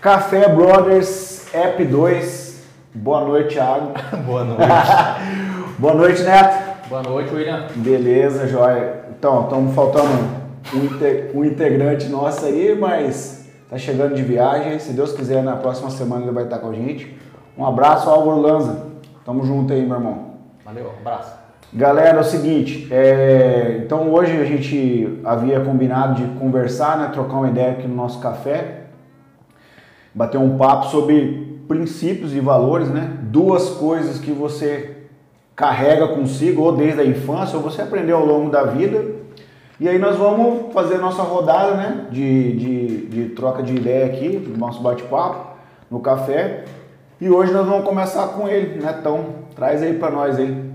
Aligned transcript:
Café 0.00 0.48
Brothers 0.54 1.46
App 1.54 1.82
2. 1.84 2.62
Boa 2.94 3.22
noite, 3.24 3.54
Thiago. 3.54 3.92
Boa 4.24 4.44
noite. 4.44 4.62
Boa 5.78 5.94
noite, 5.94 6.22
Neto. 6.22 6.88
Boa 6.88 7.02
noite, 7.02 7.34
William. 7.34 7.66
Beleza, 7.76 8.46
joia. 8.48 9.04
Então, 9.10 9.44
estamos 9.44 9.74
faltando 9.74 10.08
um, 10.74 10.84
inte- 10.84 11.30
um 11.34 11.44
integrante 11.44 12.08
nosso 12.08 12.46
aí, 12.46 12.76
mas 12.78 13.46
tá 13.68 13.76
chegando 13.76 14.14
de 14.14 14.22
viagem. 14.22 14.78
Se 14.78 14.92
Deus 14.92 15.12
quiser, 15.12 15.42
na 15.42 15.56
próxima 15.56 15.90
semana 15.90 16.22
ele 16.22 16.32
vai 16.32 16.44
estar 16.44 16.58
com 16.58 16.70
a 16.70 16.74
gente. 16.74 17.16
Um 17.56 17.66
abraço, 17.66 18.08
Álvaro 18.08 18.40
Lanza. 18.40 18.86
Tamo 19.24 19.44
junto 19.44 19.72
aí, 19.72 19.84
meu 19.84 19.96
irmão. 19.96 20.34
Valeu, 20.64 20.90
abraço. 21.00 21.37
Galera, 21.72 22.16
é 22.16 22.20
o 22.20 22.24
seguinte, 22.24 22.88
é, 22.90 23.82
então 23.84 24.10
hoje 24.10 24.32
a 24.40 24.44
gente 24.44 25.20
havia 25.22 25.60
combinado 25.60 26.14
de 26.14 26.38
conversar, 26.38 26.96
né, 26.96 27.10
trocar 27.12 27.36
uma 27.36 27.48
ideia 27.48 27.72
aqui 27.72 27.86
no 27.86 27.94
nosso 27.94 28.20
café, 28.20 28.84
bater 30.14 30.38
um 30.38 30.56
papo 30.56 30.86
sobre 30.86 31.60
princípios 31.68 32.34
e 32.34 32.40
valores, 32.40 32.88
né? 32.88 33.18
Duas 33.24 33.68
coisas 33.68 34.18
que 34.18 34.32
você 34.32 34.96
carrega 35.54 36.08
consigo, 36.08 36.62
ou 36.62 36.72
desde 36.72 37.02
a 37.02 37.04
infância, 37.04 37.58
ou 37.58 37.62
você 37.62 37.82
aprendeu 37.82 38.16
ao 38.16 38.24
longo 38.24 38.50
da 38.50 38.64
vida. 38.64 39.04
E 39.78 39.88
aí 39.88 39.98
nós 39.98 40.16
vamos 40.16 40.72
fazer 40.72 40.96
nossa 40.98 41.22
rodada, 41.22 41.74
né? 41.74 42.06
De, 42.10 42.52
de, 42.54 43.06
de 43.06 43.24
troca 43.34 43.62
de 43.62 43.76
ideia 43.76 44.06
aqui, 44.06 44.52
nosso 44.56 44.80
bate-papo 44.80 45.58
no 45.90 46.00
café. 46.00 46.64
E 47.20 47.28
hoje 47.28 47.52
nós 47.52 47.66
vamos 47.66 47.84
começar 47.84 48.28
com 48.28 48.48
ele, 48.48 48.82
Netão. 48.82 49.26
Traz 49.54 49.82
aí 49.82 49.92
para 49.92 50.10
nós 50.10 50.38
aí. 50.38 50.67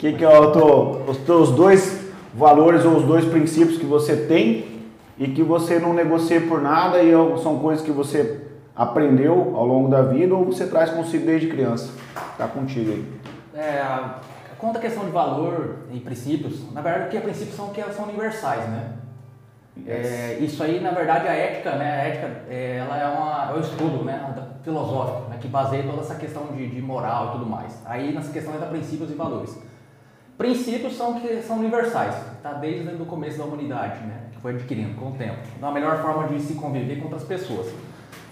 O 0.00 0.02
que, 0.02 0.14
que 0.14 0.24
é 0.24 0.50
teu- 0.52 1.02
os 1.06 1.18
teus 1.18 1.50
dois 1.50 2.08
valores 2.32 2.86
ou 2.86 2.96
os 2.96 3.04
dois 3.04 3.22
princípios 3.26 3.76
que 3.76 3.84
você 3.84 4.16
tem 4.16 4.80
e 5.18 5.28
que 5.28 5.42
você 5.42 5.78
não 5.78 5.92
negocia 5.92 6.40
por 6.40 6.62
nada 6.62 7.02
e 7.02 7.10
é- 7.12 7.36
são 7.36 7.58
coisas 7.58 7.84
que 7.84 7.90
você 7.90 8.46
aprendeu 8.74 9.52
ao 9.54 9.66
longo 9.66 9.90
da 9.90 10.00
vida 10.00 10.34
ou 10.34 10.46
você 10.46 10.66
traz 10.66 10.88
consigo 10.88 11.26
desde 11.26 11.48
criança? 11.48 11.92
Tá 12.38 12.48
contigo 12.48 12.92
aí. 12.92 13.04
É, 13.54 13.80
a- 13.82 14.20
quanto 14.58 14.78
à 14.78 14.80
questão 14.80 15.04
de 15.04 15.10
valor 15.10 15.80
e 15.92 16.00
princípios, 16.00 16.72
na 16.72 16.80
verdade, 16.80 17.08
o 17.08 17.10
que 17.10 17.18
é 17.18 17.20
princípios 17.20 17.54
são 17.54 17.68
que 17.68 17.82
elas 17.82 17.94
são 17.94 18.06
universais, 18.06 18.66
né? 18.70 18.92
É, 19.86 20.38
isso 20.40 20.62
aí, 20.62 20.80
na 20.80 20.92
verdade, 20.92 21.28
a 21.28 21.32
ética, 21.34 21.72
né? 21.76 21.84
A 21.90 22.08
ética, 22.08 22.26
é, 22.48 22.78
ela 22.78 22.96
é, 22.98 23.06
uma, 23.06 23.50
é 23.50 23.54
um 23.54 23.60
estudo, 23.60 24.02
né? 24.02 24.34
Filosófico, 24.62 25.28
né? 25.28 25.36
Que 25.38 25.48
baseia 25.48 25.82
toda 25.82 26.00
essa 26.00 26.14
questão 26.14 26.46
de, 26.56 26.68
de 26.70 26.80
moral 26.80 27.28
e 27.28 27.32
tudo 27.32 27.44
mais. 27.46 27.78
Aí, 27.84 28.14
nessa 28.14 28.32
questão 28.32 28.54
entra 28.54 28.66
princípios 28.66 29.10
e 29.10 29.14
valores. 29.14 29.58
Princípios 30.40 30.96
são 30.96 31.20
que 31.20 31.42
são 31.42 31.58
universais, 31.58 32.14
tá? 32.42 32.54
Desde 32.54 32.88
o 32.94 33.04
começo 33.04 33.36
da 33.36 33.44
humanidade, 33.44 34.00
né? 34.06 34.22
Que 34.32 34.38
foi 34.40 34.54
adquirindo 34.54 34.94
com 34.98 35.10
o 35.10 35.12
tempo. 35.12 35.36
A 35.60 35.70
melhor 35.70 36.00
forma 36.00 36.28
de 36.28 36.40
se 36.40 36.54
conviver 36.54 36.96
com 36.96 37.04
outras 37.04 37.24
pessoas. 37.24 37.70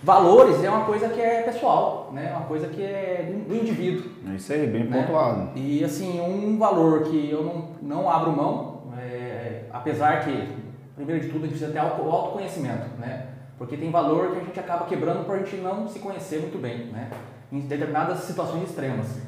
Valores 0.02 0.64
é 0.64 0.70
uma 0.70 0.86
coisa 0.86 1.10
que 1.10 1.20
é 1.20 1.42
pessoal, 1.42 2.10
né? 2.14 2.32
Uma 2.34 2.46
coisa 2.46 2.66
que 2.68 2.82
é 2.82 3.30
do 3.46 3.54
indivíduo. 3.54 4.10
É 4.26 4.36
isso 4.36 4.50
aí, 4.50 4.66
bem 4.66 4.84
né? 4.84 5.02
pontuado. 5.02 5.50
E 5.54 5.84
assim, 5.84 6.18
um 6.18 6.56
valor 6.56 7.02
que 7.02 7.30
eu 7.30 7.44
não, 7.44 7.68
não 7.82 8.10
abro 8.10 8.32
mão, 8.32 8.84
é, 8.96 9.64
apesar 9.70 10.24
que, 10.24 10.48
primeiro 10.96 11.20
de 11.20 11.28
tudo, 11.28 11.44
a 11.44 11.46
gente 11.46 11.58
precisa 11.58 11.70
ter 11.70 12.02
o 12.02 12.10
autoconhecimento, 12.10 12.88
né? 12.98 13.26
Porque 13.58 13.76
tem 13.76 13.90
valor 13.90 14.30
que 14.30 14.38
a 14.38 14.44
gente 14.44 14.58
acaba 14.58 14.86
quebrando 14.86 15.26
por 15.26 15.34
a 15.34 15.38
gente 15.40 15.56
não 15.56 15.86
se 15.86 15.98
conhecer 15.98 16.40
muito 16.40 16.58
bem, 16.58 16.86
né? 16.86 17.10
Em 17.52 17.60
determinadas 17.60 18.20
situações 18.20 18.62
extremas. 18.62 19.20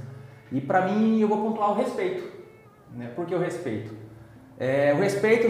E 0.50 0.62
para 0.62 0.86
mim, 0.86 1.20
eu 1.20 1.28
vou 1.28 1.42
pontuar 1.42 1.72
o 1.72 1.74
respeito, 1.74 2.39
né? 2.94 3.12
Por 3.14 3.26
que 3.26 3.34
o 3.34 3.38
respeito? 3.38 3.94
É, 4.58 4.92
o 4.92 5.00
respeito, 5.00 5.48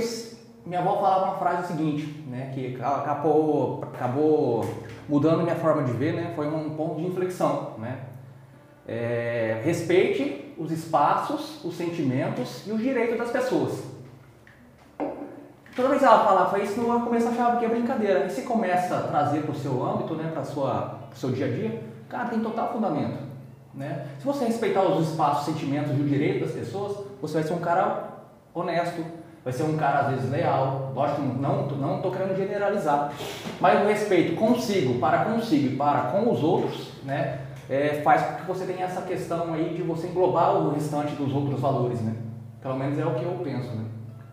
minha 0.64 0.80
avó 0.80 1.00
falava 1.00 1.24
uma 1.26 1.38
frase 1.38 1.68
seguinte, 1.68 2.24
né? 2.28 2.52
Que 2.54 2.76
acabou, 2.80 3.82
acabou 3.82 4.64
mudando 5.08 5.42
minha 5.42 5.56
forma 5.56 5.82
de 5.82 5.92
ver, 5.92 6.14
né? 6.14 6.32
Foi 6.36 6.46
um 6.46 6.70
ponto 6.70 7.00
de 7.00 7.06
inflexão, 7.06 7.74
né? 7.78 7.98
É, 8.86 9.60
respeite 9.64 10.54
os 10.58 10.70
espaços, 10.70 11.64
os 11.64 11.76
sentimentos 11.76 12.66
e 12.66 12.72
os 12.72 12.80
direitos 12.80 13.16
das 13.18 13.30
pessoas. 13.30 13.82
Toda 15.74 15.88
vez 15.88 16.00
que 16.00 16.06
ela 16.06 16.24
falava 16.24 16.58
isso, 16.58 16.80
no 16.80 17.00
começo 17.00 17.26
eu 17.26 17.32
achava 17.32 17.58
que 17.58 17.64
é 17.64 17.68
brincadeira. 17.68 18.26
E 18.26 18.30
se 18.30 18.42
começa 18.42 18.96
a 18.96 19.02
trazer 19.02 19.42
para 19.42 19.52
o 19.52 19.54
seu 19.54 19.84
âmbito, 19.84 20.14
né, 20.14 20.30
para 20.32 20.42
o 20.42 21.16
seu 21.16 21.30
dia 21.30 21.46
a 21.46 21.48
dia, 21.48 21.82
cara, 22.08 22.28
tem 22.28 22.40
total 22.40 22.72
fundamento. 22.72 23.18
Né? 23.72 24.06
Se 24.18 24.26
você 24.26 24.44
respeitar 24.44 24.82
os 24.82 25.08
espaços, 25.10 25.48
os 25.48 25.54
sentimentos 25.54 25.96
e 25.96 26.00
o 26.00 26.04
direito 26.04 26.44
das 26.44 26.54
pessoas, 26.54 27.09
você 27.20 27.34
vai 27.34 27.42
ser 27.42 27.52
um 27.52 27.58
cara 27.58 28.08
honesto, 28.54 29.04
vai 29.44 29.52
ser 29.52 29.62
um 29.62 29.76
cara 29.76 30.00
às 30.00 30.14
vezes 30.14 30.30
leal. 30.30 30.92
Lógico, 30.94 31.22
não 31.22 31.66
não 31.66 31.96
estou 31.96 32.10
querendo 32.10 32.36
generalizar, 32.36 33.12
mas 33.60 33.82
o 33.82 33.88
respeito 33.88 34.36
consigo, 34.36 34.98
para 34.98 35.24
consigo 35.24 35.74
e 35.74 35.76
para 35.76 36.10
com 36.10 36.30
os 36.30 36.42
outros, 36.42 36.92
né, 37.04 37.40
é, 37.68 38.00
faz 38.02 38.22
com 38.22 38.34
que 38.36 38.46
você 38.46 38.64
tenha 38.64 38.84
essa 38.84 39.02
questão 39.02 39.54
aí 39.54 39.74
de 39.74 39.82
você 39.82 40.08
englobar 40.08 40.56
o 40.56 40.70
restante 40.70 41.14
dos 41.14 41.32
outros 41.32 41.60
valores, 41.60 42.00
né? 42.00 42.14
Pelo 42.60 42.76
menos 42.76 42.98
é 42.98 43.06
o 43.06 43.14
que 43.14 43.24
eu 43.24 43.32
penso, 43.42 43.68
né? 43.74 43.84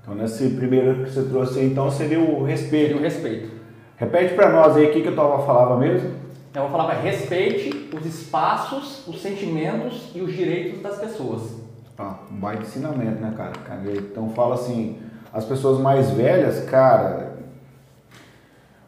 Então, 0.01 0.15
nesse 0.15 0.49
primeiro 0.51 1.03
que 1.03 1.11
você 1.11 1.23
trouxe 1.23 1.61
então, 1.61 1.91
seria 1.91 2.19
o 2.19 2.43
respeito. 2.43 2.87
Seria 2.87 2.97
o 2.97 3.01
respeito. 3.01 3.51
Repete 3.97 4.33
para 4.35 4.51
nós 4.51 4.75
aí 4.75 4.87
o 4.87 4.91
que, 4.91 5.01
que 5.01 5.07
eu 5.07 5.15
tava 5.15 5.45
falava 5.45 5.77
mesmo. 5.77 6.11
Eu 6.55 6.69
para 6.69 6.93
respeite 6.93 7.89
os 7.95 8.05
espaços, 8.05 9.07
os 9.07 9.21
sentimentos 9.21 10.11
e 10.15 10.21
os 10.21 10.33
direitos 10.33 10.81
das 10.81 10.97
pessoas. 10.97 11.66
Ah, 11.97 12.15
um 12.31 12.35
baita 12.35 12.61
ensinamento, 12.63 13.19
né, 13.21 13.33
cara? 13.35 13.53
Então 13.95 14.29
fala 14.29 14.55
assim, 14.55 14.97
as 15.33 15.45
pessoas 15.45 15.79
mais 15.79 16.11
velhas, 16.11 16.63
cara, 16.65 17.33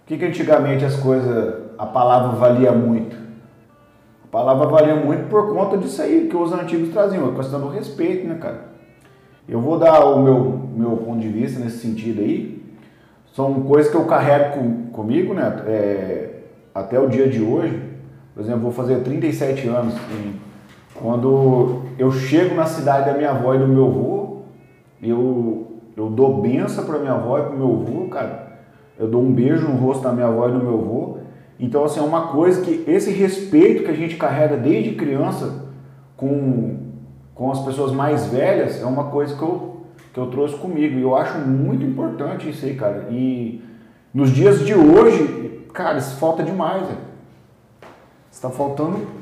o 0.03 0.07
que 0.07 0.17
que 0.17 0.25
antigamente 0.25 0.85
as 0.85 0.95
coisas, 0.95 1.55
a 1.77 1.85
palavra 1.85 2.37
valia 2.37 2.71
muito? 2.71 3.15
A 4.23 4.27
palavra 4.31 4.67
valia 4.67 4.95
muito 4.95 5.27
por 5.27 5.53
conta 5.53 5.75
disso 5.77 6.01
aí 6.01 6.27
que 6.29 6.37
os 6.37 6.53
antigos 6.53 6.89
traziam, 6.89 7.29
a 7.29 7.35
questão 7.35 7.59
do 7.59 7.69
respeito, 7.69 8.27
né, 8.27 8.35
cara? 8.35 8.69
Eu 9.47 9.59
vou 9.59 9.79
dar 9.79 10.05
o 10.05 10.21
meu, 10.21 10.69
meu 10.75 10.97
ponto 10.97 11.19
de 11.19 11.29
vista 11.29 11.59
nesse 11.59 11.79
sentido 11.79 12.21
aí. 12.21 12.63
São 13.33 13.63
coisas 13.63 13.91
que 13.91 13.97
eu 13.97 14.05
carrego 14.05 14.59
com, 14.59 14.85
comigo, 14.91 15.33
né? 15.33 15.63
É, 15.65 16.29
até 16.75 16.99
o 16.99 17.07
dia 17.07 17.27
de 17.27 17.41
hoje. 17.41 17.81
Por 18.35 18.43
exemplo, 18.43 18.61
vou 18.61 18.71
fazer 18.71 19.01
37 19.01 19.67
anos. 19.67 19.95
em- 20.11 20.48
quando 21.01 21.83
eu 21.97 22.11
chego 22.11 22.55
na 22.55 22.65
cidade 22.65 23.09
da 23.09 23.17
minha 23.17 23.31
avó 23.31 23.55
e 23.55 23.59
do 23.59 23.67
meu 23.67 23.87
avô, 23.87 24.37
eu, 25.01 25.67
eu 25.95 26.09
dou 26.09 26.41
benção 26.41 26.85
para 26.85 26.99
minha 26.99 27.13
avó 27.13 27.39
e 27.39 27.43
para 27.43 27.55
meu 27.55 27.71
avô, 27.71 28.07
cara. 28.09 28.49
Eu 28.97 29.07
dou 29.07 29.21
um 29.21 29.31
beijo 29.31 29.67
no 29.67 29.77
rosto 29.77 30.03
da 30.03 30.11
minha 30.11 30.27
avó 30.27 30.49
e 30.49 30.51
do 30.51 30.59
meu 30.59 30.73
avô. 30.73 31.17
Então, 31.57 31.85
assim, 31.85 31.99
é 31.99 32.03
uma 32.03 32.27
coisa 32.27 32.61
que 32.61 32.83
esse 32.85 33.11
respeito 33.11 33.83
que 33.83 33.91
a 33.91 33.95
gente 33.95 34.17
carrega 34.17 34.57
desde 34.57 34.95
criança 34.95 35.67
com, 36.17 36.77
com 37.33 37.49
as 37.49 37.59
pessoas 37.63 37.93
mais 37.93 38.27
velhas 38.27 38.81
é 38.81 38.85
uma 38.85 39.05
coisa 39.05 39.35
que 39.35 39.41
eu, 39.41 39.77
que 40.13 40.19
eu 40.19 40.27
trouxe 40.27 40.55
comigo. 40.55 40.97
E 40.97 41.01
eu 41.01 41.15
acho 41.15 41.37
muito 41.39 41.83
importante 41.85 42.49
isso 42.49 42.65
aí, 42.65 42.75
cara. 42.75 43.07
E 43.09 43.63
nos 44.13 44.31
dias 44.31 44.65
de 44.65 44.73
hoje, 44.73 45.63
cara, 45.73 45.97
isso 45.97 46.17
falta 46.17 46.43
demais, 46.43 46.85
velho. 46.87 47.09
Está 48.29 48.49
faltando 48.49 49.18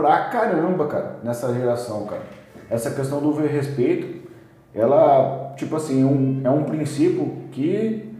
pra 0.00 0.24
caramba, 0.30 0.86
cara, 0.86 1.16
nessa 1.22 1.52
geração, 1.52 2.06
cara. 2.06 2.22
Essa 2.70 2.90
questão 2.90 3.20
do 3.20 3.32
respeito, 3.32 4.26
ela, 4.74 5.52
tipo 5.56 5.76
assim, 5.76 6.02
um, 6.02 6.40
é 6.42 6.48
um 6.48 6.64
princípio 6.64 7.44
que 7.52 8.10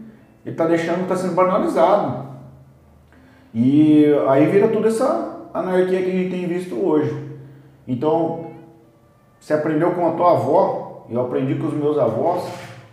ele 0.45 0.55
tá 0.55 0.67
deixando, 0.67 1.07
tá 1.07 1.15
sendo 1.15 1.33
banalizado. 1.33 2.27
E 3.53 4.05
aí 4.27 4.45
vira 4.45 4.67
toda 4.67 4.89
essa 4.89 5.49
anarquia 5.53 6.03
que 6.03 6.09
a 6.09 6.13
gente 6.13 6.29
tem 6.29 6.47
visto 6.47 6.75
hoje. 6.75 7.31
Então, 7.87 8.51
você 9.39 9.53
aprendeu 9.53 9.91
com 9.91 10.07
a 10.07 10.11
tua 10.11 10.33
avó, 10.33 11.07
eu 11.09 11.19
aprendi 11.19 11.55
com 11.55 11.67
os 11.67 11.73
meus 11.73 11.97
avós, 11.97 12.43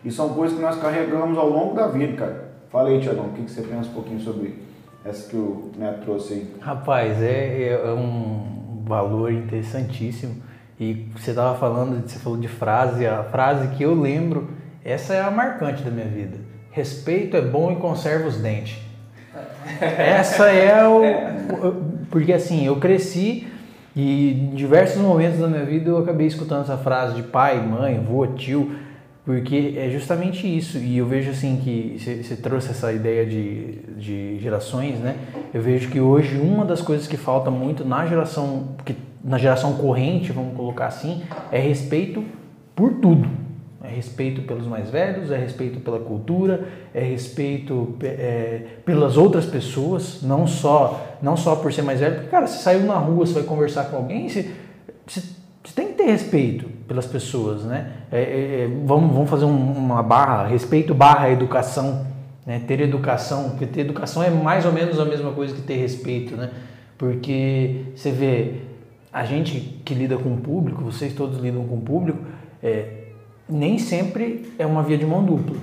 e 0.03 0.11
são 0.11 0.31
coisas 0.31 0.57
que 0.57 0.63
nós 0.63 0.81
carregamos 0.81 1.37
ao 1.37 1.49
longo 1.49 1.75
da 1.75 1.89
vida, 1.89 2.15
cara. 2.15 2.49
Fala 2.71 2.89
aí, 2.89 3.01
Tiagão, 3.01 3.27
o 3.27 3.33
que, 3.33 3.43
que 3.43 3.51
você 3.51 3.63
pensa 3.63 3.91
um 3.91 3.95
pouquinho 3.95 4.21
sobre 4.21 4.63
essa 5.05 5.29
que 5.29 5.37
o 5.37 5.71
Neto 5.77 6.03
trouxe 6.05 6.35
aí? 6.35 6.55
Rapaz, 6.61 7.23
é, 7.23 7.81
é 7.85 7.93
um 7.93 8.58
valor 8.89 9.33
interessantíssimo. 9.33 10.43
E 10.81 11.07
você 11.17 11.31
estava 11.31 11.57
falando, 11.59 12.09
você 12.09 12.19
falou 12.19 12.39
de 12.39 12.49
frase, 12.49 13.07
a 13.07 13.23
frase 13.25 13.69
que 13.77 13.83
eu 13.83 13.95
lembro, 13.95 14.49
essa 14.85 15.15
é 15.15 15.21
a 15.21 15.31
marcante 15.31 15.83
da 15.83 15.91
minha 15.91 16.07
vida. 16.07 16.39
Respeito 16.71 17.37
é 17.37 17.43
bom 17.43 17.71
e 17.73 17.77
conserva 17.77 18.27
os 18.27 18.37
dentes. 18.37 18.79
Essa 19.81 20.51
é 20.51 20.87
o. 20.87 21.03
Porque 22.11 22.33
assim, 22.33 22.65
eu 22.65 22.77
cresci 22.77 23.47
e 23.95 24.33
em 24.33 24.55
diversos 24.55 25.01
momentos 25.01 25.39
da 25.39 25.49
minha 25.49 25.65
vida 25.65 25.91
eu 25.91 25.99
acabei 25.99 26.27
escutando 26.27 26.63
essa 26.63 26.77
frase 26.77 27.15
de 27.17 27.23
pai, 27.25 27.61
mãe, 27.61 27.99
avô, 27.99 28.27
tio, 28.29 28.75
porque 29.29 29.75
é 29.77 29.91
justamente 29.91 30.47
isso. 30.47 30.79
E 30.79 30.97
eu 30.97 31.05
vejo 31.05 31.31
assim 31.31 31.61
que 31.63 31.99
você- 31.99 32.35
trouxe 32.35 32.71
essa 32.71 32.91
ideia 32.91 33.27
de, 33.27 33.73
de 33.99 34.39
gerações, 34.39 34.99
né? 35.01 35.17
Eu 35.53 35.61
vejo 35.61 35.91
que 35.91 36.01
hoje 36.01 36.39
uma 36.39 36.65
das 36.65 36.81
coisas 36.81 37.07
que 37.07 37.19
falta 37.19 37.51
muito 37.51 37.85
na 37.85 38.07
geração, 38.07 38.69
que, 38.87 38.97
na 39.23 39.37
geração 39.37 39.75
corrente, 39.75 40.33
vamos 40.33 40.57
colocar 40.57 40.87
assim, 40.87 41.25
é 41.53 41.59
respeito 41.59 42.25
por 42.75 42.95
tudo. 43.03 43.29
É 43.85 43.89
respeito 43.89 44.41
pelos 44.45 44.67
mais 44.67 44.89
velhos, 44.89 45.31
é 45.31 45.37
respeito 45.37 45.81
pela 45.81 45.99
cultura, 45.99 46.67
é 46.95 47.03
respeito 47.03 47.97
é, 48.03 48.63
pelas 48.83 49.19
outras 49.19 49.45
pessoas, 49.45 50.23
não 50.23 50.47
só, 50.47 51.19
não 51.21 51.37
só 51.37 51.55
por 51.55 51.71
ser 51.71 51.83
mais 51.83 52.01
velho. 52.01 52.15
Porque, 52.15 52.31
cara, 52.31 52.47
você 52.47 52.63
saiu 52.63 52.87
na 52.87 52.97
rua, 52.97 53.27
você 53.27 53.35
vai 53.35 53.43
conversar 53.43 53.91
com 53.91 53.97
alguém, 53.99 54.27
você, 54.27 54.51
você 55.07 55.21
tem 55.75 55.89
que 55.89 55.99
ter 55.99 56.05
respeito 56.05 56.78
pelas 56.89 57.07
pessoas, 57.07 57.63
né? 57.65 57.93
É, 58.11 58.21
é, 58.21 58.63
é 58.63 58.69
vamos, 58.85 59.13
vamos 59.13 59.29
fazer 59.29 59.45
um, 59.45 59.73
uma 59.73 60.03
barra, 60.03 60.47
respeito 60.47 60.95
barra 60.95 61.31
educação. 61.31 62.07
Né? 62.47 62.63
Ter 62.67 62.81
educação, 62.81 63.51
porque 63.51 63.67
ter 63.67 63.83
educação 63.83 64.23
é 64.23 64.31
mais 64.31 64.65
ou 64.65 64.73
menos 64.73 64.99
a 64.99 65.05
mesma 65.05 65.33
coisa 65.33 65.55
que 65.55 65.61
ter 65.61 65.77
respeito, 65.77 66.35
né? 66.35 66.51
Porque 66.97 67.85
você 67.95 68.11
vê, 68.11 68.63
a 69.13 69.23
gente 69.23 69.81
que 69.85 69.93
lida 69.95 70.17
com 70.17 70.33
o 70.33 70.39
público, 70.39 70.83
vocês 70.83 71.13
todos 71.13 71.39
lidam 71.39 71.65
com 71.65 71.77
o 71.77 71.81
público, 71.81 72.19
é, 72.63 73.11
nem 73.47 73.79
sempre 73.79 74.51
é 74.59 74.65
uma 74.65 74.83
via 74.83 74.97
de 74.97 75.05
mão 75.05 75.23
dupla. 75.23 75.57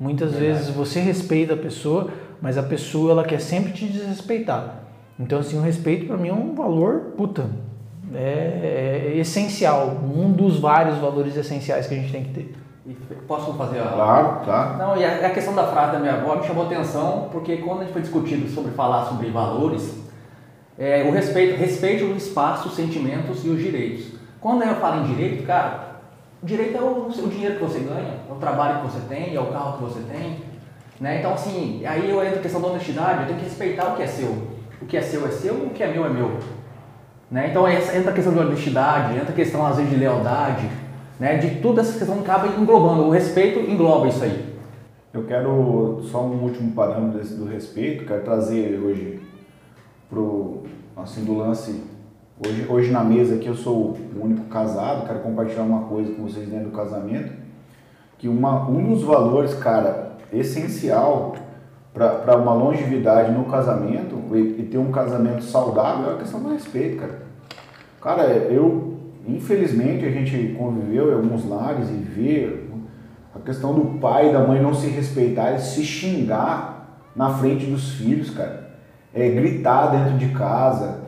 Muitas 0.00 0.32
Verdade. 0.32 0.52
vezes 0.52 0.74
você 0.74 0.98
respeita 1.00 1.52
a 1.52 1.56
pessoa, 1.58 2.10
mas 2.40 2.56
a 2.56 2.62
pessoa 2.62 3.12
ela 3.12 3.24
quer 3.24 3.40
sempre 3.40 3.72
te 3.72 3.86
desrespeitar. 3.86 4.84
Então 5.18 5.38
assim, 5.40 5.58
o 5.58 5.60
respeito 5.60 6.06
para 6.06 6.16
mim 6.16 6.28
é 6.28 6.32
um 6.32 6.54
valor, 6.54 7.12
puta, 7.18 7.50
é, 8.14 9.12
é, 9.12 9.18
essencial, 9.18 9.98
um 10.02 10.32
dos 10.32 10.58
vários 10.58 10.98
valores 10.98 11.36
essenciais 11.36 11.86
que 11.86 11.94
a 11.94 11.96
gente 11.96 12.12
tem 12.12 12.24
que 12.24 12.32
ter. 12.32 12.54
Posso 13.28 13.52
fazer 13.54 13.80
a. 13.80 13.86
Claro, 13.86 14.44
tá. 14.44 14.76
Não, 14.78 14.96
e 14.96 15.04
a, 15.04 15.26
a 15.26 15.30
questão 15.30 15.54
da 15.54 15.66
frase 15.68 15.92
da 15.92 15.98
minha 15.98 16.14
avó 16.14 16.36
me 16.36 16.46
chamou 16.46 16.66
atenção, 16.66 17.28
porque 17.30 17.58
quando 17.58 17.80
a 17.80 17.84
gente 17.84 17.92
foi 17.92 18.02
discutido 18.02 18.48
sobre 18.48 18.72
falar 18.72 19.04
sobre 19.04 19.30
valores, 19.30 19.96
é, 20.78 21.04
o 21.04 21.12
respeito, 21.12 21.58
respeito 21.58 22.04
o 22.04 22.16
espaço, 22.16 22.68
os 22.68 22.74
sentimentos 22.74 23.44
e 23.44 23.48
os 23.48 23.60
direitos. 23.60 24.06
Quando 24.40 24.62
eu 24.62 24.74
falo 24.76 25.02
em 25.02 25.14
direito, 25.14 25.46
cara, 25.46 26.00
o 26.42 26.46
direito 26.46 26.76
é 26.76 26.80
o, 26.80 27.06
o 27.06 27.28
dinheiro 27.28 27.56
que 27.56 27.62
você 27.62 27.80
ganha, 27.80 28.14
é 28.28 28.32
o 28.32 28.36
trabalho 28.36 28.80
que 28.80 28.86
você 28.86 29.00
tem, 29.08 29.36
é 29.36 29.40
o 29.40 29.46
carro 29.46 29.76
que 29.76 29.84
você 29.84 30.00
tem. 30.10 30.38
Né? 30.98 31.18
Então, 31.18 31.34
assim, 31.34 31.84
aí 31.84 32.10
eu 32.10 32.24
entro 32.24 32.38
a 32.38 32.42
questão 32.42 32.60
da 32.60 32.68
honestidade, 32.68 33.20
eu 33.20 33.26
tenho 33.26 33.38
que 33.38 33.44
respeitar 33.44 33.92
o 33.92 33.96
que 33.96 34.02
é 34.02 34.06
seu. 34.06 34.48
O 34.80 34.86
que 34.86 34.96
é 34.96 35.02
seu 35.02 35.26
é 35.26 35.30
seu, 35.30 35.54
o 35.54 35.70
que 35.70 35.82
é 35.82 35.92
meu 35.92 36.06
é 36.06 36.08
meu. 36.08 36.38
Né? 37.30 37.48
Então, 37.50 37.68
entra 37.68 38.10
a 38.10 38.14
questão 38.14 38.32
de 38.32 38.38
honestidade, 38.38 39.16
entra 39.16 39.30
a 39.30 39.34
questão, 39.34 39.64
às 39.64 39.76
vezes, 39.76 39.90
de 39.90 39.96
lealdade. 39.96 40.68
Né? 41.18 41.36
De 41.38 41.60
tudo 41.60 41.80
essa 41.80 41.96
questão 41.96 42.20
acaba 42.20 42.48
englobando. 42.48 43.04
O 43.04 43.10
respeito 43.10 43.60
engloba 43.60 44.08
isso 44.08 44.24
aí. 44.24 44.50
Eu 45.12 45.24
quero, 45.24 46.00
só 46.10 46.22
um 46.22 46.42
último 46.42 46.72
parâmetro 46.72 47.18
desse, 47.18 47.34
do 47.34 47.44
respeito, 47.44 48.04
quero 48.04 48.22
trazer 48.22 48.78
hoje 48.78 49.20
pro, 50.08 50.62
assim, 50.96 51.24
do 51.24 51.36
lance 51.36 51.82
Hoje, 52.42 52.66
hoje 52.70 52.90
na 52.90 53.04
mesa 53.04 53.34
aqui 53.34 53.48
eu 53.48 53.54
sou 53.54 53.98
o 54.16 54.24
único 54.24 54.46
casado, 54.46 55.06
quero 55.06 55.20
compartilhar 55.20 55.62
uma 55.62 55.82
coisa 55.82 56.10
com 56.14 56.22
vocês 56.22 56.48
dentro 56.48 56.70
do 56.70 56.76
casamento, 56.76 57.34
que 58.16 58.26
uma, 58.28 58.66
um 58.66 58.94
dos 58.94 59.02
valores, 59.02 59.52
cara, 59.52 60.12
essencial 60.32 61.36
para 61.92 62.36
uma 62.36 62.54
longevidade 62.54 63.32
no 63.32 63.44
casamento 63.44 64.16
e, 64.32 64.60
e, 64.60 64.68
ter 64.70 64.78
um 64.78 64.92
casamento 64.92 65.42
saudável 65.42 66.12
é 66.12 66.14
a 66.14 66.18
questão 66.18 66.40
do 66.40 66.52
respeito, 66.52 66.98
cara. 66.98 67.22
Cara, 68.00 68.22
eu, 68.24 68.96
infelizmente, 69.26 70.06
a 70.06 70.10
gente 70.10 70.54
conviveu 70.56 71.10
em 71.10 71.14
alguns 71.14 71.48
lares 71.48 71.88
e 71.90 71.94
vê 71.94 72.60
a 73.34 73.40
questão 73.40 73.74
do 73.74 73.98
pai 73.98 74.30
e 74.30 74.32
da 74.32 74.40
mãe 74.40 74.62
não 74.62 74.72
se 74.72 74.86
respeitar 74.86 75.52
e 75.52 75.60
se 75.60 75.82
xingar 75.82 77.00
na 77.14 77.30
frente 77.30 77.66
dos 77.66 77.92
filhos, 77.94 78.30
cara. 78.30 78.70
É 79.12 79.28
gritar 79.28 79.88
dentro 79.88 80.16
de 80.16 80.28
casa, 80.28 81.00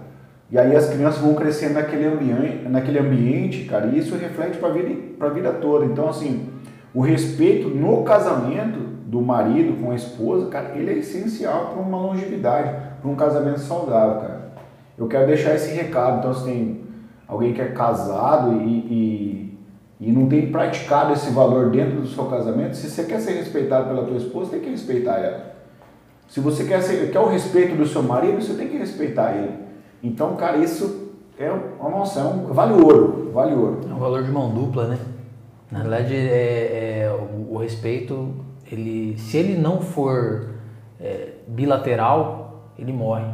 e 0.50 0.58
aí 0.58 0.74
as 0.74 0.90
crianças 0.90 1.20
vão 1.20 1.34
crescendo 1.34 1.74
naquele 1.74 2.06
ambiente, 2.06 2.68
naquele 2.68 2.98
ambiente 2.98 3.64
cara, 3.64 3.86
e 3.86 3.98
isso 3.98 4.16
reflete 4.16 4.58
para 4.58 4.68
a 4.68 4.72
vida, 4.72 5.30
vida 5.30 5.52
toda. 5.52 5.86
Então, 5.86 6.08
assim, 6.08 6.48
o 6.92 7.00
respeito 7.00 7.68
no 7.68 8.02
casamento 8.02 8.91
do 9.12 9.20
marido 9.20 9.78
com 9.78 9.90
a 9.90 9.94
esposa, 9.94 10.46
cara, 10.46 10.72
ele 10.74 10.90
é 10.90 10.94
essencial 10.94 11.66
para 11.66 11.82
uma 11.82 11.98
longevidade, 11.98 12.74
para 12.98 13.10
um 13.10 13.14
casamento 13.14 13.60
saudável, 13.60 14.22
cara. 14.22 14.52
Eu 14.96 15.06
quero 15.06 15.26
deixar 15.26 15.54
esse 15.54 15.74
recado. 15.74 16.20
Então, 16.20 16.32
se 16.32 16.44
tem 16.46 16.80
alguém 17.28 17.52
que 17.52 17.60
é 17.60 17.66
casado 17.72 18.54
e, 18.62 18.66
e, 18.66 19.58
e 20.00 20.12
não 20.12 20.30
tem 20.30 20.50
praticado 20.50 21.12
esse 21.12 21.30
valor 21.30 21.68
dentro 21.68 22.00
do 22.00 22.06
seu 22.06 22.24
casamento, 22.24 22.74
se 22.74 22.88
você 22.88 23.04
quer 23.04 23.20
ser 23.20 23.32
respeitado 23.32 23.88
pela 23.88 24.06
tua 24.06 24.16
esposa, 24.16 24.52
tem 24.52 24.60
que 24.60 24.70
respeitar 24.70 25.18
ela. 25.18 25.56
Se 26.26 26.40
você 26.40 26.64
quer, 26.64 26.80
ser, 26.80 27.10
quer 27.10 27.20
o 27.20 27.28
respeito 27.28 27.76
do 27.76 27.86
seu 27.86 28.02
marido, 28.02 28.40
você 28.40 28.54
tem 28.54 28.68
que 28.68 28.78
respeitar 28.78 29.34
ele. 29.34 29.58
Então, 30.02 30.36
cara, 30.36 30.56
isso 30.56 31.10
é 31.38 31.50
uma 31.50 31.90
noção, 31.90 32.46
vale 32.46 32.72
ouro, 32.72 33.30
vale 33.30 33.54
ouro. 33.54 33.80
É 33.86 33.92
um 33.92 33.98
valor 33.98 34.22
de 34.22 34.30
mão 34.30 34.54
dupla, 34.54 34.86
né? 34.86 34.98
Na 35.70 35.80
verdade, 35.80 36.14
é, 36.14 37.02
é 37.04 37.10
o, 37.12 37.54
o, 37.54 37.58
respeito, 37.58 38.34
ele, 38.70 39.18
se 39.18 39.36
ele 39.36 39.56
não 39.56 39.80
for 39.80 40.50
é, 41.00 41.34
bilateral, 41.46 42.70
ele 42.78 42.92
morre. 42.92 43.26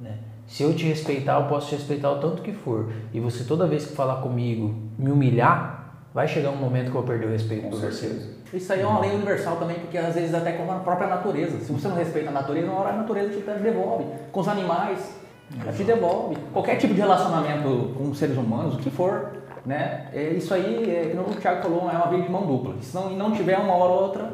Né? 0.00 0.18
Se 0.46 0.62
eu 0.62 0.74
te 0.74 0.86
respeitar, 0.86 1.40
eu 1.40 1.46
posso 1.48 1.68
te 1.68 1.76
respeitar 1.76 2.10
o 2.10 2.18
tanto 2.18 2.42
que 2.42 2.52
for. 2.52 2.90
E 3.12 3.20
você 3.20 3.44
toda 3.44 3.66
vez 3.66 3.86
que 3.86 3.96
falar 3.96 4.16
comigo, 4.16 4.74
me 4.98 5.10
humilhar, 5.10 5.96
vai 6.12 6.28
chegar 6.28 6.50
um 6.50 6.56
momento 6.56 6.90
que 6.90 6.96
eu 6.96 7.02
vou 7.02 7.04
perder 7.04 7.26
o 7.26 7.30
respeito 7.30 7.64
Com 7.64 7.70
por 7.70 7.80
certeza. 7.80 8.34
você. 8.50 8.56
Isso 8.56 8.72
aí 8.72 8.82
é 8.82 8.86
uma 8.86 9.00
lei 9.00 9.10
universal 9.10 9.56
também, 9.56 9.80
porque 9.80 9.98
às 9.98 10.14
vezes 10.14 10.32
até 10.32 10.52
com 10.52 10.70
a 10.70 10.76
própria 10.76 11.08
natureza. 11.08 11.58
Se 11.58 11.72
você 11.72 11.88
não 11.88 11.96
respeita 11.96 12.28
a 12.28 12.32
natureza, 12.32 12.70
uma 12.70 12.80
hora 12.80 12.90
a 12.90 12.96
natureza 12.96 13.30
te 13.30 13.40
devolve. 13.40 14.04
Com 14.30 14.40
os 14.40 14.46
animais, 14.46 15.18
ela 15.60 15.72
te 15.72 15.82
devolve. 15.82 16.36
Qualquer 16.52 16.76
tipo 16.76 16.94
de 16.94 17.00
relacionamento 17.00 17.94
com 17.96 18.14
seres 18.14 18.36
humanos, 18.36 18.76
o 18.76 18.78
que 18.78 18.90
for, 18.90 19.32
né? 19.64 20.06
É 20.12 20.30
isso 20.30 20.52
aí, 20.52 20.90
é, 20.90 21.14
como 21.14 21.30
o 21.30 21.40
Thiago 21.40 21.62
falou, 21.62 21.90
é 21.90 21.96
uma 21.96 22.08
via 22.08 22.22
de 22.22 22.30
mão 22.30 22.46
dupla. 22.46 22.74
Se 22.80 22.94
não, 22.94 23.10
não 23.10 23.32
tiver 23.32 23.58
uma 23.58 23.74
hora 23.74 23.92
ou 23.92 24.02
outra. 24.02 24.32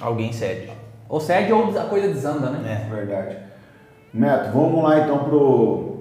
Alguém 0.00 0.32
cede. 0.32 0.70
Ou 1.08 1.20
cede 1.20 1.52
ou 1.52 1.76
a 1.78 1.84
coisa 1.84 2.08
desanda, 2.08 2.50
né? 2.50 2.86
É, 2.86 2.94
verdade. 2.94 3.36
Neto, 4.12 4.52
vamos 4.52 4.82
lá 4.82 5.00
então 5.00 5.24
pro. 5.24 5.98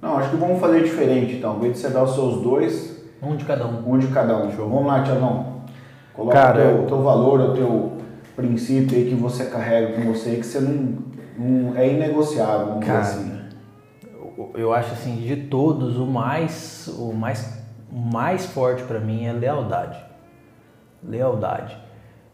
Não, 0.00 0.16
acho 0.18 0.30
que 0.30 0.36
vamos 0.36 0.60
fazer 0.60 0.82
diferente 0.82 1.36
então. 1.36 1.56
Em 1.56 1.60
vez 1.60 1.72
de 1.74 1.78
você 1.80 1.90
dar 1.90 2.04
os 2.04 2.14
seus 2.14 2.42
dois. 2.42 3.00
Um 3.22 3.36
de 3.36 3.44
cada 3.44 3.66
um. 3.66 3.92
Um 3.92 3.98
de 3.98 4.06
cada 4.08 4.36
um. 4.36 4.50
Show. 4.50 4.68
Vamos 4.68 4.86
lá, 4.86 5.02
Tiagão. 5.02 5.60
Coloca 6.14 6.34
Cara, 6.34 6.58
o 6.58 6.62
teu, 6.62 6.76
eu... 6.76 6.86
teu 6.86 7.02
valor, 7.02 7.40
o 7.40 7.54
teu 7.54 7.92
princípio 8.34 8.96
aí 8.96 9.08
que 9.08 9.14
você 9.14 9.46
carrega 9.46 9.94
com 9.94 10.12
você, 10.12 10.36
que 10.36 10.42
você 10.44 10.60
não, 10.60 10.98
não 11.38 11.76
é 11.76 11.88
inegociável, 11.88 12.66
vamos 12.68 12.86
Cara, 12.86 13.00
dizer 13.00 13.20
assim 13.20 13.40
eu 14.54 14.72
acho 14.72 14.92
assim, 14.92 15.16
de 15.16 15.36
todos, 15.36 15.96
o 15.98 16.06
mais, 16.06 16.88
o 16.98 17.12
mais, 17.12 17.59
mais 17.92 18.46
forte 18.46 18.82
para 18.84 19.00
mim 19.00 19.24
é 19.24 19.32
lealdade. 19.32 19.98
Lealdade. 21.02 21.76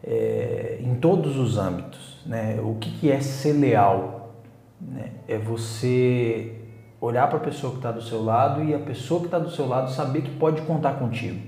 É, 0.03 0.79
em 0.81 0.95
todos 0.95 1.37
os 1.37 1.57
âmbitos. 1.57 2.21
Né? 2.25 2.59
O 2.61 2.75
que, 2.75 2.91
que 2.91 3.11
é 3.11 3.19
ser 3.19 3.53
leal? 3.53 4.33
Né? 4.79 5.11
É 5.27 5.37
você 5.37 6.53
olhar 6.99 7.27
para 7.27 7.37
a 7.37 7.41
pessoa 7.41 7.71
que 7.71 7.79
está 7.79 7.91
do 7.91 8.01
seu 8.01 8.23
lado 8.23 8.63
e 8.63 8.73
a 8.73 8.79
pessoa 8.79 9.19
que 9.19 9.27
está 9.27 9.39
do 9.39 9.51
seu 9.51 9.67
lado 9.67 9.91
saber 9.91 10.21
que 10.21 10.31
pode 10.31 10.61
contar 10.63 10.93
contigo, 10.93 11.39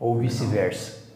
ou 0.00 0.18
vice-versa. 0.18 1.12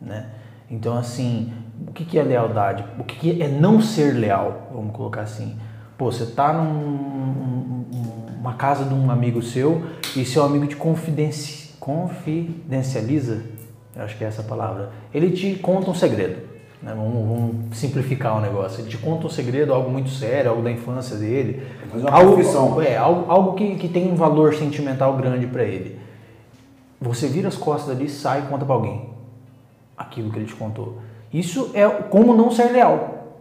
Né? 0.00 0.30
Então, 0.70 0.96
assim, 0.96 1.52
o 1.86 1.92
que, 1.92 2.04
que 2.04 2.18
é 2.18 2.22
lealdade? 2.22 2.84
O 2.98 3.04
que, 3.04 3.16
que 3.16 3.42
é 3.42 3.48
não 3.48 3.80
ser 3.80 4.14
leal? 4.14 4.68
Vamos 4.72 4.94
colocar 4.94 5.22
assim. 5.22 5.58
Pô, 5.96 6.10
você 6.10 6.24
está 6.24 6.52
num, 6.52 7.84
uma 8.40 8.54
casa 8.54 8.84
de 8.84 8.94
um 8.94 9.10
amigo 9.10 9.42
seu 9.42 9.82
e 10.16 10.24
seu 10.24 10.42
amigo 10.42 10.66
te 10.66 10.76
confidenci, 10.76 11.59
confidencializa, 11.80 13.42
acho 13.96 14.16
que 14.16 14.22
é 14.22 14.28
essa 14.28 14.42
palavra, 14.42 14.90
ele 15.12 15.30
te 15.30 15.56
conta 15.56 15.90
um 15.90 15.94
segredo. 15.94 16.50
Né? 16.82 16.94
Vamos, 16.94 17.12
vamos, 17.12 17.76
simplificar 17.76 18.36
o 18.36 18.40
negócio. 18.40 18.80
Ele 18.80 18.88
te 18.88 18.98
conta 18.98 19.26
um 19.26 19.30
segredo, 19.30 19.74
algo 19.74 19.90
muito 19.90 20.10
sério, 20.10 20.50
algo 20.50 20.62
da 20.62 20.70
infância 20.70 21.16
dele. 21.16 21.66
uma 21.92 22.10
algo, 22.10 22.32
confissão. 22.32 22.80
É, 22.80 22.96
algo, 22.96 23.30
algo 23.30 23.54
que, 23.54 23.76
que 23.76 23.88
tem 23.88 24.10
um 24.10 24.14
valor 24.14 24.54
sentimental 24.54 25.16
grande 25.16 25.46
para 25.46 25.64
ele. 25.64 25.98
Você 27.00 27.26
vira 27.26 27.48
as 27.48 27.56
costas 27.56 27.96
ali, 27.96 28.08
sai 28.08 28.40
e 28.40 28.42
conta 28.42 28.64
para 28.64 28.74
alguém 28.74 29.08
aquilo 29.96 30.30
que 30.30 30.38
ele 30.38 30.46
te 30.46 30.54
contou. 30.54 30.98
Isso 31.32 31.70
é 31.74 31.88
como 31.88 32.34
não 32.34 32.50
ser 32.50 32.72
leal. 32.72 33.38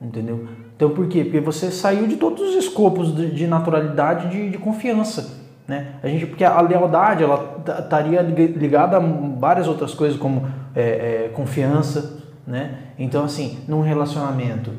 Entendeu? 0.00 0.48
Então 0.76 0.90
por 0.90 1.08
quê? 1.08 1.24
Porque 1.24 1.40
você 1.40 1.70
saiu 1.70 2.06
de 2.06 2.16
todos 2.16 2.50
os 2.50 2.54
escopos 2.54 3.14
de, 3.14 3.30
de 3.30 3.46
naturalidade 3.46 4.28
de, 4.28 4.50
de 4.50 4.58
confiança. 4.58 5.45
Né? 5.66 5.94
A 6.02 6.06
gente, 6.06 6.26
porque 6.26 6.44
a 6.44 6.60
lealdade 6.60 7.24
ela 7.24 7.62
estaria 7.78 8.22
ligada 8.22 8.98
a 8.98 9.00
várias 9.00 9.66
outras 9.66 9.92
coisas 9.94 10.16
como 10.16 10.46
é, 10.74 10.80
é, 10.80 11.30
confiança, 11.34 12.22
né? 12.46 12.78
Então 12.96 13.24
assim, 13.24 13.58
num 13.66 13.80
relacionamento 13.80 14.70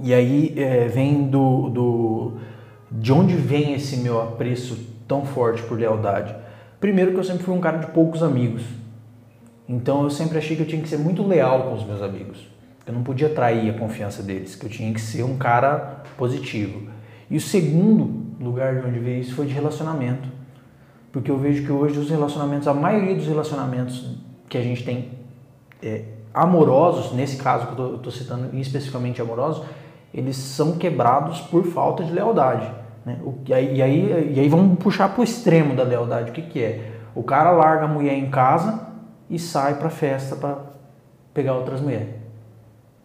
e 0.00 0.14
aí 0.14 0.54
é, 0.56 0.86
vem 0.86 1.26
do, 1.26 1.70
do 1.70 2.32
de 2.90 3.12
onde 3.12 3.34
vem 3.34 3.74
esse 3.74 3.96
meu 3.96 4.22
apreço 4.22 4.78
tão 5.08 5.24
forte 5.24 5.62
por 5.62 5.78
lealdade? 5.78 6.34
Primeiro 6.78 7.12
que 7.12 7.18
eu 7.18 7.24
sempre 7.24 7.42
fui 7.42 7.54
um 7.54 7.60
cara 7.60 7.78
de 7.78 7.88
poucos 7.88 8.22
amigos, 8.22 8.62
então 9.68 10.04
eu 10.04 10.10
sempre 10.10 10.38
achei 10.38 10.54
que 10.54 10.62
eu 10.62 10.66
tinha 10.66 10.80
que 10.80 10.88
ser 10.88 10.98
muito 10.98 11.26
leal 11.26 11.64
com 11.64 11.74
os 11.74 11.84
meus 11.84 12.00
amigos. 12.00 12.46
Eu 12.86 12.92
não 12.92 13.02
podia 13.02 13.28
trair 13.28 13.70
a 13.70 13.72
confiança 13.76 14.22
deles, 14.22 14.54
que 14.54 14.66
eu 14.66 14.70
tinha 14.70 14.92
que 14.92 15.00
ser 15.00 15.24
um 15.24 15.36
cara 15.36 16.04
positivo. 16.16 16.88
E 17.28 17.36
o 17.36 17.40
segundo 17.40 18.25
lugar 18.40 18.80
de 18.80 18.86
onde 18.86 18.98
veio 18.98 19.20
isso 19.20 19.34
foi 19.34 19.46
de 19.46 19.52
relacionamento. 19.52 20.28
Porque 21.12 21.30
eu 21.30 21.38
vejo 21.38 21.64
que 21.64 21.72
hoje 21.72 21.98
os 21.98 22.10
relacionamentos, 22.10 22.68
a 22.68 22.74
maioria 22.74 23.14
dos 23.14 23.26
relacionamentos 23.26 24.16
que 24.48 24.58
a 24.58 24.62
gente 24.62 24.84
tem 24.84 25.10
é, 25.82 26.04
amorosos, 26.32 27.12
nesse 27.12 27.36
caso 27.42 27.66
que 27.68 27.80
eu 27.80 27.96
estou 27.96 28.12
citando 28.12 28.54
especificamente 28.56 29.22
amorosos, 29.22 29.64
eles 30.12 30.36
são 30.36 30.72
quebrados 30.72 31.40
por 31.40 31.64
falta 31.64 32.04
de 32.04 32.12
lealdade. 32.12 32.70
Né? 33.04 33.18
O, 33.24 33.34
e, 33.46 33.54
aí, 33.54 33.76
e, 33.76 33.82
aí, 33.82 34.34
e 34.34 34.40
aí 34.40 34.48
vamos 34.48 34.78
puxar 34.78 35.08
para 35.08 35.20
o 35.20 35.24
extremo 35.24 35.74
da 35.74 35.82
lealdade. 35.82 36.30
O 36.30 36.34
que, 36.34 36.42
que 36.42 36.62
é? 36.62 36.92
O 37.14 37.22
cara 37.22 37.50
larga 37.50 37.84
a 37.84 37.88
mulher 37.88 38.14
em 38.14 38.28
casa 38.28 38.86
e 39.30 39.38
sai 39.38 39.74
para 39.76 39.88
festa 39.88 40.36
para 40.36 40.58
pegar 41.32 41.54
outras 41.54 41.80
mulheres. 41.80 42.08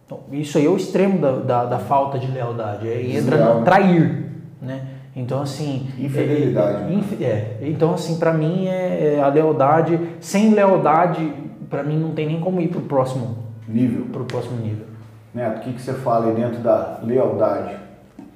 Então, 0.04 0.20
isso 0.30 0.58
aí 0.58 0.66
é 0.66 0.68
o 0.68 0.76
extremo 0.76 1.18
da, 1.18 1.32
da, 1.38 1.64
da 1.64 1.78
falta 1.78 2.18
de 2.18 2.26
lealdade. 2.26 2.86
É, 2.86 3.16
entra 3.16 3.54
no 3.54 3.64
trair. 3.64 4.30
Né? 4.60 4.91
Então, 5.14 5.42
assim. 5.42 5.90
Infidelidade. 5.98 6.84
É, 6.84 6.94
inf, 6.94 7.20
é, 7.20 7.58
então, 7.62 7.94
assim, 7.94 8.18
para 8.18 8.32
mim, 8.32 8.66
é, 8.66 9.16
é, 9.16 9.20
a 9.20 9.28
lealdade. 9.28 9.98
Sem 10.20 10.54
lealdade, 10.54 11.32
para 11.68 11.82
mim, 11.82 11.98
não 11.98 12.12
tem 12.12 12.26
nem 12.26 12.40
como 12.40 12.60
ir 12.60 12.68
para 12.68 12.78
o 12.78 12.82
próximo 12.82 13.38
nível. 13.68 14.06
Pro 14.06 14.24
próximo 14.24 14.56
nível. 14.56 14.86
Neto, 15.34 15.58
o 15.58 15.60
que, 15.60 15.72
que 15.74 15.80
você 15.80 15.92
fala 15.94 16.26
aí 16.26 16.34
dentro 16.34 16.60
da 16.60 17.00
lealdade? 17.02 17.76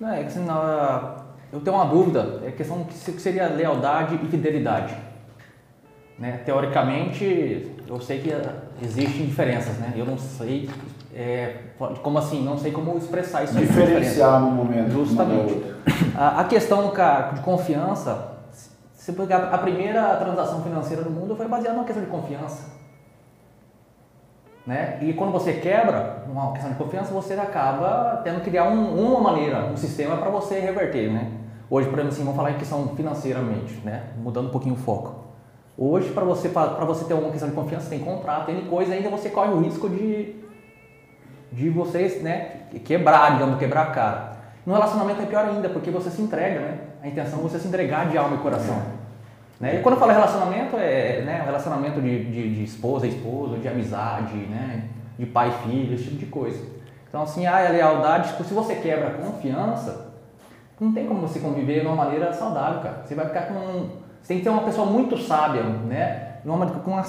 Não, 0.01 0.11
é 0.11 0.21
que 0.21 0.27
assim, 0.27 0.47
eu 1.53 1.61
tenho 1.61 1.77
uma 1.77 1.87
dúvida, 1.87 2.41
é 2.45 2.51
questão 2.51 2.85
que 2.85 3.21
seria 3.21 3.49
lealdade 3.49 4.19
e 4.23 4.29
fidelidade. 4.29 4.95
Né? 6.19 6.41
Teoricamente, 6.45 7.71
eu 7.87 8.01
sei 8.01 8.21
que 8.21 8.31
existem 8.83 9.27
diferenças, 9.27 9.77
né? 9.79 9.93
Eu 9.95 10.07
não 10.07 10.17
sei 10.17 10.69
é, 11.19 11.57
como 12.03 12.19
assim, 12.19 12.45
não 12.45 12.59
sei 12.59 12.71
como 12.71 12.99
expressar 12.99 13.43
isso. 13.43 13.55
Diferenciar 13.57 14.39
no 14.39 14.51
momento. 14.51 14.91
Justamente. 14.91 15.65
A, 16.15 16.43
a, 16.43 16.45
questão 16.45 16.93
de 17.33 17.41
confiança, 17.41 18.33
se 18.93 19.15
a 19.31 19.59
primeira 19.59 20.15
transação 20.17 20.63
financeira 20.63 21.03
do 21.03 21.11
mundo 21.11 21.35
foi 21.35 21.49
baseada 21.49 21.75
numa 21.75 21.87
questão 21.87 22.05
de 22.05 22.11
confiança. 22.11 22.77
Né? 24.67 24.99
E 25.01 25.15
quando 25.15 25.33
você 25.33 25.55
quebra 25.55 26.25
uma 26.29 26.53
questão 26.53 26.71
de 26.73 26.77
confiança, 26.77 27.15
você 27.15 27.33
acaba 27.33 28.21
tendo 28.23 28.41
que 28.41 28.51
criar 28.51 28.65
um, 28.65 29.07
uma 29.07 29.21
maneira, 29.21 29.67
um 29.67 29.77
sistema 29.77 30.19
para 30.19 30.29
você 30.29 30.61
reverter. 30.61 31.11
Né? 31.11 31.31
Hoje, 31.71 31.89
por 31.89 31.99
exemplo, 31.99 32.15
assim, 32.15 32.25
vamos 32.25 32.37
falar 32.37 32.51
em 32.51 32.59
questão 32.59 32.89
financeiramente, 32.95 33.81
né? 33.83 34.11
mudando 34.19 34.49
um 34.49 34.51
pouquinho 34.51 34.75
o 34.75 34.79
foco. 34.79 35.25
Hoje, 35.79 36.11
para 36.11 36.25
você, 36.25 36.49
você 36.49 37.05
ter 37.07 37.15
uma 37.15 37.31
questão 37.31 37.49
de 37.49 37.55
confiança, 37.55 37.89
tem 37.89 38.01
contrato, 38.01 38.47
tem 38.47 38.67
coisa, 38.67 38.93
ainda 38.93 39.09
você 39.09 39.31
corre 39.31 39.53
o 39.53 39.61
risco 39.61 39.89
de, 39.89 40.46
de 41.53 41.71
vocês 41.71 42.23
né, 42.23 42.63
quebrar, 42.85 43.33
digamos, 43.33 43.59
quebrar 43.59 43.83
a 43.83 43.91
cara. 43.91 44.37
No 44.65 44.73
relacionamento 44.73 45.23
é 45.23 45.27
pior 45.27 45.45
ainda, 45.45 45.69
porque 45.69 45.91
você 45.91 46.11
se 46.11 46.21
entrega, 46.21 46.61
né? 46.61 46.79
A 47.03 47.09
intenção 47.09 47.39
é 47.39 47.43
você 47.43 47.59
se 47.59 47.69
entregar 47.69 48.09
de 48.09 48.19
alma 48.19 48.37
e 48.37 48.41
coração. 48.41 48.83
Né? 49.61 49.77
E 49.77 49.83
quando 49.83 49.95
eu 49.95 50.01
falo 50.01 50.13
relacionamento, 50.13 50.77
é 50.77 51.23
né, 51.23 51.43
relacionamento 51.45 52.01
de, 52.01 52.25
de, 52.25 52.55
de 52.55 52.65
esposa 52.65 53.07
e 53.07 53.11
esposo, 53.11 53.59
de 53.59 53.69
amizade, 53.69 54.35
né? 54.35 54.89
de 55.19 55.27
pai 55.27 55.49
e 55.49 55.69
filho, 55.69 55.95
esse 55.95 56.05
tipo 56.05 56.17
de 56.17 56.27
coisa. 56.27 56.61
Então, 57.09 57.23
assim, 57.23 57.47
ah, 57.47 57.67
a 57.67 57.71
lealdade, 57.71 58.35
se 58.45 58.55
você 58.55 58.75
quebra 58.77 59.09
a 59.09 59.11
confiança, 59.13 60.13
não 60.79 60.93
tem 60.93 61.07
como 61.07 61.27
você 61.27 61.39
conviver 61.41 61.81
de 61.81 61.87
uma 61.87 61.97
maneira 61.97 62.33
saudável, 62.33 62.83
cara. 62.83 63.03
Você 63.05 63.15
vai 63.15 63.27
ficar 63.27 63.47
com. 63.47 63.89
Você 64.21 64.29
tem 64.29 64.39
que 64.39 64.45
ter 64.45 64.51
uma 64.51 64.63
pessoa 64.63 64.87
muito 64.87 65.17
sábia, 65.17 65.63
né? 65.63 66.41
Uma, 66.45 66.67
com 66.67 66.91
uma 66.91 67.05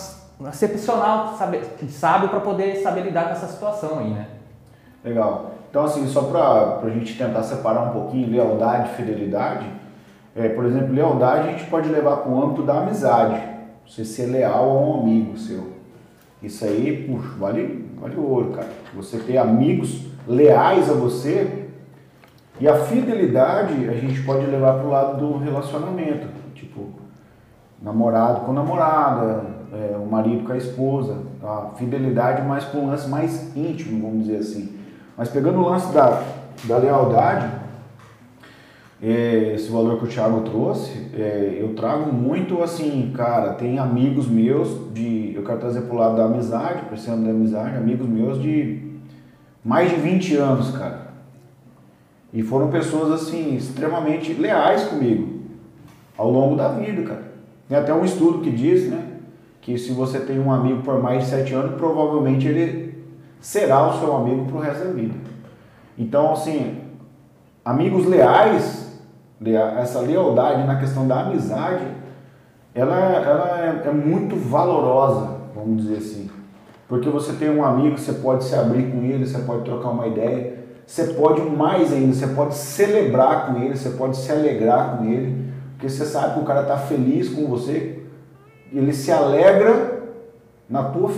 excepcional 0.46 1.36
sabe, 1.36 1.62
sábio 1.89 2.29
para 2.29 2.39
poder 2.39 2.75
saber 2.77 3.01
lidar 3.01 3.25
com 3.25 3.32
essa 3.32 3.48
situação 3.48 4.00
aí, 4.00 4.10
né? 4.10 4.27
Legal. 5.03 5.51
Então, 5.70 5.84
assim, 5.84 6.08
só 6.08 6.24
para 6.24 6.88
a 6.88 6.89
gente 6.89 7.17
tentar 7.17 7.44
separar 7.44 7.84
um 7.84 7.91
pouquinho 7.91 8.29
lealdade 8.29 8.89
e 8.91 8.96
fidelidade, 8.96 9.65
é, 10.36 10.50
por 10.50 10.65
exemplo, 10.65 10.94
lealdade 10.94 11.50
a 11.50 11.51
gente 11.51 11.65
pode 11.65 11.89
levar 11.89 12.17
para 12.17 12.32
o 12.32 12.44
âmbito 12.44 12.63
da 12.63 12.82
amizade. 12.82 13.41
Você 13.88 14.06
ser 14.06 14.27
leal 14.27 14.70
a 14.70 14.79
um 14.79 15.01
amigo 15.01 15.38
seu. 15.38 15.74
Isso 16.41 16.63
aí, 16.65 17.08
puxa, 17.08 17.29
vale, 17.39 17.89
vale 18.00 18.15
ouro, 18.15 18.51
cara. 18.51 18.70
Você 18.96 19.17
ter 19.17 19.38
amigos 19.38 20.06
leais 20.27 20.89
a 20.89 20.94
você. 20.94 21.65
E 22.60 22.67
a 22.67 22.75
fidelidade 22.75 23.88
a 23.89 23.94
gente 23.94 24.22
pode 24.24 24.46
levar 24.46 24.74
para 24.74 24.86
o 24.86 24.89
lado 24.89 25.17
do 25.17 25.38
relacionamento. 25.38 26.27
Tipo, 26.53 26.89
namorado 27.82 28.41
com 28.41 28.53
namorada, 28.53 29.57
é, 29.74 29.98
o 29.98 30.06
marido 30.06 30.46
com 30.46 30.54
a 30.54 30.58
esposa. 30.58 31.18
A 31.44 31.72
fidelidade 31.76 32.46
mais 32.48 32.64
para 32.64 32.80
um 32.80 32.88
lance 32.88 33.08
mais 33.10 33.56
íntimo, 33.56 34.02
vamos 34.02 34.26
dizer 34.26 34.38
assim. 34.38 34.78
Mas 35.18 35.30
pegando 35.30 35.60
o 35.60 35.70
lance 35.70 35.94
da, 35.94 36.24
da 36.66 36.78
lealdade, 36.78 37.48
é, 39.02 39.54
esse 39.56 39.70
valor 39.70 40.00
que 40.00 40.06
o 40.06 40.08
Thiago 40.08 40.42
trouxe, 40.42 41.10
é, 41.14 41.58
eu 41.60 41.76
trago 41.76 42.12
muito 42.12 42.64
assim, 42.64 43.12
cara, 43.16 43.54
tem 43.54 43.78
amigos 43.78 44.28
meus 44.28 44.92
de. 44.94 45.34
Eu 45.36 45.44
quero 45.44 45.60
trazer 45.60 45.82
pro 45.82 45.98
lado 45.98 46.18
da 46.18 46.26
amizade, 46.26 46.84
para 46.84 46.96
esse 46.96 47.10
ano 47.10 47.26
da 47.26 47.32
amizade, 47.32 47.78
amigos 47.78 48.08
meus 48.08 48.42
de 48.42 48.88
mais 49.64 49.90
de 49.90 49.98
20 49.98 50.36
anos, 50.38 50.72
cara. 50.72 51.08
E 52.34 52.42
foram 52.42 52.70
pessoas 52.70 53.12
assim, 53.12 53.56
extremamente 53.56 54.34
leais 54.34 54.84
comigo 54.84 55.42
ao 56.18 56.32
longo 56.32 56.56
da 56.56 56.70
vida, 56.70 57.04
cara. 57.04 57.24
Tem 57.70 57.78
até 57.78 57.94
um 57.94 58.04
estudo 58.04 58.40
que 58.40 58.50
diz, 58.50 58.90
né? 58.90 59.07
Que 59.68 59.78
se 59.78 59.92
você 59.92 60.22
tem 60.22 60.40
um 60.40 60.50
amigo 60.50 60.82
por 60.82 61.04
mais 61.04 61.26
de 61.26 61.30
7 61.30 61.54
anos, 61.54 61.76
provavelmente 61.76 62.48
ele 62.48 63.04
será 63.42 63.86
o 63.90 64.00
seu 64.00 64.16
amigo 64.16 64.46
pro 64.46 64.60
resto 64.60 64.86
da 64.86 64.94
vida. 64.94 65.14
Então, 65.98 66.32
assim, 66.32 66.84
amigos 67.66 68.06
leais 68.06 68.98
essa 69.78 70.00
lealdade 70.00 70.66
na 70.66 70.78
questão 70.78 71.06
da 71.06 71.20
amizade, 71.20 71.86
ela, 72.74 72.96
ela 72.96 73.60
é, 73.60 73.90
é, 73.90 73.92
muito 73.92 74.38
valorosa, 74.38 75.32
vamos 75.54 75.84
dizer 75.84 75.98
assim. 75.98 76.30
Porque 76.88 77.10
você 77.10 77.34
tem 77.34 77.50
um 77.50 77.62
amigo, 77.62 77.98
você 77.98 78.14
pode 78.14 78.46
se 78.46 78.56
abrir 78.56 78.90
com 78.90 79.04
ele, 79.04 79.28
você 79.28 79.40
pode 79.40 79.66
trocar 79.66 79.90
uma 79.90 80.08
ideia, 80.08 80.64
você 80.86 81.08
pode 81.08 81.42
mais 81.42 81.92
ainda, 81.92 82.14
você 82.14 82.28
pode 82.28 82.56
celebrar 82.56 83.48
com 83.48 83.62
ele, 83.62 83.76
você 83.76 83.90
pode 83.90 84.16
se 84.16 84.32
alegrar 84.32 84.96
com 84.96 85.04
ele, 85.04 85.52
porque 85.72 85.90
você 85.90 86.06
sabe 86.06 86.36
que 86.36 86.40
o 86.40 86.46
cara 86.46 86.62
está 86.62 86.78
feliz 86.78 87.28
com 87.28 87.48
você, 87.48 87.97
ele 88.72 88.94
se 88.94 89.12
alegra 89.12 89.98
na 90.70 90.84
tua, 90.84 91.12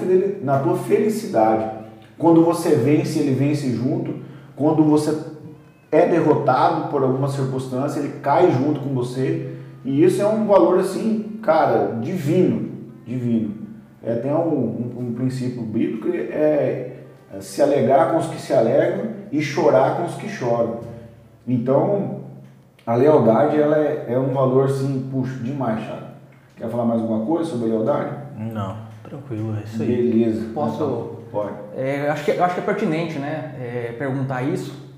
na 0.43 0.59
tua 0.59 0.75
felicidade. 0.77 1.69
Quando 2.17 2.43
você 2.43 2.75
vence, 2.75 3.19
ele 3.19 3.33
vence 3.33 3.71
junto. 3.71 4.13
Quando 4.55 4.83
você 4.83 5.17
é 5.91 6.07
derrotado 6.07 6.89
por 6.89 7.01
alguma 7.01 7.27
circunstância, 7.27 7.99
ele 7.99 8.19
cai 8.21 8.51
junto 8.51 8.81
com 8.81 8.93
você. 8.93 9.53
E 9.83 10.03
isso 10.03 10.21
é 10.21 10.27
um 10.27 10.45
valor 10.45 10.79
assim, 10.79 11.39
cara, 11.41 11.97
divino, 12.01 12.69
divino. 13.05 13.55
É, 14.03 14.15
tem 14.15 14.33
um, 14.33 14.37
um, 14.37 14.95
um 14.99 15.13
princípio 15.13 15.61
bíblico, 15.61 16.09
é, 16.09 16.91
é 17.33 17.41
se 17.41 17.61
alegrar 17.61 18.11
com 18.11 18.17
os 18.17 18.27
que 18.27 18.39
se 18.39 18.53
alegram 18.53 19.11
e 19.31 19.41
chorar 19.41 19.97
com 19.97 20.05
os 20.05 20.15
que 20.15 20.29
choram. 20.29 20.79
Então, 21.47 22.21
a 22.85 22.95
lealdade 22.95 23.59
ela 23.59 23.77
é, 23.77 24.05
é 24.09 24.19
um 24.19 24.33
valor 24.33 24.65
assim, 24.65 25.09
puxa, 25.11 25.35
demais, 25.43 25.83
Thiago. 25.85 26.08
Quer 26.59 26.69
falar 26.69 26.85
mais 26.85 27.01
alguma 27.01 27.25
coisa 27.25 27.49
sobre 27.49 27.67
a 27.67 27.69
lealdade? 27.69 28.15
Não, 28.37 28.77
tranquilo, 29.01 29.57
é 29.57 29.63
isso 29.63 29.81
aí. 29.81 29.87
Beleza. 29.87 30.53
Posso? 30.53 30.75
Então, 30.75 31.15
pode. 31.31 31.53
É, 31.75 32.09
acho, 32.09 32.25
que, 32.25 32.31
acho 32.31 32.53
que 32.53 32.61
é 32.61 32.63
pertinente, 32.63 33.17
né, 33.17 33.55
é, 33.59 33.95
perguntar 33.97 34.43
isso 34.43 34.89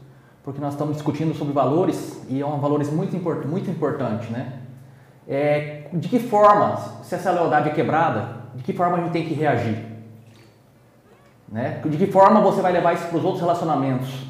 porque 0.43 0.59
nós 0.59 0.73
estamos 0.73 0.95
discutindo 0.95 1.33
sobre 1.35 1.53
valores 1.53 2.23
e 2.27 2.41
é 2.41 2.45
um 2.45 2.59
valores 2.59 2.91
muito, 2.91 3.15
import, 3.15 3.45
muito 3.45 3.69
importante, 3.69 4.31
né? 4.31 4.53
É, 5.27 5.83
de 5.93 6.09
que 6.09 6.19
forma, 6.19 6.77
se 7.03 7.13
essa 7.13 7.31
lealdade 7.31 7.69
é 7.69 7.73
quebrada, 7.73 8.41
de 8.55 8.63
que 8.63 8.73
forma 8.73 8.97
a 8.97 9.01
gente 9.01 9.11
tem 9.11 9.25
que 9.25 9.33
reagir? 9.33 9.85
Né? 11.47 11.81
De 11.85 11.97
que 11.97 12.07
forma 12.07 12.41
você 12.41 12.61
vai 12.61 12.71
levar 12.71 12.93
isso 12.93 13.05
para 13.07 13.17
os 13.17 13.23
outros 13.23 13.41
relacionamentos? 13.41 14.25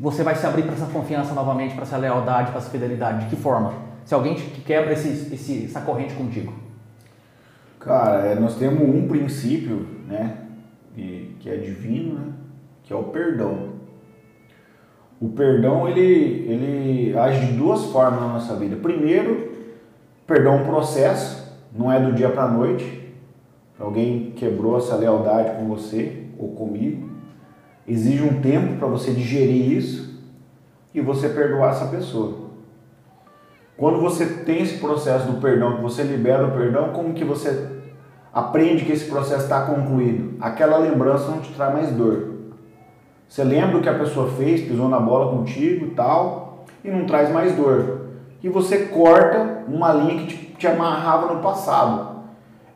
Você 0.00 0.22
vai 0.22 0.34
se 0.34 0.46
abrir 0.46 0.62
para 0.62 0.72
essa 0.72 0.86
confiança 0.86 1.34
novamente, 1.34 1.74
para 1.74 1.82
essa 1.82 1.96
lealdade, 1.96 2.50
para 2.50 2.60
essa 2.60 2.70
fidelidade? 2.70 3.24
De 3.24 3.26
que 3.26 3.36
forma? 3.36 3.74
Se 4.08 4.14
alguém 4.14 4.36
que 4.36 4.62
quebra 4.62 4.94
esse, 4.94 5.34
esse, 5.34 5.66
essa 5.66 5.82
corrente 5.82 6.14
contigo? 6.14 6.54
Cara, 7.78 8.24
é, 8.24 8.34
nós 8.34 8.56
temos 8.56 8.80
um 8.82 9.06
princípio, 9.06 9.86
né, 10.06 10.44
que 10.94 11.50
é 11.50 11.58
divino, 11.58 12.14
né, 12.14 12.32
que 12.84 12.90
é 12.90 12.96
o 12.96 13.02
perdão. 13.02 13.74
O 15.20 15.28
perdão 15.28 15.86
ele, 15.86 16.00
ele 16.00 17.18
age 17.18 17.48
de 17.48 17.52
duas 17.52 17.84
formas 17.84 18.18
na 18.18 18.28
nossa 18.28 18.56
vida. 18.56 18.76
Primeiro, 18.76 19.52
perdão 20.26 20.54
é 20.54 20.62
um 20.62 20.64
processo, 20.64 21.54
não 21.70 21.92
é 21.92 22.00
do 22.00 22.14
dia 22.14 22.30
para 22.30 22.44
a 22.44 22.50
noite. 22.50 23.12
Alguém 23.78 24.30
quebrou 24.30 24.78
essa 24.78 24.96
lealdade 24.96 25.50
com 25.58 25.68
você 25.68 26.24
ou 26.38 26.52
comigo. 26.52 27.10
Exige 27.86 28.22
um 28.22 28.40
tempo 28.40 28.78
para 28.78 28.88
você 28.88 29.10
digerir 29.10 29.70
isso 29.70 30.18
e 30.94 31.00
você 31.02 31.28
perdoar 31.28 31.72
essa 31.72 31.88
pessoa. 31.88 32.37
Quando 33.78 34.00
você 34.00 34.26
tem 34.26 34.60
esse 34.60 34.78
processo 34.78 35.28
do 35.28 35.40
perdão, 35.40 35.76
que 35.76 35.82
você 35.82 36.02
libera 36.02 36.48
o 36.48 36.50
perdão, 36.50 36.88
como 36.88 37.14
que 37.14 37.24
você 37.24 37.68
aprende 38.34 38.84
que 38.84 38.90
esse 38.90 39.04
processo 39.04 39.44
está 39.44 39.62
concluído? 39.62 40.36
Aquela 40.40 40.78
lembrança 40.78 41.30
não 41.30 41.38
te 41.38 41.52
traz 41.54 41.72
mais 41.72 41.92
dor. 41.92 42.34
Você 43.28 43.44
lembra 43.44 43.78
o 43.78 43.80
que 43.80 43.88
a 43.88 43.96
pessoa 43.96 44.32
fez, 44.32 44.62
pisou 44.62 44.88
na 44.88 44.98
bola 44.98 45.30
contigo 45.30 45.86
e 45.86 45.90
tal, 45.90 46.64
e 46.84 46.90
não 46.90 47.06
traz 47.06 47.30
mais 47.30 47.54
dor. 47.54 48.00
E 48.42 48.48
você 48.48 48.86
corta 48.86 49.62
uma 49.68 49.92
linha 49.92 50.24
que 50.24 50.26
te, 50.26 50.36
te 50.58 50.66
amarrava 50.66 51.32
no 51.32 51.40
passado. 51.40 52.24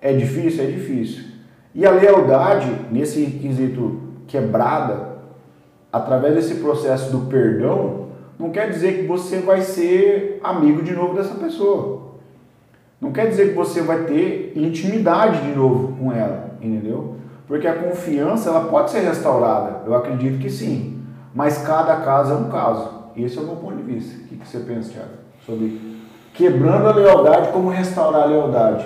É 0.00 0.12
difícil? 0.12 0.62
É 0.62 0.66
difícil. 0.68 1.24
E 1.74 1.84
a 1.84 1.90
lealdade, 1.90 2.70
nesse 2.92 3.26
quesito 3.26 4.00
quebrada, 4.28 5.18
através 5.92 6.34
desse 6.34 6.56
processo 6.56 7.10
do 7.10 7.26
perdão, 7.26 8.01
não 8.42 8.50
quer 8.50 8.68
dizer 8.68 8.96
que 8.96 9.06
você 9.06 9.38
vai 9.38 9.60
ser 9.60 10.40
amigo 10.42 10.82
de 10.82 10.92
novo 10.92 11.14
dessa 11.14 11.34
pessoa. 11.36 12.16
Não 13.00 13.12
quer 13.12 13.28
dizer 13.28 13.50
que 13.50 13.54
você 13.54 13.80
vai 13.82 14.02
ter 14.02 14.52
intimidade 14.56 15.42
de 15.42 15.56
novo 15.56 15.96
com 15.96 16.12
ela, 16.12 16.56
entendeu? 16.60 17.18
Porque 17.46 17.68
a 17.68 17.74
confiança 17.74 18.50
ela 18.50 18.64
pode 18.64 18.90
ser 18.90 19.00
restaurada, 19.00 19.82
eu 19.86 19.94
acredito 19.94 20.40
que 20.40 20.50
sim. 20.50 21.00
Mas 21.32 21.58
cada 21.58 21.98
caso 21.98 22.32
é 22.32 22.36
um 22.36 22.50
caso. 22.50 22.90
Esse 23.16 23.38
é 23.38 23.40
o 23.40 23.44
meu 23.44 23.56
ponto 23.56 23.76
de 23.76 23.84
vista. 23.84 24.20
O 24.24 24.26
que 24.26 24.48
você 24.48 24.58
pensa, 24.58 24.90
Thiago? 24.90 25.10
Sobre 25.46 25.80
quebrando 26.34 26.88
a 26.88 26.94
lealdade, 26.94 27.52
como 27.52 27.68
restaurar 27.68 28.22
a 28.22 28.26
lealdade? 28.26 28.84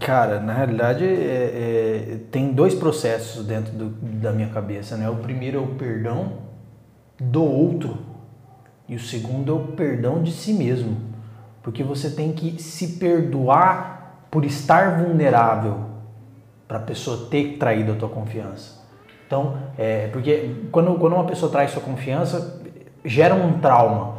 Cara, 0.00 0.40
na 0.40 0.54
realidade 0.54 1.04
é, 1.04 1.08
é, 1.08 2.18
tem 2.32 2.52
dois 2.52 2.74
processos 2.74 3.46
dentro 3.46 3.72
do, 3.72 3.90
da 3.90 4.32
minha 4.32 4.48
cabeça, 4.48 4.96
né? 4.96 5.08
O 5.08 5.16
primeiro 5.16 5.58
é 5.58 5.60
o 5.60 5.68
perdão 5.68 6.32
do 7.20 7.44
outro 7.44 8.07
e 8.88 8.96
o 8.96 9.00
segundo 9.00 9.52
é 9.52 9.54
o 9.54 9.66
perdão 9.72 10.22
de 10.22 10.32
si 10.32 10.52
mesmo, 10.52 10.96
porque 11.62 11.82
você 11.82 12.10
tem 12.10 12.32
que 12.32 12.62
se 12.62 12.98
perdoar 12.98 14.26
por 14.30 14.44
estar 14.44 15.02
vulnerável 15.02 15.88
para 16.66 16.78
a 16.78 16.82
pessoa 16.82 17.28
ter 17.30 17.56
traído 17.58 17.92
a 17.92 17.94
tua 17.94 18.08
confiança. 18.08 18.78
Então, 19.26 19.58
é, 19.76 20.08
porque 20.08 20.54
quando, 20.72 20.98
quando 20.98 21.12
uma 21.12 21.24
pessoa 21.24 21.52
traz 21.52 21.70
sua 21.70 21.82
confiança, 21.82 22.62
gera 23.04 23.34
um 23.34 23.58
trauma, 23.58 24.16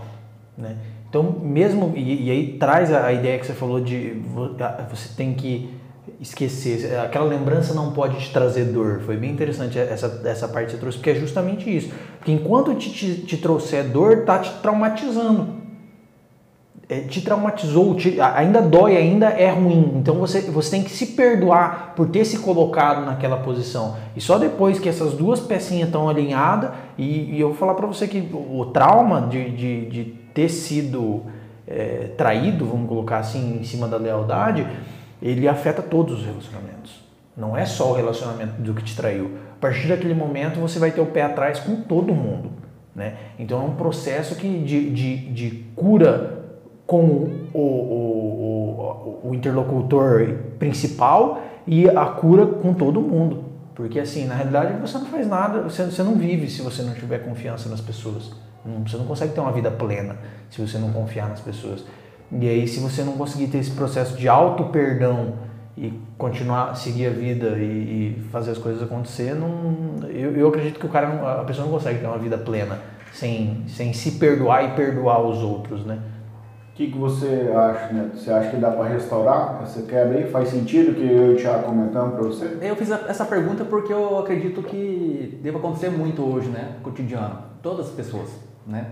né? 0.57 0.77
Então, 1.09 1.23
mesmo, 1.23 1.93
e, 1.95 2.27
e, 2.27 2.31
aí 2.31 2.57
traz 2.59 2.93
a, 2.93 3.07
a, 3.07 3.13
ideia 3.13 3.39
que 3.39 3.45
você 3.47 3.53
falou 3.53 3.81
de 3.81 4.21
você 4.91 5.15
tem 5.17 5.33
que 5.33 5.73
esquecer, 6.19 6.97
aquela 6.99 7.25
lembrança 7.25 7.73
não 7.73 7.91
pode 7.91 8.19
te 8.19 8.31
trazer 8.31 8.65
dor. 8.65 9.01
Foi 9.05 9.17
bem 9.17 9.31
interessante 9.31 9.77
essa, 9.77 10.21
essa 10.25 10.47
parte 10.47 10.67
que 10.67 10.71
você 10.73 10.77
trouxe, 10.77 10.97
porque 10.97 11.09
é 11.11 11.15
justamente 11.15 11.75
isso. 11.75 11.91
Porque 12.17 12.31
enquanto 12.31 12.73
te, 12.75 12.89
te, 12.91 13.15
te 13.21 13.37
trouxer 13.37 13.85
dor, 13.85 14.25
tá 14.25 14.39
te 14.39 14.51
traumatizando. 14.61 15.59
É, 16.87 17.01
te 17.01 17.21
traumatizou, 17.21 17.93
te, 17.95 18.19
ainda 18.19 18.61
dói, 18.61 18.97
ainda 18.97 19.27
é 19.27 19.49
ruim. 19.51 19.93
Então 19.95 20.15
você, 20.15 20.41
você 20.41 20.71
tem 20.71 20.83
que 20.83 20.89
se 20.89 21.07
perdoar 21.07 21.93
por 21.95 22.09
ter 22.09 22.25
se 22.25 22.39
colocado 22.39 23.05
naquela 23.05 23.37
posição. 23.37 23.95
E 24.15 24.21
só 24.21 24.39
depois 24.39 24.79
que 24.79 24.89
essas 24.89 25.13
duas 25.13 25.39
pecinhas 25.39 25.89
estão 25.89 26.09
alinhadas, 26.09 26.71
e, 26.97 27.35
e 27.35 27.39
eu 27.39 27.49
vou 27.49 27.57
falar 27.57 27.75
para 27.75 27.85
você 27.85 28.07
que 28.07 28.27
o 28.33 28.65
trauma 28.65 29.21
de, 29.21 29.51
de, 29.51 29.85
de 29.85 30.03
ter 30.33 30.49
sido 30.49 31.23
é, 31.67 32.09
traído, 32.17 32.65
vamos 32.65 32.89
colocar 32.89 33.19
assim, 33.19 33.59
em 33.61 33.63
cima 33.63 33.87
da 33.87 33.97
lealdade, 33.97 34.65
ele 35.21 35.47
afeta 35.47 35.81
todos 35.81 36.19
os 36.19 36.25
relacionamentos. 36.25 37.03
Não 37.35 37.55
é 37.55 37.65
só 37.65 37.91
o 37.91 37.93
relacionamento 37.93 38.61
do 38.61 38.73
que 38.73 38.83
te 38.83 38.95
traiu. 38.95 39.37
A 39.57 39.59
partir 39.59 39.87
daquele 39.87 40.13
momento 40.13 40.59
você 40.59 40.79
vai 40.79 40.91
ter 40.91 41.01
o 41.01 41.05
pé 41.05 41.23
atrás 41.23 41.59
com 41.59 41.77
todo 41.77 42.13
mundo. 42.13 42.51
Né? 42.95 43.15
Então 43.37 43.61
é 43.61 43.63
um 43.63 43.75
processo 43.75 44.35
que 44.35 44.59
de, 44.59 44.89
de, 44.89 45.17
de 45.31 45.51
cura 45.75 46.39
com 46.85 47.29
o, 47.53 47.59
o, 47.59 49.19
o, 49.23 49.29
o 49.29 49.35
interlocutor 49.35 50.35
principal 50.57 51.41
e 51.65 51.87
a 51.87 52.05
cura 52.05 52.45
com 52.45 52.73
todo 52.73 52.99
mundo. 52.99 53.45
Porque 53.75 53.99
assim, 53.99 54.25
na 54.25 54.35
realidade 54.35 54.73
você 54.81 54.97
não 54.97 55.05
faz 55.05 55.27
nada, 55.27 55.61
você, 55.61 55.85
você 55.85 56.03
não 56.03 56.15
vive 56.15 56.49
se 56.49 56.61
você 56.61 56.81
não 56.81 56.93
tiver 56.93 57.19
confiança 57.19 57.69
nas 57.69 57.79
pessoas. 57.79 58.33
Você 58.85 58.97
não 58.97 59.05
consegue 59.05 59.33
ter 59.33 59.39
uma 59.39 59.53
vida 59.53 59.71
plena 59.71 60.17
se 60.49 60.59
você 60.59 60.77
não 60.77 60.91
confiar 60.91 61.29
nas 61.29 61.39
pessoas. 61.39 61.85
E 62.31 62.47
aí, 62.47 62.67
se 62.67 62.79
você 62.79 63.03
não 63.03 63.13
conseguir 63.13 63.47
ter 63.47 63.57
esse 63.57 63.71
processo 63.71 64.15
de 64.15 64.27
auto-perdão 64.27 65.33
e 65.75 65.93
continuar, 66.17 66.75
seguir 66.75 67.07
a 67.07 67.09
vida 67.09 67.57
e, 67.57 68.17
e, 68.17 68.21
fazer 68.31 68.51
as 68.51 68.57
coisas 68.57 68.83
acontecer, 68.83 69.33
não, 69.33 70.07
eu, 70.09 70.35
eu 70.35 70.47
acredito 70.49 70.79
que 70.79 70.85
o 70.85 70.89
cara, 70.89 71.41
a 71.41 71.43
pessoa 71.43 71.65
não 71.65 71.73
consegue 71.73 71.99
ter 71.99 72.05
uma 72.05 72.17
vida 72.17 72.37
plena 72.37 72.77
sem, 73.13 73.63
sem 73.67 73.93
se 73.93 74.11
perdoar 74.11 74.63
e 74.63 74.75
perdoar 74.75 75.21
os 75.21 75.39
outros, 75.39 75.85
né? 75.85 75.99
O 76.71 76.75
que, 76.79 76.91
que 76.91 76.97
você 76.97 77.51
acha, 77.53 77.93
né? 77.93 78.09
Você 78.13 78.31
acha 78.31 78.51
que 78.51 78.57
dá 78.57 78.71
para 78.71 78.85
restaurar 78.85 79.59
essa 79.63 79.81
quebra 79.81 80.19
aí? 80.19 80.29
Faz 80.29 80.49
sentido 80.49 80.95
que 80.95 81.01
eu 81.01 81.31
e 81.31 81.33
o 81.33 81.37
Thiago 81.37 81.63
comentamos 81.63 82.13
para 82.13 82.23
você? 82.23 82.57
Eu 82.61 82.75
fiz 82.75 82.89
essa 82.89 83.25
pergunta 83.25 83.65
porque 83.65 83.91
eu 83.91 84.19
acredito 84.19 84.61
que 84.63 85.39
deva 85.43 85.57
acontecer 85.57 85.89
muito 85.89 86.21
hoje, 86.21 86.47
né? 86.47 86.75
Cotidiano. 86.81 87.37
Todas 87.61 87.87
as 87.87 87.91
pessoas, 87.91 88.29
né? 88.65 88.85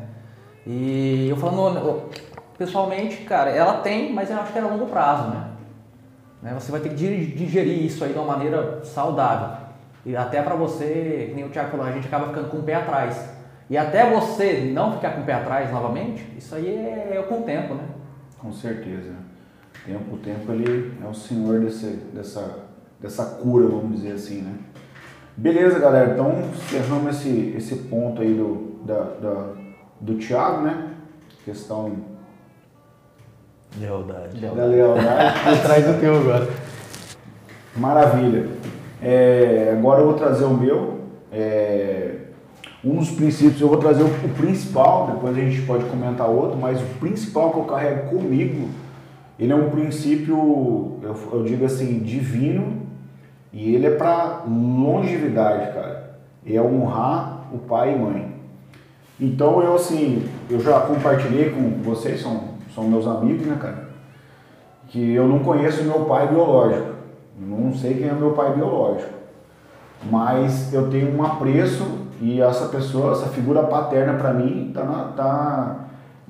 E 0.66 1.28
eu 1.30 1.38
falando 1.38 2.10
pessoalmente, 2.58 3.18
cara, 3.18 3.52
ela 3.52 3.82
tem, 3.82 4.14
mas 4.14 4.30
eu 4.30 4.38
acho 4.38 4.52
que 4.52 4.60
é 4.60 4.62
a 4.62 4.68
longo 4.68 4.88
prazo, 4.88 5.30
né? 5.30 5.48
né? 6.42 6.54
Você 6.58 6.72
vai 6.72 6.82
ter 6.82 6.90
que 6.90 6.96
digerir 6.96 7.86
isso 7.86 8.04
aí 8.04 8.14
de 8.14 8.20
uma 8.20 8.28
maneira 8.28 8.84
saudável. 8.84 9.68
E 10.06 10.16
até 10.16 10.42
para 10.42 10.56
você, 10.56 11.32
nem 11.36 11.46
o 11.46 11.50
Tiago 11.50 11.72
falou, 11.72 11.86
a 11.86 11.92
gente 11.92 12.08
acaba 12.08 12.28
ficando 12.28 12.50
com 12.50 12.58
o 12.58 12.64
pé 12.64 12.76
atrás. 12.76 13.30
E 13.70 13.78
até 13.78 14.10
você 14.10 14.72
não 14.74 14.94
ficar 14.94 15.12
com 15.12 15.22
o 15.22 15.26
pé 15.26 15.34
atrás 15.34 15.72
novamente, 15.72 16.26
isso 16.38 16.56
aí 16.56 16.68
é, 16.68 17.18
é 17.18 17.24
com 17.24 17.42
o 17.42 17.44
tempo, 17.44 17.74
né? 17.74 17.84
Com 18.40 18.52
certeza. 18.52 19.12
Tempo, 19.86 20.16
o 20.16 20.18
tempo 20.18 20.52
ele 20.52 20.98
é 21.04 21.08
o 21.08 21.14
senhor 21.14 21.60
desse, 21.60 21.88
dessa, 22.14 22.64
dessa 23.00 23.26
cura, 23.26 23.68
vamos 23.68 23.98
dizer 23.98 24.14
assim, 24.14 24.42
né? 24.42 24.54
Beleza, 25.36 25.80
galera. 25.80 26.14
Então, 26.14 26.32
encerramos 26.54 27.18
esse, 27.18 27.54
esse 27.56 27.76
ponto 27.84 28.22
aí 28.22 28.34
do, 28.34 28.80
da, 28.86 29.04
da 29.22 29.54
do 30.00 30.18
Tiago, 30.18 30.62
né? 30.62 30.94
Questão 31.44 32.17
Lealdade. 33.80 34.40
Da 34.40 34.66
lealdade. 34.66 35.40
Atrás 35.50 35.86
do 35.86 36.00
teu 36.00 36.18
agora. 36.18 36.48
Maravilha. 37.76 38.48
É, 39.02 39.76
agora 39.78 40.02
eu 40.02 40.06
vou 40.06 40.16
trazer 40.16 40.46
o 40.46 40.54
meu. 40.54 41.02
É, 41.32 42.16
um 42.84 42.96
dos 42.96 43.12
princípios, 43.12 43.60
eu 43.60 43.68
vou 43.68 43.78
trazer 43.78 44.04
o, 44.04 44.08
o, 44.08 44.30
principal, 44.36 45.12
depois 45.14 45.38
a 45.38 45.42
gente 45.42 45.62
pode 45.64 45.84
comentar 45.86 46.28
outro, 46.28 46.58
mas 46.58 46.80
o 46.82 46.86
principal 47.00 47.52
que 47.52 47.58
eu 47.58 47.64
carrego 47.66 48.10
comigo, 48.10 48.70
ele 49.38 49.52
é 49.52 49.56
um 49.56 49.70
princípio, 49.70 51.00
eu, 51.04 51.16
eu 51.34 51.44
digo 51.44 51.66
assim, 51.66 52.00
divino, 52.00 52.88
e 53.52 53.76
ele 53.76 53.88
é 53.88 53.92
para 53.92 54.44
longevidade, 54.48 55.74
cara. 55.74 56.18
É 56.46 56.62
honrar 56.62 57.48
o 57.54 57.58
pai 57.58 57.94
e 57.94 58.00
mãe. 58.00 58.36
Então 59.20 59.62
eu 59.62 59.76
assim, 59.76 60.24
eu 60.50 60.60
já 60.60 60.80
compartilhei 60.82 61.50
com 61.50 61.82
vocês, 61.82 62.22
são 62.22 62.57
são 62.78 62.84
meus 62.84 63.08
amigos, 63.08 63.48
né, 63.48 63.58
cara? 63.60 63.90
Que 64.88 65.14
eu 65.14 65.28
não 65.28 65.40
conheço 65.40 65.84
meu 65.84 66.06
pai 66.06 66.28
biológico. 66.28 66.92
Não 67.36 67.74
sei 67.74 67.96
quem 67.96 68.08
é 68.08 68.14
meu 68.14 68.34
pai 68.34 68.54
biológico. 68.54 69.10
Mas 70.12 70.72
eu 70.72 70.88
tenho 70.92 71.18
um 71.18 71.26
apreço 71.26 71.84
e 72.22 72.40
essa 72.40 72.68
pessoa, 72.68 73.14
essa 73.14 73.30
figura 73.30 73.64
paterna 73.64 74.14
para 74.14 74.32
mim 74.32 74.72
tá, 74.72 74.84
na, 74.84 75.04
tá, 75.06 75.76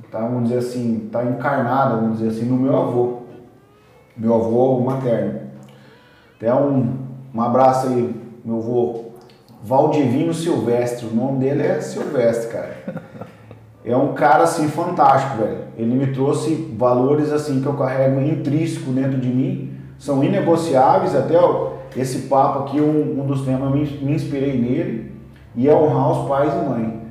tá, 0.10 0.20
vamos 0.20 0.44
dizer 0.44 0.60
assim, 0.60 1.10
tá 1.12 1.22
encarnada, 1.26 1.98
vamos 1.98 2.20
dizer 2.20 2.30
assim, 2.30 2.46
no 2.46 2.56
meu 2.56 2.78
avô. 2.78 3.24
Meu 4.16 4.34
avô 4.34 4.80
materno. 4.80 5.42
Até 6.38 6.54
um, 6.56 6.96
um 7.36 7.42
abraço 7.42 7.88
aí, 7.88 8.16
meu 8.46 8.60
avô 8.60 9.08
Valdivino 9.62 10.34
Silvestre. 10.34 11.08
O 11.08 11.14
nome 11.14 11.40
dele 11.40 11.64
é 11.64 11.82
Silvestre, 11.82 12.54
cara. 12.54 13.04
É 13.88 13.96
um 13.96 14.14
cara 14.14 14.44
assim 14.44 14.68
fantástico, 14.68 15.38
velho. 15.38 15.60
Ele 15.78 15.96
me 15.96 16.08
trouxe 16.08 16.74
valores 16.78 17.32
assim 17.32 17.62
que 17.62 17.68
eu 17.68 17.74
carrego 17.74 18.22
intrínseco 18.22 18.92
dentro 18.92 19.18
de 19.18 19.30
mim, 19.30 19.72
são 19.98 20.24
inegociáveis. 20.24 21.16
Até 21.16 21.38
ó, 21.38 21.74
esse 21.96 22.28
papo 22.28 22.60
aqui, 22.60 22.82
um, 22.82 23.22
um 23.22 23.26
dos 23.26 23.42
temas, 23.44 23.72
me, 23.72 23.86
me 24.06 24.14
inspirei 24.14 24.58
nele, 24.58 25.12
e 25.56 25.68
é 25.68 25.76
honrar 25.76 26.12
os 26.12 26.28
pais 26.28 26.54
e 26.54 26.70
mãe. 26.70 27.02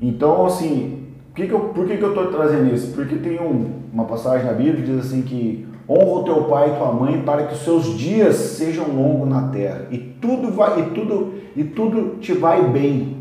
Então, 0.00 0.44
assim, 0.44 0.96
que, 1.36 1.46
que 1.46 1.52
eu, 1.52 1.60
por 1.60 1.86
que, 1.86 1.98
que 1.98 2.02
eu 2.02 2.14
tô 2.14 2.26
trazendo 2.28 2.74
isso? 2.74 2.94
Porque 2.94 3.16
tem 3.16 3.38
um, 3.38 3.82
uma 3.92 4.06
passagem 4.06 4.46
na 4.46 4.54
Bíblia 4.54 4.76
que 4.76 4.82
diz 4.90 5.06
assim 5.06 5.20
que 5.20 5.66
honra 5.86 6.20
o 6.20 6.24
teu 6.24 6.44
pai 6.44 6.70
e 6.70 6.78
tua 6.78 6.92
mãe 6.92 7.20
para 7.20 7.44
que 7.44 7.54
os 7.54 7.60
seus 7.60 7.96
dias 7.96 8.34
sejam 8.34 8.86
longos 8.88 9.28
na 9.28 9.48
terra 9.48 9.86
e 9.90 9.98
tudo 9.98 10.50
vai 10.50 10.80
e 10.80 10.82
tudo 10.94 11.34
e 11.54 11.62
tudo 11.62 12.16
te 12.18 12.32
vai 12.32 12.66
bem. 12.66 13.18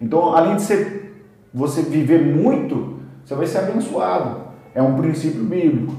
Então, 0.00 0.34
além 0.34 0.56
de 0.56 0.62
ser 0.62 1.09
você 1.52 1.82
viver 1.82 2.20
muito, 2.20 3.00
você 3.24 3.34
vai 3.34 3.46
ser 3.46 3.58
abençoado. 3.58 4.50
É 4.74 4.82
um 4.82 4.96
princípio 4.96 5.42
bíblico. 5.42 5.94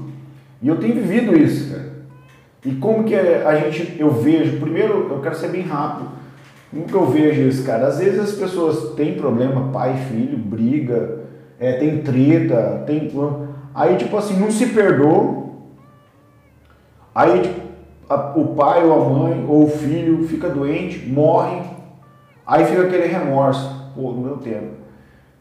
E 0.60 0.68
eu 0.68 0.76
tenho 0.76 0.94
vivido 0.94 1.36
isso, 1.36 1.70
cara. 1.70 1.92
E 2.64 2.72
como 2.76 3.04
que 3.04 3.14
a 3.14 3.56
gente, 3.56 3.96
eu 3.98 4.10
vejo, 4.10 4.60
primeiro 4.60 5.08
eu 5.10 5.20
quero 5.20 5.34
ser 5.34 5.48
bem 5.48 5.62
rápido. 5.62 6.08
Como 6.70 6.86
que 6.86 6.94
eu 6.94 7.06
vejo 7.06 7.42
isso, 7.42 7.64
cara? 7.64 7.88
Às 7.88 7.98
vezes 7.98 8.18
as 8.18 8.32
pessoas 8.32 8.94
têm 8.94 9.14
problema, 9.14 9.72
pai, 9.72 9.94
filho, 10.08 10.38
briga, 10.38 11.22
é, 11.58 11.72
tem 11.72 11.98
treta, 11.98 12.84
tem. 12.86 13.10
Aí, 13.74 13.96
tipo 13.96 14.16
assim, 14.16 14.38
não 14.38 14.50
se 14.50 14.66
perdoa. 14.66 15.42
Aí 17.14 17.42
tipo, 17.42 17.60
a, 18.08 18.32
o 18.36 18.54
pai 18.54 18.84
ou 18.84 18.92
a 18.92 19.08
mãe 19.08 19.44
ou 19.48 19.64
o 19.64 19.68
filho 19.68 20.26
fica 20.28 20.48
doente, 20.48 21.06
morre. 21.08 21.60
Aí 22.46 22.64
fica 22.64 22.82
aquele 22.82 23.06
remorso. 23.06 23.92
Pô, 23.94 24.12
no 24.12 24.22
meu 24.22 24.36
tempo. 24.38 24.81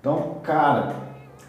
Então, 0.02 0.38
cara, 0.42 0.96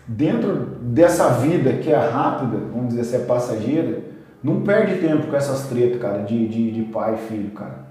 dentro 0.06 0.54
dessa 0.82 1.30
vida 1.30 1.72
que 1.72 1.90
é 1.90 1.96
rápida, 1.96 2.58
vamos 2.70 2.88
dizer 2.88 3.00
assim, 3.00 3.16
é 3.16 3.26
passageira, 3.26 4.00
não 4.44 4.60
perde 4.60 5.00
tempo 5.00 5.28
com 5.28 5.34
essas 5.34 5.68
tretas, 5.68 5.98
cara, 6.00 6.18
de, 6.18 6.46
de, 6.46 6.70
de 6.70 6.82
pai 6.82 7.14
e 7.14 7.28
filho, 7.28 7.50
cara. 7.52 7.86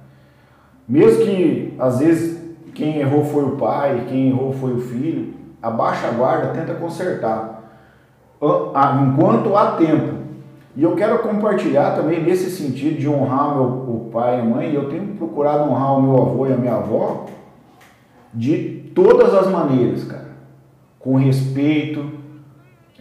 Mesmo 0.87 1.25
que 1.25 1.73
às 1.79 1.97
vezes 1.97 2.39
quem 2.75 2.99
errou 2.99 3.25
foi 3.25 3.43
o 3.43 3.55
pai, 3.55 4.05
quem 4.07 4.29
errou 4.29 4.53
foi 4.53 4.73
o 4.73 4.81
filho, 4.81 5.33
abaixa 5.59 6.07
a 6.07 6.11
guarda, 6.11 6.53
tenta 6.53 6.75
consertar. 6.75 7.63
Enquanto 8.39 9.55
há 9.55 9.71
tempo. 9.77 10.21
E 10.75 10.83
eu 10.83 10.95
quero 10.95 11.19
compartilhar 11.19 11.95
também 11.95 12.23
nesse 12.23 12.51
sentido 12.51 12.99
de 12.99 13.09
honrar 13.09 13.55
meu, 13.55 13.65
o 13.65 14.09
pai 14.11 14.37
e 14.37 14.41
a 14.41 14.45
mãe. 14.45 14.73
Eu 14.73 14.89
tenho 14.89 15.07
procurado 15.15 15.69
honrar 15.69 15.97
o 15.97 16.01
meu 16.01 16.21
avô 16.21 16.47
e 16.47 16.53
a 16.53 16.57
minha 16.57 16.75
avó 16.75 17.25
de 18.33 18.91
todas 18.95 19.33
as 19.33 19.47
maneiras, 19.47 20.03
cara. 20.05 20.30
Com 21.01 21.15
respeito, 21.15 22.21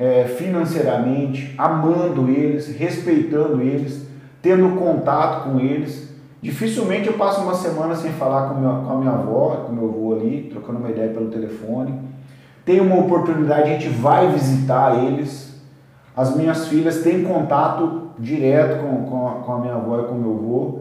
é, 0.01 0.25
financeiramente, 0.25 1.55
amando 1.59 2.31
eles, 2.31 2.75
respeitando 2.75 3.61
eles, 3.61 4.09
tendo 4.41 4.79
contato 4.79 5.45
com 5.45 5.61
eles. 5.61 6.09
Dificilmente 6.41 7.07
eu 7.07 7.19
passo 7.19 7.43
uma 7.43 7.55
semana 7.55 7.95
sem 7.95 8.11
falar 8.13 8.49
com, 8.49 8.59
minha, 8.59 8.73
com 8.73 8.93
a 8.93 8.97
minha 8.97 9.13
avó, 9.13 9.65
com 9.67 9.73
meu 9.73 9.91
avô 9.91 10.15
ali, 10.15 10.49
trocando 10.51 10.79
uma 10.79 10.89
ideia 10.89 11.13
pelo 11.13 11.29
telefone. 11.29 12.01
Tem 12.65 12.81
uma 12.81 12.99
oportunidade, 12.99 13.63
a 13.65 13.79
gente 13.79 13.91
vai 13.91 14.33
visitar 14.33 15.05
eles. 15.05 15.61
As 16.17 16.35
minhas 16.35 16.69
filhas 16.69 17.03
têm 17.03 17.23
contato 17.23 18.13
direto 18.19 18.83
com, 18.83 19.05
com, 19.05 19.29
a, 19.29 19.33
com 19.33 19.53
a 19.53 19.59
minha 19.59 19.75
avó 19.75 20.01
e 20.01 20.05
com 20.05 20.15
meu 20.15 20.33
avô. 20.33 20.79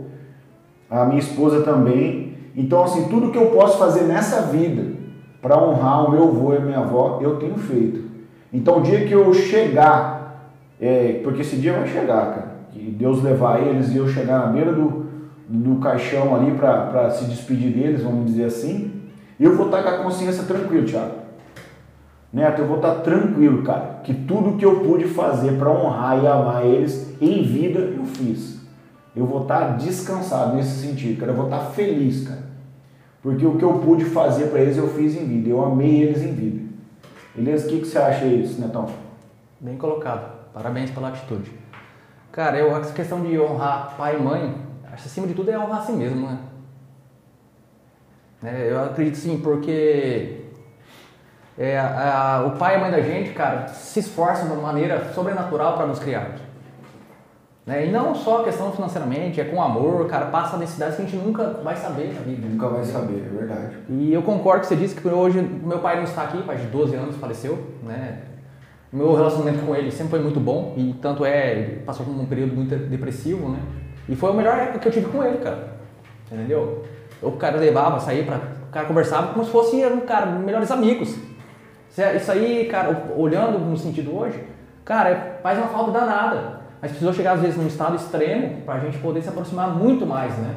A 0.89 1.05
minha 1.05 1.19
esposa 1.19 1.61
também. 1.63 2.37
Então, 2.55 2.83
assim, 2.85 3.09
tudo 3.09 3.31
que 3.31 3.37
eu 3.37 3.47
posso 3.47 3.77
fazer 3.77 4.03
nessa 4.03 4.43
vida 4.43 4.98
para 5.41 5.57
honrar 5.57 6.07
o 6.07 6.11
meu 6.11 6.23
avô 6.23 6.53
e 6.53 6.57
a 6.57 6.61
minha 6.61 6.79
avó, 6.79 7.19
eu 7.21 7.37
tenho 7.37 7.57
feito. 7.57 8.03
Então, 8.51 8.79
o 8.79 8.81
dia 8.81 9.05
que 9.05 9.13
eu 9.13 9.33
chegar, 9.33 10.51
é, 10.79 11.21
porque 11.23 11.41
esse 11.41 11.55
dia 11.55 11.73
vai 11.73 11.87
chegar, 11.87 12.33
cara, 12.33 12.47
que 12.71 12.79
Deus 12.79 13.21
levar 13.23 13.61
eles 13.61 13.89
e 13.91 13.97
eu 13.97 14.07
chegar 14.07 14.39
na 14.39 14.47
beira 14.47 14.73
do, 14.73 15.05
do 15.47 15.79
caixão 15.79 16.35
ali 16.35 16.51
para 16.51 17.09
se 17.11 17.25
despedir 17.25 17.71
deles, 17.71 18.03
vamos 18.03 18.25
dizer 18.25 18.45
assim, 18.45 18.91
eu 19.39 19.55
vou 19.55 19.67
estar 19.67 19.83
com 19.83 19.89
a 19.89 19.97
consciência 20.03 20.43
tranquila, 20.43 20.85
Thiago. 20.85 21.19
Neto, 22.31 22.61
eu 22.61 22.67
vou 22.67 22.75
estar 22.75 22.95
tranquilo, 22.95 23.63
cara, 23.63 24.01
que 24.03 24.13
tudo 24.13 24.57
que 24.57 24.65
eu 24.65 24.81
pude 24.81 25.05
fazer 25.05 25.53
para 25.53 25.69
honrar 25.71 26.23
e 26.23 26.27
amar 26.27 26.65
eles 26.65 27.15
em 27.19 27.41
vida 27.41 27.79
eu 27.79 28.05
fiz. 28.05 28.59
Eu 29.15 29.25
vou 29.25 29.41
estar 29.41 29.77
descansado 29.77 30.55
nesse 30.55 30.85
sentido, 30.85 31.19
cara. 31.19 31.31
Eu 31.31 31.35
vou 31.35 31.45
estar 31.45 31.59
feliz, 31.71 32.27
cara. 32.27 32.48
Porque 33.21 33.45
o 33.45 33.57
que 33.57 33.63
eu 33.63 33.79
pude 33.79 34.05
fazer 34.05 34.47
para 34.47 34.61
eles 34.61 34.77
eu 34.77 34.87
fiz 34.89 35.15
em 35.15 35.25
vida. 35.25 35.49
Eu 35.49 35.63
amei 35.63 36.03
eles 36.03 36.23
em 36.23 36.33
vida. 36.33 36.69
Beleza? 37.35 37.67
O 37.67 37.69
que, 37.69 37.79
que 37.81 37.87
você 37.87 37.97
acha 37.97 38.27
disso, 38.27 38.59
Netão? 38.59 38.89
Bem 39.59 39.77
colocado. 39.77 40.39
Parabéns 40.53 40.89
pela 40.91 41.09
atitude. 41.09 41.51
Cara, 42.31 42.57
eu, 42.57 42.75
essa 42.77 42.93
questão 42.93 43.21
de 43.21 43.37
honrar 43.39 43.95
pai 43.97 44.17
e 44.17 44.21
mãe, 44.21 44.55
acho 44.85 45.03
que 45.03 45.09
acima 45.09 45.27
de 45.27 45.33
tudo 45.33 45.51
é 45.51 45.59
honrar 45.59 45.79
a 45.79 45.81
si 45.81 45.91
mesmo, 45.91 46.27
né? 46.27 46.39
É, 48.43 48.71
eu 48.71 48.83
acredito 48.83 49.17
sim, 49.17 49.39
porque 49.39 50.45
é, 51.57 51.77
a, 51.77 52.45
o 52.47 52.57
pai 52.57 52.75
e 52.75 52.77
a 52.77 52.79
mãe 52.79 52.91
da 52.91 53.01
gente, 53.01 53.31
cara, 53.31 53.67
se 53.67 53.99
esforçam 53.99 54.47
de 54.47 54.53
uma 54.53 54.61
maneira 54.61 55.11
sobrenatural 55.13 55.75
para 55.75 55.87
nos 55.87 55.99
criar. 55.99 56.35
Né? 57.69 57.85
E 57.85 57.91
não 57.91 58.15
só 58.15 58.41
questão 58.41 58.71
financeiramente, 58.71 59.39
é 59.39 59.43
com 59.43 59.61
amor, 59.61 60.07
cara, 60.07 60.25
passa 60.25 60.57
necessidades 60.57 60.95
que 60.95 61.03
a 61.03 61.05
gente 61.05 61.17
nunca 61.17 61.51
vai 61.63 61.75
saber 61.75 62.11
na 62.15 62.21
vida. 62.21 62.47
Nunca 62.47 62.67
vai 62.67 62.83
saber, 62.83 63.23
é 63.23 63.37
verdade. 63.37 63.77
E 63.87 64.11
eu 64.11 64.23
concordo 64.23 64.63
com 64.63 64.69
você 64.69 64.75
disse 64.75 64.99
que 64.99 65.07
hoje 65.07 65.39
meu 65.39 65.77
pai 65.77 65.97
não 65.97 66.03
está 66.03 66.23
aqui, 66.23 66.41
faz 66.41 66.59
12 66.63 66.95
anos 66.95 67.15
faleceu, 67.17 67.59
né? 67.83 68.23
Meu 68.91 69.13
relacionamento 69.13 69.63
com 69.63 69.75
ele 69.75 69.91
sempre 69.91 70.09
foi 70.09 70.19
muito 70.19 70.39
bom 70.39 70.73
e 70.75 70.95
tanto 70.99 71.23
é, 71.23 71.51
ele 71.51 71.75
passou 71.81 72.03
por 72.03 72.11
um 72.11 72.25
período 72.25 72.55
muito 72.55 72.75
depressivo, 72.75 73.49
né? 73.49 73.59
E 74.07 74.15
foi 74.15 74.31
a 74.31 74.33
melhor 74.33 74.57
época 74.57 74.79
que 74.79 74.87
eu 74.87 74.91
tive 74.91 75.05
com 75.05 75.23
ele, 75.23 75.37
cara. 75.37 75.73
Entendeu? 76.31 76.83
O 77.21 77.33
cara 77.33 77.57
levava, 77.57 77.99
saía 77.99 78.23
para, 78.23 78.37
o 78.67 78.71
cara 78.71 78.87
conversava 78.87 79.31
como 79.31 79.45
se 79.45 79.51
fosse 79.51 79.85
um 79.85 79.99
cara, 79.99 80.25
melhores 80.25 80.71
amigos. 80.71 81.15
Isso 82.15 82.31
aí, 82.31 82.65
cara, 82.65 83.13
olhando 83.15 83.59
no 83.59 83.77
sentido 83.77 84.17
hoje, 84.17 84.43
cara, 84.83 85.09
é, 85.09 85.39
faz 85.43 85.59
uma 85.59 85.67
falta 85.67 85.91
danada. 85.91 86.58
Mas 86.81 86.91
precisou 86.91 87.13
chegar 87.13 87.33
às 87.33 87.41
vezes 87.41 87.57
num 87.57 87.67
estado 87.67 87.95
extremo 87.95 88.61
para 88.61 88.75
a 88.75 88.79
gente 88.79 88.97
poder 88.99 89.21
se 89.21 89.29
aproximar 89.29 89.69
muito 89.69 90.05
mais, 90.05 90.37
né? 90.37 90.55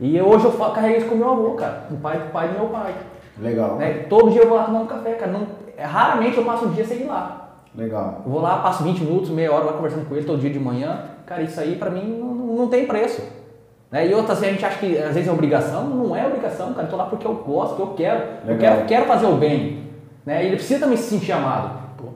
E 0.00 0.20
hoje 0.20 0.44
eu 0.44 0.52
carreguei 0.52 0.98
isso 0.98 1.08
com 1.08 1.16
meu 1.16 1.30
avô, 1.30 1.50
cara, 1.52 1.86
o 1.90 1.96
pai 1.96 2.18
do 2.18 2.32
pai 2.32 2.48
do 2.48 2.54
meu 2.54 2.68
pai. 2.68 2.94
Legal. 3.40 3.76
Né? 3.76 4.06
Todo 4.08 4.30
dia 4.30 4.42
eu 4.42 4.48
vou 4.48 4.56
lá 4.56 4.64
tomar 4.64 4.80
um 4.80 4.86
café, 4.86 5.12
cara. 5.14 5.32
Não, 5.32 5.46
é, 5.76 5.84
raramente 5.84 6.36
eu 6.36 6.44
passo 6.44 6.66
um 6.66 6.72
dia 6.72 6.84
sem 6.84 7.02
ir 7.02 7.06
lá. 7.06 7.50
Legal. 7.74 8.22
Eu 8.24 8.32
vou 8.32 8.40
lá, 8.40 8.58
passo 8.58 8.82
20 8.82 9.00
minutos, 9.00 9.30
meia 9.30 9.52
hora 9.52 9.66
lá 9.66 9.72
conversando 9.72 10.08
com 10.08 10.16
ele 10.16 10.24
todo 10.24 10.40
dia 10.40 10.50
de 10.50 10.58
manhã. 10.58 11.04
Cara, 11.26 11.42
isso 11.42 11.60
aí 11.60 11.76
pra 11.76 11.90
mim 11.90 12.18
não, 12.18 12.34
não 12.34 12.68
tem 12.68 12.86
preço. 12.86 13.22
Né? 13.90 14.08
E 14.08 14.14
outras 14.14 14.40
vezes 14.40 14.54
a 14.54 14.56
gente 14.56 14.66
acha 14.66 14.78
que 14.78 14.98
às 14.98 15.14
vezes 15.14 15.28
é 15.28 15.32
obrigação. 15.32 15.84
Não 15.84 16.14
é 16.14 16.26
obrigação, 16.26 16.72
cara. 16.72 16.86
Eu 16.86 16.90
tô 16.90 16.96
lá 16.96 17.06
porque 17.06 17.26
eu 17.26 17.34
gosto, 17.34 17.76
porque 17.76 17.82
eu 17.82 17.94
quero. 17.94 18.18
Legal. 18.44 18.52
Eu 18.52 18.58
quero, 18.58 18.86
quero 18.86 19.06
fazer 19.06 19.26
o 19.26 19.36
bem. 19.36 19.84
Né? 20.24 20.44
E 20.44 20.46
ele 20.46 20.56
precisa 20.56 20.80
também 20.80 20.96
se 20.96 21.10
sentir 21.10 21.32
amado. 21.32 21.78
Pô. 21.96 22.06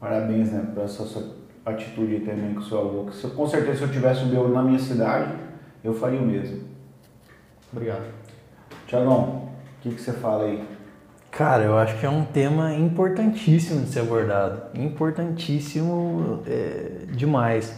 Parabéns, 0.00 0.52
né, 0.52 0.64
essa 0.82 1.04
sua 1.04 1.39
atitude 1.70 2.20
também 2.20 2.54
com 2.54 2.60
o 2.60 2.64
seu 2.64 2.78
avô. 2.78 3.04
Que 3.04 3.16
se, 3.16 3.26
com 3.28 3.46
certeza 3.46 3.78
se 3.78 3.82
eu 3.84 3.92
tivesse 3.92 4.24
um 4.24 4.28
meu 4.28 4.48
na 4.48 4.62
minha 4.62 4.78
cidade, 4.78 5.32
eu 5.82 5.94
faria 5.94 6.20
o 6.20 6.26
mesmo. 6.26 6.62
Obrigado. 7.72 8.04
Tiagão, 8.86 9.50
o 9.78 9.82
que, 9.82 9.90
que 9.90 10.00
você 10.00 10.12
fala 10.12 10.44
aí? 10.44 10.62
Cara, 11.30 11.62
eu 11.62 11.78
acho 11.78 11.98
que 11.98 12.04
é 12.04 12.10
um 12.10 12.24
tema 12.24 12.74
importantíssimo 12.74 13.82
de 13.82 13.90
ser 13.90 14.00
abordado. 14.00 14.62
Importantíssimo 14.78 16.42
é, 16.46 17.06
demais. 17.12 17.74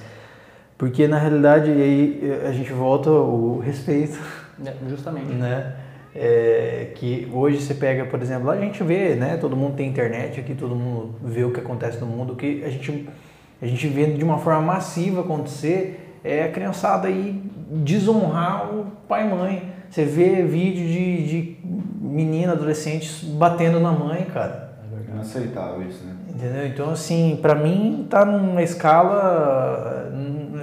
Porque 0.78 1.06
na 1.06 1.18
realidade 1.18 1.70
aí 1.70 2.40
a 2.46 2.52
gente 2.52 2.72
volta 2.72 3.10
ao 3.10 3.58
respeito. 3.58 4.18
É, 4.64 4.74
justamente. 4.88 5.32
Né? 5.32 5.76
É, 6.14 6.92
que 6.94 7.28
hoje 7.32 7.60
você 7.60 7.74
pega, 7.74 8.04
por 8.04 8.20
exemplo, 8.20 8.50
a 8.50 8.56
gente 8.56 8.82
vê, 8.82 9.14
né? 9.14 9.36
Todo 9.36 9.56
mundo 9.56 9.76
tem 9.76 9.88
internet 9.88 10.40
aqui, 10.40 10.54
todo 10.54 10.74
mundo 10.74 11.14
vê 11.22 11.42
o 11.44 11.52
que 11.52 11.60
acontece 11.60 11.98
no 12.00 12.06
mundo, 12.06 12.36
que 12.36 12.62
a 12.64 12.68
gente, 12.68 13.08
a 13.62 13.66
gente 13.66 13.86
vê 13.86 14.06
de 14.06 14.24
uma 14.24 14.38
forma 14.38 14.60
massiva 14.60 15.20
acontecer 15.20 16.18
é 16.24 16.44
a 16.44 16.50
criançada 16.50 17.06
aí 17.06 17.40
desonrar 17.70 18.74
o 18.74 18.86
pai 19.08 19.26
e 19.26 19.30
mãe. 19.30 19.72
Você 19.88 20.04
vê 20.04 20.42
vídeo 20.42 20.86
de, 20.86 21.26
de 21.26 21.56
menina, 22.00 22.52
adolescentes 22.52 23.22
batendo 23.22 23.78
na 23.78 23.92
mãe, 23.92 24.24
cara. 24.24 24.72
É 25.08 25.12
inaceitável 25.12 25.82
isso, 25.88 26.04
né? 26.04 26.16
Entendeu? 26.28 26.66
Então, 26.66 26.90
assim, 26.90 27.38
para 27.40 27.54
mim 27.54 28.06
tá 28.08 28.24
numa 28.24 28.62
escala. 28.62 30.10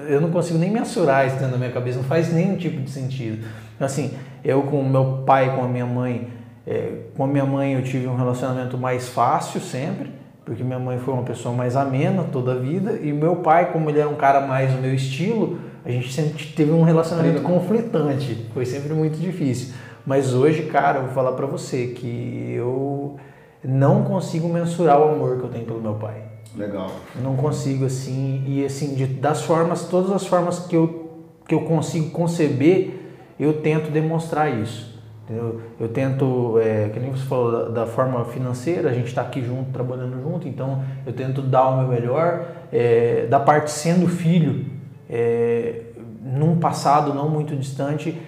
Eu 0.08 0.20
não 0.20 0.32
consigo 0.32 0.58
nem 0.58 0.72
mensurar 0.72 1.28
isso 1.28 1.36
dentro 1.36 1.52
da 1.52 1.58
minha 1.58 1.72
cabeça, 1.72 2.00
não 2.00 2.06
faz 2.06 2.34
nenhum 2.34 2.58
tipo 2.58 2.82
de 2.82 2.90
sentido. 2.90 3.46
Então, 3.76 3.86
assim, 3.86 4.14
eu 4.44 4.64
com 4.64 4.84
meu 4.84 5.24
pai, 5.26 5.56
com 5.56 5.64
a 5.64 5.68
minha 5.68 5.86
mãe, 5.86 6.28
é, 6.66 7.04
com 7.16 7.24
a 7.24 7.28
minha 7.28 7.46
mãe 7.46 7.74
eu 7.74 7.84
tive 7.84 8.08
um 8.08 8.16
relacionamento 8.16 8.78
mais 8.78 9.08
fácil 9.10 9.62
sempre, 9.62 10.12
porque 10.50 10.64
minha 10.64 10.80
mãe 10.80 10.98
foi 10.98 11.14
uma 11.14 11.22
pessoa 11.22 11.54
mais 11.54 11.76
amena 11.76 12.24
toda 12.24 12.54
a 12.54 12.56
vida, 12.56 12.94
e 12.94 13.14
meu 13.14 13.36
pai, 13.36 13.72
como 13.72 13.88
ele 13.88 14.00
era 14.00 14.10
um 14.10 14.16
cara 14.16 14.42
mais 14.42 14.74
do 14.74 14.82
meu 14.82 14.92
estilo, 14.96 15.60
a 15.86 15.92
gente 15.92 16.12
sempre 16.12 16.44
teve 16.44 16.72
um 16.72 16.82
relacionamento 16.82 17.44
conflitante, 17.44 18.48
foi 18.52 18.66
sempre 18.66 18.92
muito 18.96 19.20
difícil. 19.20 19.76
Mas 20.04 20.34
hoje, 20.34 20.64
cara, 20.64 20.98
eu 20.98 21.04
vou 21.04 21.12
falar 21.12 21.34
para 21.34 21.46
você 21.46 21.90
que 21.90 22.52
eu 22.58 23.18
não 23.64 24.04
consigo 24.04 24.50
mensurar 24.50 25.00
o 25.00 25.10
amor 25.14 25.38
que 25.38 25.44
eu 25.44 25.50
tenho 25.50 25.66
pelo 25.66 25.80
meu 25.80 25.94
pai. 25.94 26.24
Legal. 26.58 26.90
não 27.24 27.36
consigo 27.36 27.86
assim 27.86 28.44
e 28.48 28.66
assim 28.66 28.96
de, 28.96 29.06
das 29.06 29.44
formas, 29.44 29.84
todas 29.84 30.12
as 30.12 30.26
formas 30.26 30.66
que 30.66 30.76
eu 30.76 31.10
que 31.48 31.54
eu 31.54 31.62
consigo 31.62 32.10
conceber, 32.10 32.92
eu 33.40 33.62
tento 33.62 33.92
demonstrar 33.92 34.52
isso. 34.52 34.89
Eu, 35.30 35.62
eu 35.80 35.88
tento, 35.90 36.60
é, 36.60 36.90
que 36.90 37.00
nem 37.00 37.12
você 37.12 37.26
falou, 37.26 37.52
da, 37.52 37.82
da 37.82 37.86
forma 37.86 38.26
financeira, 38.26 38.90
a 38.90 38.94
gente 38.94 39.08
está 39.08 39.22
aqui 39.22 39.44
junto, 39.44 39.72
trabalhando 39.72 40.20
junto, 40.22 40.48
então 40.48 40.84
eu 41.06 41.14
tento 41.14 41.42
dar 41.42 41.68
o 41.70 41.78
meu 41.78 41.88
melhor. 41.88 42.48
É, 42.72 43.28
da 43.30 43.40
parte 43.40 43.70
sendo 43.70 44.08
filho, 44.08 44.66
é, 45.08 45.82
num 46.24 46.60
passado 46.60 47.14
não 47.14 47.30
muito 47.30 47.56
distante, 47.56 48.20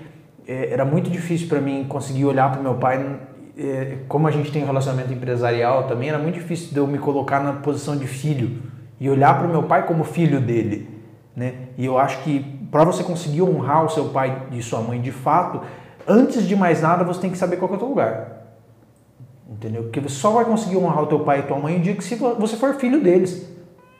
é, 0.48 0.72
era 0.72 0.86
muito 0.86 1.10
difícil 1.10 1.48
para 1.48 1.60
mim 1.60 1.86
conseguir 1.90 2.26
olhar 2.26 2.52
para 2.52 2.62
meu 2.62 2.76
pai. 2.76 3.20
É, 3.58 3.98
como 4.08 4.28
a 4.28 4.32
gente 4.32 4.52
tem 4.52 4.64
um 4.64 4.66
relacionamento 4.68 5.12
empresarial 5.12 5.88
também, 5.88 6.10
era 6.10 6.20
muito 6.20 6.36
difícil 6.36 6.72
de 6.72 6.78
eu 6.78 6.86
me 6.86 7.00
colocar 7.00 7.40
na 7.42 7.54
posição 7.54 7.98
de 7.98 8.08
filho 8.08 8.62
e 9.00 9.10
olhar 9.10 9.38
para 9.38 9.48
o 9.48 9.50
meu 9.50 9.64
pai 9.64 9.88
como 9.88 10.04
filho 10.04 10.40
dele. 10.40 10.88
Né? 11.36 11.54
E 11.78 11.86
eu 11.86 11.98
acho 11.98 12.24
que 12.24 12.40
para 12.72 12.84
você 12.84 13.04
conseguir 13.04 13.42
honrar 13.42 13.84
o 13.84 13.90
seu 13.90 14.06
pai 14.10 14.44
e 14.52 14.62
sua 14.62 14.82
mãe 14.82 15.02
de 15.02 15.12
fato, 15.12 15.62
antes 16.08 16.48
de 16.48 16.56
mais 16.56 16.82
nada 16.82 17.04
você 17.04 17.22
tem 17.22 17.32
que 17.32 17.38
saber 17.38 17.58
qual 17.58 17.72
é 17.72 17.76
o 17.76 17.78
teu 17.78 17.88
lugar. 17.88 18.42
Entendeu? 19.50 19.84
Porque 19.84 20.00
você 20.00 20.16
só 20.16 20.32
vai 20.32 20.46
conseguir 20.46 20.78
honrar 20.78 21.04
o 21.04 21.08
teu 21.08 21.20
pai 21.20 21.40
e 21.40 21.44
tua 21.44 21.60
mãe 21.60 21.78
o 21.78 21.82
dia 21.82 21.96
que 21.96 22.04
você 22.04 22.56
for 22.56 22.74
filho 22.76 23.02
deles. 23.02 23.50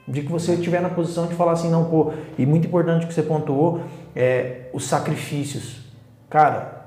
De 0.08 0.22
que 0.22 0.32
você 0.32 0.54
estiver 0.54 0.80
na 0.80 0.88
posição 0.88 1.26
de 1.26 1.34
falar 1.34 1.52
assim, 1.52 1.70
não, 1.70 1.84
pô, 1.84 2.12
e 2.36 2.44
muito 2.44 2.66
importante 2.66 3.06
que 3.06 3.14
você 3.14 3.22
pontuou, 3.22 3.82
é 4.16 4.62
os 4.72 4.86
sacrifícios. 4.86 5.82
Cara, 6.28 6.86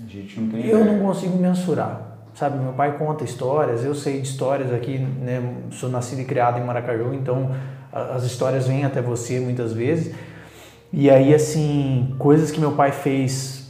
não 0.00 0.58
eu 0.58 0.80
ideia. 0.80 0.84
não 0.84 1.06
consigo 1.06 1.36
mensurar. 1.36 2.18
Sabe, 2.34 2.58
meu 2.58 2.72
pai 2.72 2.96
conta 2.96 3.24
histórias, 3.24 3.84
eu 3.84 3.94
sei 3.94 4.20
de 4.20 4.26
histórias 4.26 4.72
aqui, 4.72 4.98
né? 4.98 5.54
Sou 5.70 5.90
nascido 5.90 6.22
e 6.22 6.24
criado 6.24 6.58
em 6.58 6.64
Maracaju, 6.64 7.12
então 7.12 7.54
as 7.92 8.24
histórias 8.24 8.66
vêm 8.66 8.84
até 8.86 9.02
você 9.02 9.38
muitas 9.38 9.74
vezes. 9.74 10.14
E 10.90 11.10
aí, 11.10 11.34
assim, 11.34 12.14
coisas 12.18 12.50
que 12.50 12.58
meu 12.58 12.72
pai 12.72 12.90
fez 12.90 13.61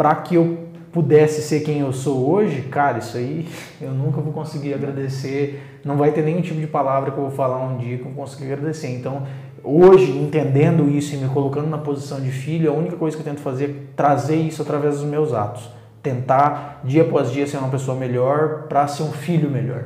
para 0.00 0.14
que 0.14 0.36
eu 0.36 0.56
pudesse 0.90 1.42
ser 1.42 1.60
quem 1.60 1.80
eu 1.80 1.92
sou 1.92 2.26
hoje, 2.30 2.62
cara, 2.62 2.96
isso 2.96 3.18
aí 3.18 3.46
eu 3.78 3.90
nunca 3.90 4.18
vou 4.18 4.32
conseguir 4.32 4.72
agradecer. 4.72 5.62
Não 5.84 5.98
vai 5.98 6.10
ter 6.10 6.22
nenhum 6.22 6.40
tipo 6.40 6.58
de 6.58 6.66
palavra 6.66 7.10
que 7.10 7.18
eu 7.18 7.24
vou 7.24 7.30
falar 7.30 7.62
um 7.62 7.76
dia 7.76 7.98
que 7.98 8.06
eu 8.06 8.12
consiga 8.12 8.54
agradecer. 8.54 8.88
Então, 8.88 9.26
hoje, 9.62 10.10
entendendo 10.16 10.88
isso 10.88 11.14
e 11.14 11.18
me 11.18 11.28
colocando 11.28 11.68
na 11.68 11.76
posição 11.76 12.18
de 12.18 12.30
filho, 12.30 12.70
a 12.70 12.74
única 12.74 12.96
coisa 12.96 13.14
que 13.14 13.20
eu 13.20 13.26
tento 13.30 13.42
fazer 13.42 13.64
é 13.64 13.74
trazer 13.94 14.36
isso 14.36 14.62
através 14.62 15.00
dos 15.00 15.04
meus 15.04 15.34
atos. 15.34 15.68
Tentar, 16.02 16.80
dia 16.82 17.02
após 17.02 17.30
dia, 17.30 17.46
ser 17.46 17.58
uma 17.58 17.68
pessoa 17.68 17.94
melhor 17.94 18.68
para 18.70 18.88
ser 18.88 19.02
um 19.02 19.12
filho 19.12 19.50
melhor. 19.50 19.84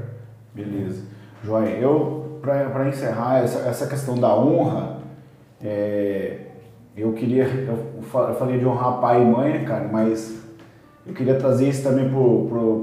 Beleza. 0.54 1.02
Joia, 1.42 1.70
eu, 1.70 2.38
para 2.40 2.88
encerrar 2.88 3.42
essa, 3.42 3.68
essa 3.68 3.88
questão 3.88 4.16
da 4.16 4.32
honra, 4.32 4.98
é, 5.60 6.53
eu 6.96 7.12
queria, 7.12 7.44
eu 7.44 8.34
falei 8.34 8.58
de 8.58 8.66
honrar 8.66 9.00
pai 9.00 9.22
e 9.22 9.24
mãe, 9.24 9.52
né, 9.52 9.64
cara, 9.64 9.88
mas 9.90 10.44
eu 11.06 11.12
queria 11.12 11.34
trazer 11.34 11.68
isso 11.68 11.82
também 11.82 12.08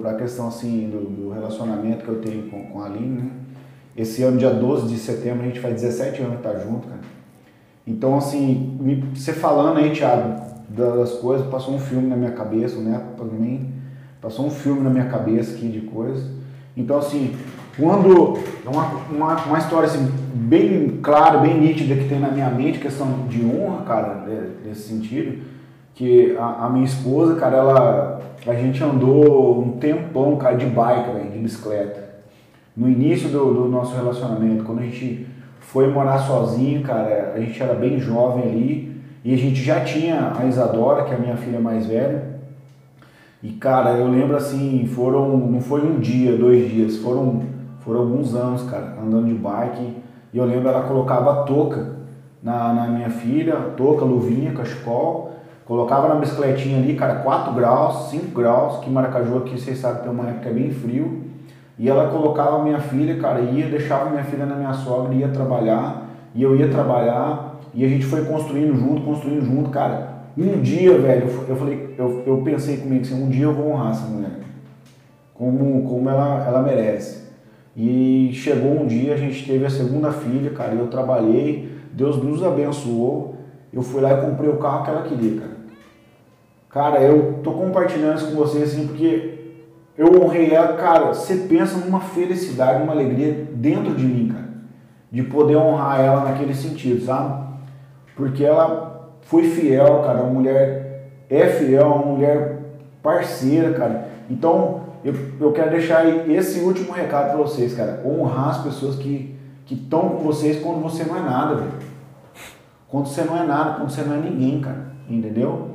para 0.01 0.11
a 0.11 0.15
questão 0.15 0.47
assim, 0.47 0.89
do, 0.89 0.99
do, 0.99 1.29
relacionamento 1.31 2.03
que 2.03 2.09
eu 2.09 2.19
tenho 2.19 2.49
com, 2.49 2.63
com 2.67 2.81
a 2.81 2.85
Aline, 2.85 3.21
né? 3.21 3.31
Esse 3.95 4.23
ano, 4.23 4.37
dia 4.37 4.51
12 4.51 4.87
de 4.87 4.97
setembro, 4.97 5.43
a 5.43 5.47
gente 5.47 5.59
faz 5.59 5.81
17 5.81 6.21
anos 6.21 6.37
que 6.37 6.43
tá 6.43 6.57
junto, 6.59 6.87
cara. 6.87 7.01
Então, 7.85 8.17
assim, 8.17 8.77
me, 8.79 8.95
você 9.13 9.33
falando 9.33 9.77
aí, 9.77 9.91
Thiago, 9.91 10.39
das 10.69 11.13
coisas, 11.13 11.47
passou 11.47 11.73
um 11.73 11.79
filme 11.79 12.07
na 12.07 12.15
minha 12.15 12.31
cabeça, 12.31 12.79
né? 12.79 13.01
Também 13.17 13.73
passou 14.21 14.45
um 14.45 14.51
filme 14.51 14.81
na 14.81 14.89
minha 14.89 15.05
cabeça 15.05 15.55
aqui 15.55 15.67
de 15.67 15.81
coisas. 15.81 16.23
Então, 16.77 16.97
assim, 16.97 17.35
quando 17.77 18.37
uma, 18.65 18.85
uma, 19.09 19.35
uma 19.45 19.57
história 19.57 19.87
assim, 19.87 20.11
bem 20.33 20.99
clara, 21.01 21.39
bem 21.39 21.59
nítida 21.59 21.95
que 21.95 22.07
tem 22.07 22.19
na 22.19 22.29
minha 22.29 22.49
mente, 22.49 22.79
questão 22.79 23.25
de 23.27 23.43
honra, 23.45 23.83
cara, 23.83 24.25
nesse 24.65 24.89
sentido, 24.89 25.41
que 25.95 26.35
a, 26.37 26.65
a, 26.65 26.69
minha 26.69 26.85
esposa, 26.85 27.35
cara, 27.35 27.57
ela 27.57 28.21
a 28.47 28.53
gente 28.55 28.83
andou 28.83 29.61
um 29.61 29.71
tempão, 29.77 30.35
cara, 30.35 30.55
de 30.55 30.65
bike, 30.65 31.11
véio, 31.11 31.31
de 31.31 31.37
bicicleta. 31.37 32.09
No 32.75 32.89
início 32.89 33.29
do, 33.29 33.53
do, 33.53 33.67
nosso 33.67 33.95
relacionamento, 33.95 34.63
quando 34.63 34.79
a 34.79 34.83
gente 34.83 35.27
foi 35.59 35.87
morar 35.87 36.19
sozinho, 36.19 36.81
cara, 36.81 37.33
a 37.35 37.39
gente 37.39 37.61
era 37.61 37.75
bem 37.75 37.99
jovem 37.99 38.43
ali 38.43 39.01
e 39.23 39.33
a 39.33 39.37
gente 39.37 39.61
já 39.61 39.81
tinha 39.81 40.33
a 40.37 40.45
Isadora, 40.45 41.03
que 41.03 41.11
é 41.11 41.15
a 41.15 41.19
minha 41.19 41.37
filha 41.37 41.59
mais 41.59 41.85
velha. 41.85 42.31
E 43.43 43.51
cara, 43.51 43.91
eu 43.91 44.07
lembro 44.07 44.35
assim, 44.35 44.89
foram 44.93 45.37
não 45.37 45.61
foi 45.61 45.81
um 45.81 45.99
dia, 45.99 46.35
dois 46.35 46.69
dias, 46.69 46.97
foram 46.97 47.43
foram 47.83 48.01
alguns 48.01 48.35
anos, 48.35 48.63
cara, 48.69 48.97
andando 49.01 49.27
de 49.27 49.33
bike. 49.33 49.97
E 50.33 50.37
eu 50.37 50.45
lembro 50.45 50.69
ela 50.69 50.83
colocava 50.83 51.31
a 51.31 51.43
touca 51.43 51.95
na, 52.41 52.73
na 52.73 52.87
minha 52.87 53.09
filha, 53.09 53.55
touca, 53.75 54.05
luvinha, 54.05 54.53
cachecol 54.53 55.31
Colocava 55.71 56.09
na 56.09 56.15
bicicletinha 56.15 56.79
ali, 56.79 56.95
cara, 56.95 57.15
4 57.19 57.53
graus, 57.53 58.09
5 58.09 58.37
graus, 58.37 58.79
que 58.79 58.89
Maracaju 58.89 59.37
aqui, 59.37 59.57
vocês 59.57 59.77
sabem, 59.77 60.01
tem 60.01 60.11
uma 60.11 60.27
época 60.27 60.49
bem 60.49 60.69
frio. 60.69 61.23
E 61.79 61.87
ela 61.87 62.09
colocava 62.09 62.61
minha 62.61 62.79
filha, 62.79 63.17
cara, 63.17 63.39
ia, 63.39 63.67
deixava 63.67 64.09
minha 64.09 64.23
filha 64.25 64.45
na 64.45 64.55
minha 64.55 64.73
sogra, 64.73 65.13
ia 65.13 65.29
trabalhar, 65.29 66.09
e 66.35 66.43
eu 66.43 66.57
ia 66.57 66.67
trabalhar, 66.67 67.55
e 67.73 67.85
a 67.85 67.87
gente 67.87 68.03
foi 68.03 68.25
construindo 68.25 68.75
junto, 68.75 69.01
construindo 69.01 69.45
junto, 69.45 69.69
cara. 69.69 70.09
Um 70.37 70.59
dia, 70.61 70.97
velho, 70.97 71.29
eu 71.47 71.55
falei, 71.55 71.95
eu, 71.97 72.23
eu 72.25 72.41
pensei 72.43 72.75
comigo 72.75 73.03
assim, 73.03 73.23
um 73.23 73.29
dia 73.29 73.45
eu 73.45 73.53
vou 73.53 73.71
honrar 73.71 73.91
essa 73.91 74.07
mulher. 74.07 74.39
Como, 75.33 75.87
como 75.87 76.09
ela, 76.09 76.45
ela 76.45 76.61
merece. 76.61 77.20
E 77.75 78.31
chegou 78.33 78.81
um 78.81 78.85
dia, 78.85 79.13
a 79.13 79.17
gente 79.17 79.45
teve 79.45 79.65
a 79.65 79.69
segunda 79.69 80.11
filha, 80.11 80.51
cara, 80.51 80.73
eu 80.73 80.87
trabalhei, 80.87 81.71
Deus 81.93 82.21
nos 82.21 82.43
abençoou. 82.43 83.35
Eu 83.71 83.81
fui 83.81 84.01
lá 84.01 84.11
e 84.11 84.21
comprei 84.21 84.49
o 84.49 84.57
carro 84.57 84.83
que 84.83 84.89
ela 84.89 85.03
queria, 85.03 85.39
cara. 85.39 85.51
Cara, 86.69 87.01
eu 87.01 87.39
tô 87.43 87.51
compartilhando 87.51 88.17
isso 88.17 88.31
com 88.31 88.35
vocês 88.35 88.71
assim 88.71 88.87
porque 88.87 89.39
eu 89.97 90.21
honrei 90.21 90.53
ela, 90.53 90.73
cara. 90.73 91.07
Você 91.07 91.35
pensa 91.35 91.77
numa 91.77 91.99
felicidade, 91.99 92.79
numa 92.79 92.93
alegria 92.93 93.47
dentro 93.53 93.93
de 93.95 94.05
mim, 94.05 94.29
cara, 94.29 94.49
de 95.11 95.23
poder 95.23 95.55
honrar 95.57 96.01
ela 96.01 96.25
naquele 96.25 96.53
sentido, 96.53 97.05
sabe? 97.05 97.51
Porque 98.15 98.43
ela 98.43 99.09
foi 99.21 99.43
fiel, 99.43 100.01
cara. 100.03 100.23
Uma 100.23 100.33
mulher 100.33 101.11
é 101.29 101.47
fiel, 101.47 101.87
uma 101.87 102.05
mulher 102.13 102.59
parceira, 103.01 103.73
cara. 103.73 104.07
Então, 104.29 104.80
eu, 105.03 105.13
eu 105.39 105.51
quero 105.51 105.71
deixar 105.71 106.05
esse 106.29 106.59
último 106.59 106.91
recado 106.91 107.31
para 107.31 107.37
vocês, 107.37 107.73
cara. 107.73 108.01
Honrar 108.05 108.49
as 108.49 108.63
pessoas 108.63 108.95
que 108.95 109.35
estão 109.69 110.09
com 110.09 110.23
vocês 110.23 110.61
quando 110.61 110.81
você 110.81 111.03
não 111.03 111.17
é 111.17 111.21
nada, 111.21 111.55
velho. 111.55 111.71
Quando 112.87 113.07
você 113.07 113.23
não 113.23 113.37
é 113.37 113.45
nada, 113.45 113.75
quando 113.75 113.89
você 113.89 114.01
não 114.01 114.15
é 114.15 114.19
ninguém, 114.19 114.59
cara. 114.59 114.91
Entendeu? 115.09 115.71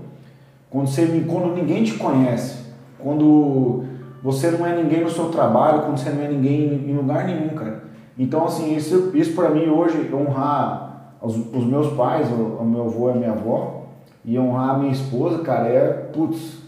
Quando, 0.68 0.88
você, 0.88 1.06
quando 1.26 1.54
ninguém 1.54 1.82
te 1.82 1.94
conhece, 1.94 2.66
quando 2.98 3.84
você 4.22 4.50
não 4.50 4.66
é 4.66 4.74
ninguém 4.74 5.02
no 5.02 5.10
seu 5.10 5.30
trabalho, 5.30 5.82
quando 5.82 5.98
você 5.98 6.10
não 6.10 6.22
é 6.22 6.28
ninguém 6.28 6.90
em 6.90 6.94
lugar 6.94 7.24
nenhum, 7.24 7.50
cara. 7.50 7.84
Então, 8.18 8.44
assim, 8.44 8.74
isso, 8.74 9.10
isso 9.14 9.34
para 9.34 9.50
mim 9.50 9.68
hoje, 9.68 10.10
honrar 10.12 11.16
os, 11.20 11.36
os 11.36 11.64
meus 11.64 11.92
pais, 11.94 12.30
o, 12.30 12.58
o, 12.60 12.64
meu 12.64 12.86
avô 12.86 13.08
e 13.08 13.12
a 13.12 13.16
minha 13.16 13.32
avó, 13.32 13.86
e 14.24 14.38
honrar 14.38 14.74
a 14.74 14.78
minha 14.78 14.92
esposa, 14.92 15.38
cara, 15.42 15.68
é, 15.68 15.88
putz, 16.12 16.58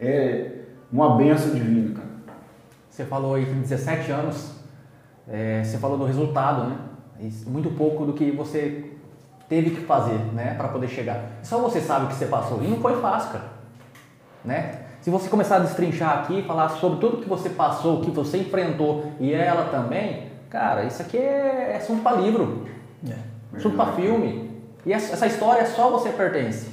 é 0.00 0.52
uma 0.92 1.16
benção 1.16 1.54
divina. 1.54 1.87
Você 2.98 3.04
falou 3.04 3.36
aí 3.36 3.46
que 3.46 3.52
17 3.52 4.10
anos, 4.10 4.50
é, 5.28 5.62
você 5.62 5.78
falou 5.78 5.96
do 5.96 6.04
resultado, 6.04 6.64
né? 6.64 6.78
Muito 7.46 7.70
pouco 7.70 8.04
do 8.04 8.12
que 8.12 8.32
você 8.32 8.90
teve 9.48 9.70
que 9.70 9.82
fazer, 9.82 10.18
né, 10.32 10.54
para 10.54 10.66
poder 10.66 10.88
chegar. 10.88 11.22
Só 11.44 11.58
você 11.58 11.80
sabe 11.80 12.06
o 12.06 12.08
que 12.08 12.16
você 12.16 12.26
passou. 12.26 12.60
E 12.60 12.66
não 12.66 12.78
foi 12.78 13.00
fácil, 13.00 13.30
cara. 13.30 13.44
Né? 14.44 14.80
Se 15.00 15.10
você 15.10 15.28
começar 15.28 15.56
a 15.56 15.58
destrinchar 15.60 16.18
aqui, 16.18 16.42
falar 16.42 16.70
sobre 16.70 16.98
tudo 16.98 17.18
que 17.18 17.28
você 17.28 17.50
passou, 17.50 18.00
que 18.00 18.10
você 18.10 18.38
enfrentou 18.38 19.12
e 19.20 19.32
ela 19.32 19.66
também, 19.70 20.32
cara, 20.50 20.82
isso 20.82 21.00
aqui 21.00 21.18
é, 21.18 21.74
é 21.74 21.76
assunto 21.76 22.02
para 22.02 22.16
livro. 22.16 22.66
É. 23.08 23.56
Assunto 23.56 23.76
para 23.76 23.92
filme. 23.92 24.60
E 24.84 24.92
essa 24.92 25.24
história 25.24 25.64
só 25.66 25.88
você 25.88 26.08
pertence. 26.08 26.68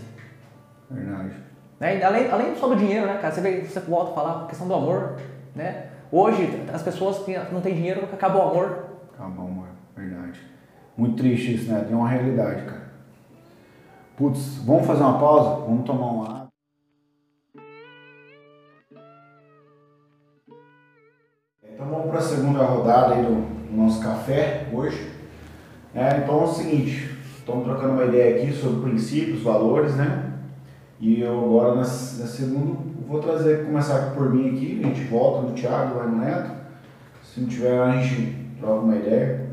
Verdade. 0.90 1.36
Né? 1.80 2.04
Além, 2.04 2.32
além 2.32 2.56
só 2.56 2.68
do 2.68 2.76
dinheiro, 2.76 3.06
né, 3.06 3.20
cara? 3.22 3.32
Você, 3.32 3.42
vê, 3.42 3.62
você 3.62 3.80
volta 3.82 4.10
a 4.10 4.16
falar 4.16 4.42
a 4.46 4.48
questão 4.48 4.68
do 4.68 4.74
amor, 4.74 5.18
né? 5.54 5.90
Hoje, 6.18 6.64
as 6.72 6.82
pessoas 6.82 7.20
que 7.26 7.38
não 7.52 7.60
têm 7.60 7.76
dinheiro, 7.76 8.06
acabou 8.06 8.46
o 8.46 8.50
amor. 8.50 8.86
Acabou 9.14 9.44
o 9.44 9.48
amor, 9.50 9.68
verdade. 9.94 10.40
Muito 10.96 11.18
triste 11.18 11.56
isso, 11.56 11.70
né? 11.70 11.84
Tem 11.86 11.94
uma 11.94 12.08
realidade, 12.08 12.64
cara. 12.64 12.94
Putz, 14.16 14.60
vamos 14.66 14.88
fazer 14.88 15.04
uma 15.04 15.20
pausa? 15.20 15.66
Vamos 15.66 15.86
tomar 15.86 16.06
uma 16.06 16.26
água. 16.26 16.48
Então 21.62 21.86
vamos 21.86 22.08
para 22.08 22.20
a 22.20 22.22
segunda 22.22 22.64
rodada 22.64 23.16
aí 23.16 23.26
do, 23.26 23.76
nosso 23.76 24.02
café 24.02 24.68
hoje. 24.72 25.12
É, 25.94 26.20
então 26.20 26.40
é 26.40 26.44
o 26.46 26.48
seguinte, 26.48 27.14
estamos 27.38 27.66
trocando 27.66 27.92
uma 27.92 28.06
ideia 28.06 28.38
aqui 28.38 28.54
sobre 28.54 28.90
princípios, 28.90 29.44
valores, 29.44 29.94
né? 29.98 30.32
E 30.98 31.20
eu 31.20 31.38
agora 31.38 31.76
na, 31.76 31.82
na 31.82 31.86
segunda 31.86 32.85
vou 33.08 33.20
trazer, 33.20 33.66
começar 33.66 34.14
por 34.16 34.34
mim 34.34 34.50
aqui, 34.50 34.82
a 34.84 34.88
gente 34.88 35.04
volta 35.06 35.48
no 35.48 35.54
Thiago, 35.54 35.96
vai 35.96 36.08
no 36.08 36.18
Neto. 36.18 36.52
Se 37.24 37.42
não 37.42 37.48
tiver, 37.48 37.80
a 37.80 37.92
gente 37.92 38.36
troca 38.60 38.82
uma 38.82 38.96
ideia. 38.96 39.46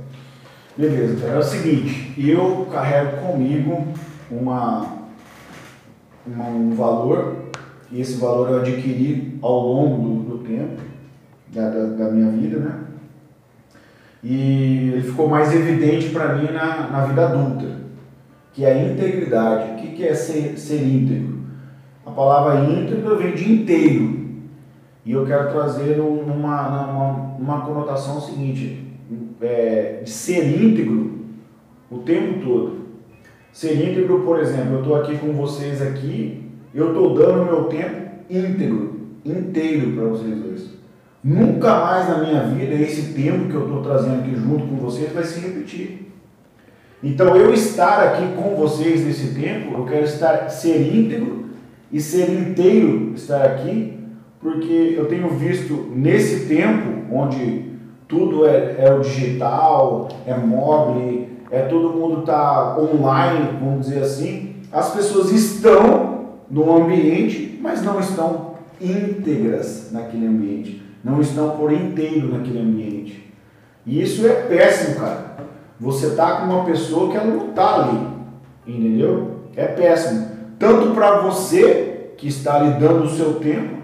Beleza, 0.76 1.14
então 1.14 1.34
é 1.34 1.38
o 1.38 1.42
seguinte, 1.42 2.14
eu 2.16 2.66
carrego 2.72 3.18
comigo 3.26 3.88
uma, 4.30 5.00
uma, 6.26 6.48
um 6.48 6.74
valor, 6.74 7.50
e 7.90 8.00
esse 8.00 8.18
valor 8.18 8.48
eu 8.48 8.60
adquiri 8.60 9.38
ao 9.42 9.60
longo 9.60 10.02
do, 10.02 10.38
do 10.38 10.44
tempo 10.44 10.80
da, 11.48 11.68
da, 11.68 11.86
da, 11.88 12.10
minha 12.10 12.30
vida, 12.30 12.58
né? 12.58 12.80
E 14.24 14.92
ele 14.94 15.02
ficou 15.02 15.28
mais 15.28 15.54
evidente 15.54 16.08
para 16.08 16.36
mim 16.36 16.50
na, 16.52 16.88
na 16.88 17.04
vida 17.04 17.28
adulta, 17.28 17.66
que 18.54 18.64
é 18.64 18.72
a 18.72 18.84
integridade. 18.84 19.72
O 19.72 19.76
que, 19.76 19.96
que 19.96 20.06
é 20.06 20.14
ser, 20.14 20.56
ser 20.56 20.82
íntegro? 20.82 21.41
A 22.04 22.10
palavra 22.10 22.64
íntegro 22.70 23.16
vem 23.16 23.34
de 23.34 23.52
inteiro. 23.52 24.22
E 25.04 25.12
eu 25.12 25.26
quero 25.26 25.50
trazer 25.50 25.96
numa, 25.96 26.26
numa, 26.26 27.36
numa 27.38 27.60
conotação 27.62 28.20
seguinte, 28.20 28.86
é, 29.40 30.00
de 30.04 30.10
ser 30.10 30.62
íntegro 30.62 31.12
o 31.90 31.98
tempo 31.98 32.44
todo. 32.44 32.82
Ser 33.52 33.74
íntegro, 33.74 34.20
por 34.20 34.38
exemplo, 34.40 34.74
eu 34.74 34.80
estou 34.80 34.96
aqui 34.96 35.18
com 35.18 35.32
vocês 35.32 35.82
aqui, 35.82 36.48
eu 36.74 36.88
estou 36.88 37.14
dando 37.14 37.44
meu 37.44 37.64
tempo 37.64 38.12
íntegro, 38.30 39.00
inteiro 39.24 39.92
para 39.92 40.04
vocês 40.04 40.38
dois. 40.38 40.70
Nunca 41.22 41.80
mais 41.80 42.08
na 42.08 42.18
minha 42.18 42.42
vida 42.44 42.74
esse 42.74 43.12
tempo 43.12 43.48
que 43.48 43.54
eu 43.54 43.64
estou 43.64 43.82
trazendo 43.82 44.20
aqui 44.20 44.34
junto 44.34 44.66
com 44.66 44.76
vocês 44.76 45.12
vai 45.12 45.24
se 45.24 45.40
repetir. 45.40 46.12
Então 47.02 47.36
eu 47.36 47.52
estar 47.52 48.00
aqui 48.02 48.34
com 48.34 48.56
vocês 48.56 49.04
nesse 49.04 49.34
tempo, 49.34 49.74
eu 49.76 49.84
quero 49.84 50.04
estar 50.04 50.48
ser 50.48 50.94
íntegro 50.94 51.46
e 51.92 52.00
ser 52.00 52.30
inteiro 52.30 53.12
estar 53.14 53.44
aqui, 53.44 53.98
porque 54.40 54.94
eu 54.96 55.06
tenho 55.06 55.28
visto 55.28 55.88
nesse 55.94 56.46
tempo 56.46 57.14
onde 57.14 57.70
tudo 58.08 58.46
é, 58.46 58.76
é 58.78 58.92
o 58.92 59.00
digital, 59.00 60.08
é 60.26 60.34
mobile, 60.34 61.28
é 61.50 61.62
todo 61.62 61.90
mundo 61.90 62.20
está 62.20 62.76
online, 62.78 63.58
vamos 63.60 63.86
dizer 63.86 64.02
assim. 64.02 64.56
As 64.72 64.94
pessoas 64.94 65.30
estão 65.30 66.28
no 66.50 66.74
ambiente, 66.74 67.58
mas 67.62 67.82
não 67.82 68.00
estão 68.00 68.52
íntegras 68.80 69.90
naquele 69.92 70.26
ambiente, 70.26 70.82
não 71.04 71.20
estão 71.20 71.50
por 71.50 71.70
inteiro 71.72 72.32
naquele 72.32 72.58
ambiente. 72.58 73.32
E 73.84 74.00
isso 74.00 74.26
é 74.26 74.32
péssimo, 74.32 74.96
cara. 74.96 75.36
Você 75.78 76.14
tá 76.14 76.36
com 76.36 76.52
uma 76.52 76.64
pessoa 76.64 77.10
que 77.10 77.16
ela 77.16 77.26
não 77.26 77.48
tá 77.48 77.82
ali, 77.82 78.06
entendeu? 78.66 79.42
É 79.56 79.66
péssimo. 79.66 80.31
Tanto 80.62 80.94
para 80.94 81.18
você 81.22 82.12
que 82.16 82.28
está 82.28 82.54
ali 82.54 82.74
dando 82.74 83.02
o 83.02 83.10
seu 83.10 83.34
tempo, 83.34 83.78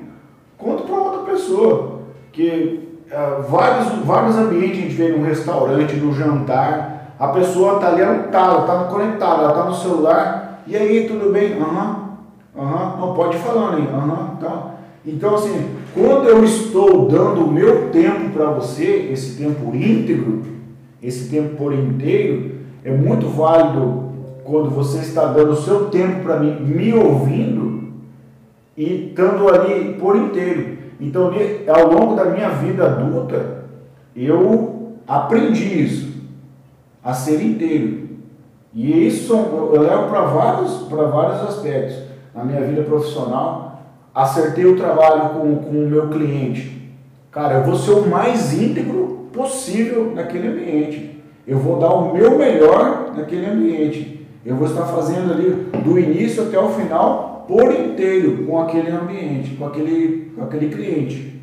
quanto 0.57 0.85
para 0.85 0.95
outra 0.95 1.33
pessoa. 1.33 2.03
Que 2.31 3.01
uh, 3.11 3.43
vários, 3.51 3.89
vários 4.05 4.37
ambientes 4.37 4.79
a 4.79 4.83
gente 4.83 4.95
vê 4.95 5.09
num 5.09 5.25
restaurante, 5.25 5.97
no 5.97 6.15
jantar, 6.15 7.17
a 7.19 7.29
pessoa 7.29 7.75
está 7.75 7.89
ali, 7.89 8.03
ela 8.03 8.27
está, 8.27 8.59
está 8.61 8.85
conectada, 8.85 9.43
ela 9.43 9.51
está 9.51 9.65
no 9.65 9.75
celular, 9.75 10.63
e 10.69 10.77
aí, 10.77 11.09
tudo 11.09 11.33
bem? 11.33 11.61
Aham, 11.61 12.13
uhum, 12.55 12.63
aham, 12.63 12.95
uhum, 12.95 13.01
não 13.01 13.15
pode 13.15 13.37
falando 13.39 13.79
aí, 13.79 13.89
aham, 13.93 14.07
uhum, 14.07 14.37
tá. 14.37 14.75
Então, 15.05 15.35
assim, 15.35 15.71
quando 15.93 16.29
eu 16.29 16.45
estou 16.45 17.09
dando 17.09 17.45
o 17.45 17.51
meu 17.51 17.91
tempo 17.91 18.31
para 18.31 18.53
você, 18.53 19.11
esse 19.13 19.37
tempo 19.37 19.75
íntegro, 19.75 20.43
esse 21.03 21.29
tempo 21.29 21.57
por 21.57 21.73
inteiro, 21.73 22.53
é 22.85 22.93
muito 22.93 23.27
válido 23.27 24.08
quando 24.49 24.71
você 24.71 25.01
está 25.01 25.27
dando 25.27 25.51
o 25.51 25.57
seu 25.57 25.91
tempo 25.91 26.23
para 26.23 26.41
mim, 26.41 26.59
me 26.61 26.95
ouvindo 26.95 27.93
e 28.75 29.09
estando 29.09 29.47
ali 29.49 29.95
por 29.95 30.17
inteiro. 30.17 30.79
Então, 30.99 31.31
ao 31.69 31.93
longo 31.93 32.17
da 32.17 32.25
minha 32.25 32.49
vida 32.49 32.87
adulta, 32.87 33.65
eu 34.17 34.95
aprendi 35.07 35.83
isso, 35.83 36.09
a 37.05 37.13
ser 37.13 37.43
inteiro. 37.43 38.09
E 38.75 39.07
isso 39.07 39.35
eu 39.35 39.83
levo 39.83 40.09
para 40.09 40.23
vários, 40.23 40.89
vários 40.89 41.43
aspectos. 41.43 42.09
Na 42.35 42.43
minha 42.43 42.63
vida 42.63 42.83
profissional, 42.83 43.83
acertei 44.15 44.65
o 44.65 44.77
trabalho 44.77 45.31
com, 45.31 45.57
com 45.57 45.71
o 45.71 45.89
meu 45.89 46.09
cliente. 46.09 46.91
Cara, 47.31 47.57
eu 47.57 47.65
vou 47.65 47.77
ser 47.77 47.93
o 47.93 48.09
mais 48.09 48.55
íntegro 48.55 49.29
possível 49.33 50.13
naquele 50.15 50.49
ambiente. 50.49 51.23
Eu 51.47 51.59
vou 51.59 51.79
dar 51.79 51.93
o 51.93 52.15
meu 52.15 52.39
melhor 52.39 53.13
naquele 53.15 53.47
ambiente. 53.47 54.18
Eu 54.45 54.57
vou 54.57 54.67
estar 54.67 54.85
fazendo 54.85 55.33
ali 55.33 55.51
do 55.83 55.99
início 55.99 56.45
até 56.45 56.59
o 56.59 56.71
final 56.71 57.45
por 57.49 57.73
inteiro 57.73 58.45
com 58.45 58.61
aquele 58.61 58.91
ambiente, 58.91 59.57
com 59.57 59.67
aquele, 59.67 60.33
com 60.37 60.43
aquele 60.45 60.69
cliente. 60.69 61.41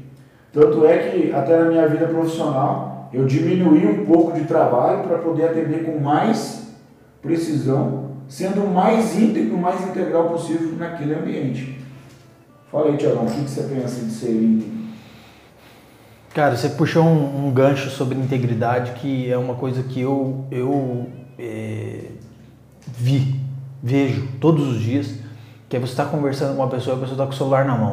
Tanto 0.53 0.85
é 0.85 0.97
que 0.97 1.33
até 1.33 1.57
na 1.59 1.65
minha 1.65 1.87
vida 1.87 2.07
profissional 2.07 3.09
eu 3.11 3.25
diminuí 3.25 3.85
um 3.85 4.05
pouco 4.05 4.31
de 4.33 4.45
trabalho 4.45 5.03
para 5.07 5.17
poder 5.17 5.49
atender 5.49 5.83
com 5.83 5.99
mais 5.99 6.73
precisão, 7.21 8.11
sendo 8.27 8.63
o 8.63 8.73
mais 8.73 9.17
íntegro, 9.17 9.57
mais 9.57 9.81
integral 9.81 10.29
possível 10.29 10.73
naquele 10.77 11.15
ambiente. 11.15 11.79
Fala 12.71 12.89
aí, 12.89 12.97
Tiagão, 12.97 13.25
o 13.25 13.31
que 13.31 13.39
você 13.39 13.63
pensa 13.63 14.05
de 14.05 14.11
ser 14.11 14.31
íntegro? 14.31 14.75
Cara, 16.33 16.57
você 16.57 16.69
puxou 16.69 17.03
um, 17.03 17.47
um, 17.47 17.51
gancho 17.51 17.89
sobre 17.89 18.17
integridade 18.17 18.91
que 18.99 19.31
é 19.31 19.37
uma 19.37 19.55
coisa 19.55 19.81
que 19.83 20.01
eu, 20.01 20.43
eu 20.51 21.07
é, 21.39 22.09
vi, 22.97 23.39
vejo 23.81 24.27
todos 24.39 24.67
os 24.67 24.81
dias 24.81 25.13
que 25.67 25.75
é 25.75 25.79
você 25.79 25.93
estar 25.93 26.05
tá 26.05 26.11
conversando 26.11 26.55
com 26.55 26.61
uma 26.61 26.69
pessoa 26.69 26.95
e 26.95 26.97
a 26.97 27.01
pessoa 27.01 27.15
está 27.15 27.25
com 27.25 27.31
o 27.31 27.35
celular 27.35 27.65
na 27.65 27.75
mão. 27.75 27.91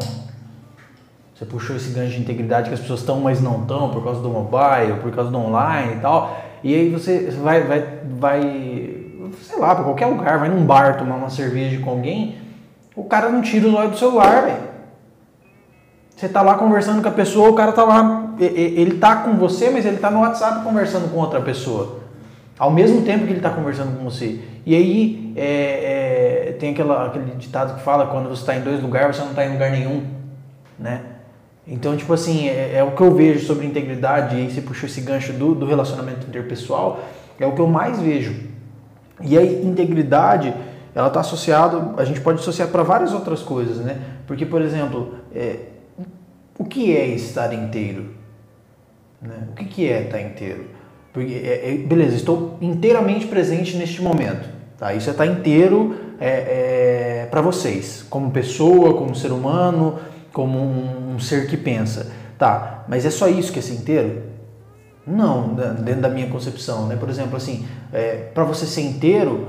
Você 1.34 1.44
puxou 1.44 1.74
esse 1.74 1.90
gancho 1.90 2.12
de 2.12 2.20
integridade 2.20 2.68
que 2.68 2.74
as 2.74 2.80
pessoas 2.80 3.00
estão, 3.00 3.20
mas 3.20 3.40
não 3.40 3.62
estão, 3.62 3.90
por 3.90 4.04
causa 4.04 4.20
do 4.20 4.28
mobile, 4.28 5.00
por 5.02 5.10
causa 5.10 5.30
do 5.30 5.38
online 5.38 5.94
e 5.94 6.00
tal. 6.00 6.36
E 6.62 6.74
aí 6.74 6.90
você 6.90 7.30
vai, 7.42 7.62
vai, 7.62 8.00
vai 8.18 9.02
sei 9.40 9.58
lá, 9.58 9.74
para 9.74 9.84
qualquer 9.84 10.06
lugar, 10.06 10.38
vai 10.38 10.48
num 10.48 10.64
bar 10.64 10.98
tomar 10.98 11.16
uma 11.16 11.30
cerveja 11.30 11.80
com 11.80 11.90
alguém, 11.90 12.36
o 12.94 13.04
cara 13.04 13.30
não 13.30 13.40
tira 13.40 13.66
os 13.66 13.74
olhos 13.74 13.92
do 13.92 13.98
celular, 13.98 14.42
velho. 14.42 14.72
Você 16.14 16.28
tá 16.28 16.42
lá 16.42 16.54
conversando 16.54 17.02
com 17.02 17.08
a 17.08 17.12
pessoa, 17.12 17.50
o 17.50 17.54
cara 17.54 17.72
tá 17.72 17.82
lá, 17.82 18.34
ele 18.38 18.98
tá 18.98 19.16
com 19.16 19.34
você, 19.36 19.70
mas 19.70 19.84
ele 19.84 19.96
tá 19.96 20.10
no 20.10 20.20
WhatsApp 20.20 20.62
conversando 20.62 21.10
com 21.10 21.18
outra 21.18 21.40
pessoa. 21.40 22.00
Ao 22.58 22.70
mesmo 22.70 23.02
tempo 23.02 23.24
que 23.24 23.30
ele 23.30 23.38
está 23.38 23.50
conversando 23.50 23.96
com 23.96 24.04
você. 24.04 24.40
E 24.64 24.74
aí 24.74 25.32
é, 25.36 26.48
é, 26.48 26.52
tem 26.52 26.70
aquela, 26.70 27.06
aquele 27.06 27.32
ditado 27.32 27.74
que 27.74 27.82
fala 27.82 28.06
quando 28.06 28.28
você 28.28 28.42
está 28.42 28.56
em 28.56 28.60
dois 28.60 28.80
lugares, 28.80 29.16
você 29.16 29.22
não 29.22 29.30
está 29.30 29.44
em 29.44 29.52
lugar 29.52 29.70
nenhum, 29.70 30.06
né? 30.78 31.02
Então, 31.66 31.96
tipo 31.96 32.12
assim, 32.12 32.48
é, 32.48 32.76
é, 32.76 32.84
o 32.84 32.92
que 32.92 33.02
eu 33.02 33.14
vejo 33.14 33.46
sobre 33.46 33.66
integridade, 33.66 34.36
e 34.36 34.40
aí 34.40 34.50
você 34.50 34.60
puxou 34.60 34.88
esse 34.88 35.00
gancho 35.00 35.32
do, 35.32 35.54
do 35.54 35.66
relacionamento 35.66 36.26
interpessoal, 36.26 37.00
é 37.38 37.46
o 37.46 37.52
que 37.52 37.60
eu 37.60 37.66
mais 37.66 38.00
vejo. 38.00 38.34
E 39.20 39.38
aí, 39.38 39.64
integridade, 39.64 40.52
ela 40.94 41.08
está 41.08 41.20
associada, 41.20 41.94
a 41.96 42.04
gente 42.04 42.20
pode 42.20 42.40
associar 42.40 42.68
para 42.68 42.82
várias 42.82 43.12
outras 43.12 43.42
coisas, 43.42 43.78
né? 43.78 44.00
Porque, 44.26 44.44
por 44.44 44.60
exemplo, 44.60 45.14
é, 45.34 45.60
o 46.58 46.64
que 46.64 46.96
é 46.96 47.06
estar 47.06 47.52
inteiro? 47.52 48.10
Né? 49.20 49.48
O 49.50 49.54
que, 49.54 49.64
que 49.64 49.88
é 49.88 50.02
estar 50.02 50.20
inteiro? 50.20 50.66
Porque, 51.12 51.34
é, 51.34 51.72
é, 51.72 51.76
beleza, 51.76 52.16
estou 52.16 52.56
inteiramente 52.60 53.26
presente 53.26 53.76
neste 53.76 54.00
momento. 54.00 54.48
Tá? 54.78 54.94
Isso 54.94 55.10
está 55.10 55.26
inteiro 55.26 55.96
é, 56.18 57.24
é 57.24 57.28
para 57.30 57.40
vocês, 57.40 58.04
como 58.08 58.30
pessoa, 58.30 58.94
como 58.94 59.14
ser 59.14 59.32
humano, 59.32 59.98
como 60.32 60.58
um, 60.58 61.14
um, 61.14 61.18
ser 61.18 61.46
que 61.46 61.56
pensa. 61.56 62.10
Tá, 62.38 62.84
mas 62.88 63.04
é 63.04 63.10
só 63.10 63.28
isso 63.28 63.52
que 63.52 63.58
é 63.58 63.62
ser 63.62 63.74
inteiro? 63.74 64.22
Não, 65.06 65.54
dentro 65.54 66.00
da 66.00 66.08
minha 66.08 66.28
concepção. 66.28 66.86
Né? 66.86 66.96
Por 66.96 67.08
exemplo, 67.08 67.36
assim, 67.36 67.66
é, 67.92 68.30
para 68.34 68.44
você 68.44 68.66
ser 68.66 68.82
inteiro, 68.82 69.48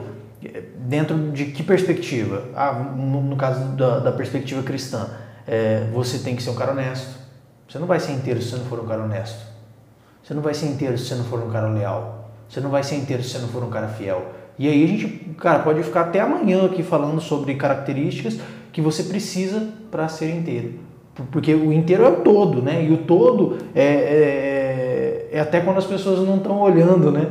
dentro 0.78 1.32
de 1.32 1.46
que 1.46 1.64
perspectiva? 1.64 2.44
Ah, 2.56 2.74
no, 2.74 3.22
no 3.22 3.36
caso 3.36 3.64
da, 3.76 4.00
da, 4.00 4.12
perspectiva 4.12 4.62
cristã, 4.64 5.10
é, 5.48 5.88
você 5.94 6.20
tem 6.20 6.36
que 6.36 6.44
ser 6.44 6.50
um 6.50 6.56
cara 6.56 6.72
honesto. 6.72 7.20
Você 7.68 7.80
não 7.80 7.88
vai 7.88 8.00
ser 8.00 8.12
inteiro 8.12 8.42
se 8.42 8.50
você 8.50 8.58
não 8.58 8.66
for 8.66 8.80
um 8.80 8.86
cara 8.86 9.04
honesto. 9.04 9.53
Você 10.24 10.34
não 10.34 10.42
vai 10.42 10.54
ser 10.54 10.68
inteiro 10.68 10.98
se 10.98 11.06
você 11.06 11.16
não 11.16 11.26
for 11.26 11.44
um 11.44 11.50
cara 11.50 11.68
leal. 11.68 12.30
Você 12.48 12.62
não 12.62 12.70
vai 12.70 12.84
ser 12.84 12.96
inteiro 12.96 13.22
se 13.22 13.30
você 13.30 13.40
não 13.40 13.50
for 13.50 13.64
um 13.64 13.70
cara 13.70 13.88
fiel. 13.90 14.32
E 14.58 14.68
aí 14.68 14.84
a 14.84 14.88
gente, 14.88 15.08
cara, 15.38 15.60
pode 15.60 15.84
ficar 15.84 16.02
até 16.02 16.22
amanhã 16.22 16.66
aqui 16.66 16.82
falando 16.82 17.20
sobre 17.20 17.56
características 17.56 18.40
que 18.72 18.82
você 18.82 19.04
precisa 19.04 19.68
para 19.92 20.08
ser 20.08 20.34
inteiro. 20.34 20.76
Porque 21.32 21.54
o 21.54 21.72
inteiro 21.74 22.06
é 22.06 22.08
o 22.08 22.16
todo, 22.18 22.62
né? 22.62 22.84
E 22.84 22.92
o 22.92 22.98
todo 22.98 23.58
é, 23.76 23.84
é, 23.84 25.30
é 25.32 25.40
até 25.40 25.60
quando 25.60 25.78
as 25.78 25.86
pessoas 25.86 26.26
não 26.28 26.38
estão 26.38 26.60
olhando, 26.60 27.12
né? 27.12 27.28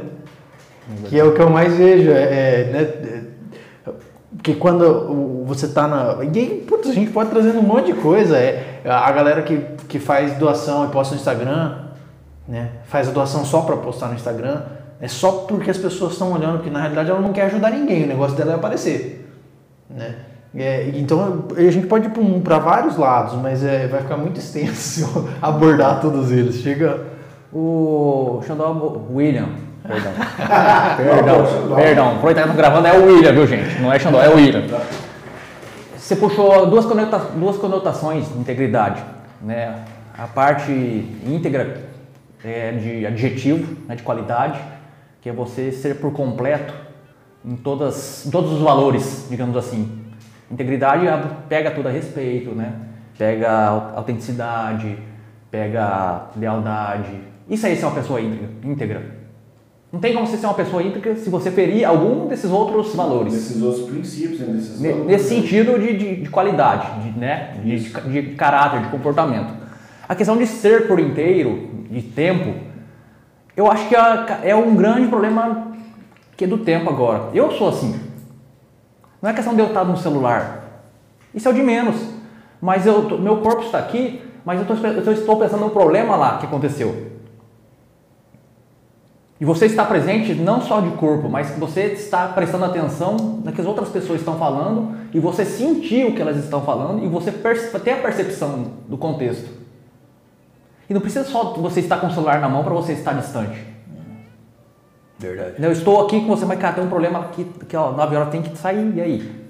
Que 1.09 1.19
é 1.19 1.25
o 1.25 1.35
que 1.35 1.41
eu 1.41 1.51
mais 1.51 1.75
vejo. 1.75 2.11
É, 2.11 2.23
é 2.23 2.71
né? 2.73 3.23
Porque 4.37 4.55
quando 4.55 5.45
você 5.47 5.67
está 5.67 5.87
na. 5.87 6.19
E 6.25 6.39
aí, 6.39 6.65
putz, 6.67 6.89
a 6.89 6.93
gente 6.93 7.11
pode 7.11 7.31
trazer 7.31 7.57
um 7.57 7.63
monte 7.63 7.87
de 7.87 7.95
coisa. 7.95 8.37
É, 8.37 8.81
a 8.85 9.11
galera 9.13 9.43
que, 9.43 9.59
que 9.89 9.99
faz 9.99 10.35
doação 10.35 10.85
e 10.85 10.89
posta 10.89 11.15
no 11.15 11.21
Instagram, 11.21 11.77
né? 12.47 12.71
Faz 12.85 13.09
a 13.09 13.13
doação 13.13 13.45
só 13.45 13.63
para 13.63 13.77
postar 13.77 14.09
no 14.09 14.15
Instagram, 14.15 14.63
é 15.01 15.09
só 15.09 15.33
porque 15.49 15.71
as 15.71 15.79
pessoas 15.79 16.13
estão 16.13 16.33
olhando, 16.33 16.63
que 16.63 16.71
na 16.71 16.81
realidade 16.81 17.11
ela 17.11 17.21
não 17.21 17.33
quer 17.33 17.47
ajudar 17.47 17.71
ninguém, 17.71 18.05
o 18.05 18.07
negócio 18.07 18.37
dela 18.37 18.53
é 18.53 18.55
aparecer, 18.55 19.29
né? 19.91 20.17
É, 20.55 20.91
então 20.95 21.47
a 21.57 21.71
gente 21.71 21.87
pode 21.87 22.09
ir 22.09 22.41
para 22.41 22.59
vários 22.59 22.99
lados, 22.99 23.35
mas 23.41 23.65
é, 23.65 23.87
vai 23.87 24.03
ficar 24.03 24.19
muito 24.19 24.39
extenso 24.39 25.29
abordar 25.41 26.01
todos 26.01 26.31
eles. 26.31 26.57
Chega 26.57 27.01
o 27.53 28.41
Xandó 28.47 29.07
William. 29.11 29.49
Perdão. 29.83 30.13
perdão, 30.97 31.75
perdão. 31.75 32.19
Que 32.19 32.29
estamos 32.29 32.57
gravando, 32.57 32.87
é 32.87 32.99
o 32.99 33.07
William, 33.07 33.33
viu 33.33 33.47
gente? 33.47 33.81
Não 33.81 33.91
é 33.91 33.99
Xandó, 33.99 34.23
é 34.23 34.29
o 34.29 34.37
William. 34.37 34.63
Você 35.97 36.17
puxou 36.17 36.67
duas, 36.67 36.85
conota 36.85 37.19
duas 37.35 37.57
conotações 37.57 38.29
de 38.29 38.39
integridade. 38.39 39.03
Né? 39.41 39.75
A 40.17 40.27
parte 40.27 40.71
íntegra 41.27 41.92
é, 42.45 42.73
de 42.73 43.07
adjetivo, 43.07 43.77
né, 43.87 43.97
de 43.97 44.03
qualidade, 44.03 44.61
que 45.21 45.29
é 45.29 45.33
você 45.33 45.71
ser 45.73 45.97
por 45.97 46.13
completo 46.13 46.75
em, 47.45 47.57
todas, 47.57 48.27
em 48.27 48.31
todos 48.31 48.53
os 48.53 48.61
valores, 48.61 49.27
digamos 49.31 49.57
assim. 49.57 50.01
Integridade 50.51 51.07
pega 51.49 51.71
tudo 51.71 51.89
a 51.89 51.91
respeito, 51.91 52.51
né? 52.55 52.75
pega 53.23 53.69
autenticidade, 53.95 54.99
pega 55.51 56.27
lealdade. 56.37 57.21
Isso 57.49 57.67
aí 57.67 57.73
é 57.73 57.77
ser 57.77 57.85
uma 57.85 57.95
pessoa 57.95 58.21
íntegra. 58.21 59.23
Não 59.93 60.01
tem 60.01 60.15
como 60.15 60.27
você 60.27 60.39
ser 60.39 60.47
uma 60.47 60.55
pessoa 60.55 60.83
íntegra 60.83 61.15
se 61.17 61.29
você 61.29 61.51
ferir 61.51 61.85
algum 61.85 62.27
desses 62.27 62.51
outros 62.51 62.95
valores. 62.95 63.35
Desses 63.35 63.63
outros 63.63 63.89
princípios, 63.89 64.41
né? 64.41 64.55
Desses 64.55 64.81
Nesse 64.81 65.29
sentido 65.29 65.79
de, 65.79 65.97
de, 65.97 66.17
de 66.23 66.31
qualidade, 66.31 67.03
de, 67.03 67.19
né? 67.19 67.55
De, 67.63 67.79
de, 67.79 68.35
caráter, 68.35 68.83
de 68.83 68.89
comportamento. 68.89 69.53
A 70.13 70.15
questão 70.15 70.37
de 70.37 70.47
ser 70.47 70.89
por 70.89 71.01
inteiro, 71.01 71.71
de 71.91 72.03
tempo, 72.03 72.53
eu 73.57 73.67
acho 73.73 73.89
que 73.89 73.95
é, 74.43 74.55
um 74.55 74.77
grande 74.77 75.09
problema 75.09 75.73
que 76.37 76.45
é 76.45 76.47
do 76.47 76.59
tempo 76.59 76.91
agora. 76.91 77.31
Eu 77.33 77.51
sou 77.53 77.71
assim. 77.71 77.99
Não 79.23 79.31
é 79.31 79.33
questão 79.33 79.55
de 79.55 79.61
eu 79.63 79.69
estar 79.69 79.85
no 79.85 79.97
celular. 79.97 80.85
Isso 81.35 81.49
é 81.49 81.51
o 81.51 81.55
de 81.55 81.63
menos. 81.63 81.97
Mas 82.61 82.85
eu, 82.85 83.19
meu 83.19 83.39
corpo 83.39 83.63
está 83.63 83.79
aqui, 83.79 84.21
mas 84.45 84.61
eu, 84.61 84.67
tô, 84.67 84.75
eu 84.87 85.13
estou 85.15 85.39
pensando 85.39 85.61
no 85.61 85.71
problema 85.71 86.15
lá 86.15 86.37
que 86.37 86.45
aconteceu. 86.45 87.11
E 89.41 89.47
você 89.47 89.65
está 89.65 89.83
presente 89.87 90.35
não 90.35 90.61
só 90.61 90.81
de 90.81 90.91
corpo, 90.99 91.27
mas 91.31 91.57
você 91.57 91.85
está 91.85 92.29
prestando 92.29 92.67
atenção 92.67 93.17
no 93.43 93.51
que 93.51 93.63
as 93.63 93.67
outras 93.67 93.89
pessoas 93.89 94.21
estão 94.21 94.37
falando 94.37 94.95
e 95.15 95.19
você 95.19 95.47
sentir 95.47 96.05
o 96.05 96.15
que 96.15 96.21
elas 96.21 96.37
estão 96.37 96.61
falando 96.61 97.03
e 97.03 97.09
você 97.09 97.33
ter 97.33 97.93
a 97.93 98.03
percepção 98.03 98.73
do 98.87 98.99
contexto. 98.99 99.62
E 100.93 100.95
não 100.95 101.01
precisa 101.01 101.25
só 101.25 101.55
você 101.55 101.81
estar 101.81 101.97
com 101.97 102.07
o 102.07 102.11
celular 102.11 102.39
na 102.39 102.51
mão 102.51 102.63
para 102.63 102.75
você 102.75 102.93
estar 102.93 103.15
distante. 103.15 103.59
Verdade. 105.19 105.55
Eu 105.59 105.73
estou 105.73 106.05
aqui 106.05 106.21
com 106.21 106.27
você, 106.27 106.45
mas 106.45 106.59
cara, 106.59 106.75
tem 106.75 106.85
um 106.85 106.89
problema 106.91 107.21
aqui, 107.21 107.47
que 107.67 107.75
ó, 107.75 107.93
9 107.93 108.15
horas 108.15 108.29
tem 108.29 108.43
que 108.43 108.55
sair, 108.59 108.93
e 108.95 109.01
aí? 109.01 109.47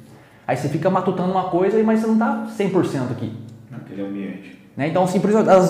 Aí 0.46 0.56
você 0.56 0.68
fica 0.68 0.88
matutando 0.88 1.32
uma 1.32 1.48
coisa, 1.48 1.82
mas 1.82 1.98
você 1.98 2.06
não 2.06 2.14
está 2.14 2.46
100% 2.56 3.10
aqui. 3.10 3.32
Naquele 3.68 4.02
ambiente. 4.02 4.56
Né? 4.76 4.86
Então, 4.86 5.02
assim, 5.02 5.20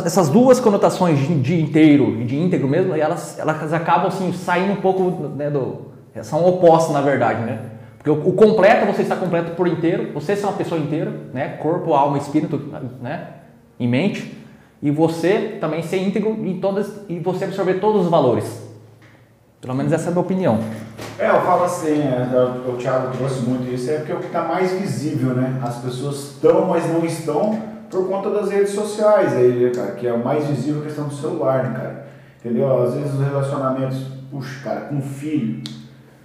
essas 0.04 0.28
duas 0.28 0.60
conotações 0.60 1.18
de, 1.18 1.40
de 1.40 1.58
inteiro 1.58 2.20
e 2.20 2.24
de 2.24 2.36
íntegro 2.36 2.68
mesmo, 2.68 2.94
elas, 2.94 3.38
elas 3.38 3.72
acabam 3.72 4.08
assim, 4.08 4.30
saindo 4.34 4.74
um 4.74 4.82
pouco 4.82 5.26
né, 5.28 5.48
do. 5.48 5.90
São 6.20 6.44
opostas, 6.44 6.92
na 6.92 7.00
verdade, 7.00 7.40
né? 7.44 7.60
Porque 7.96 8.10
o, 8.10 8.28
o 8.28 8.34
completo, 8.34 8.84
você 8.84 9.00
está 9.00 9.16
completo 9.16 9.52
por 9.52 9.66
inteiro, 9.66 10.12
você 10.12 10.34
é 10.34 10.36
uma 10.42 10.52
pessoa 10.52 10.78
inteira, 10.78 11.10
né? 11.32 11.56
Corpo, 11.62 11.94
alma, 11.94 12.18
espírito, 12.18 12.60
né? 13.00 13.28
E 13.80 13.88
mente. 13.88 14.41
E 14.82 14.90
você 14.90 15.58
também 15.60 15.82
ser 15.82 15.98
íntegro 15.98 16.30
em 16.44 16.58
todas 16.58 16.92
e 17.08 17.20
você 17.20 17.44
absorver 17.44 17.74
todos 17.74 18.02
os 18.02 18.10
valores. 18.10 18.62
Pelo 19.60 19.76
menos 19.76 19.92
essa 19.92 20.06
é 20.06 20.08
a 20.08 20.10
minha 20.10 20.20
opinião. 20.20 20.58
É, 21.16 21.30
eu 21.30 21.40
falo 21.42 21.62
assim, 21.62 22.00
é, 22.00 22.68
o 22.68 22.76
Thiago 22.76 23.16
trouxe 23.16 23.42
muito 23.42 23.72
isso, 23.72 23.88
é 23.88 23.98
porque 23.98 24.10
é 24.10 24.14
o 24.16 24.18
que 24.18 24.26
está 24.26 24.42
mais 24.42 24.72
visível, 24.72 25.34
né? 25.34 25.60
As 25.62 25.76
pessoas 25.76 26.16
estão, 26.16 26.66
mas 26.66 26.92
não 26.92 27.04
estão 27.04 27.62
por 27.88 28.08
conta 28.08 28.30
das 28.30 28.50
redes 28.50 28.72
sociais 28.72 29.34
aí, 29.34 29.70
cara, 29.72 29.92
que 29.92 30.04
é 30.04 30.12
o 30.12 30.24
mais 30.24 30.46
visível 30.46 30.80
a 30.80 30.84
questão 30.84 31.06
do 31.06 31.14
celular, 31.14 31.62
né, 31.62 31.78
cara? 31.78 32.06
Entendeu? 32.40 32.82
Às 32.82 32.94
vezes 32.94 33.14
os 33.14 33.20
relacionamentos, 33.20 33.98
puxa, 34.32 34.64
cara, 34.64 34.80
com 34.80 35.00
filho, 35.00 35.62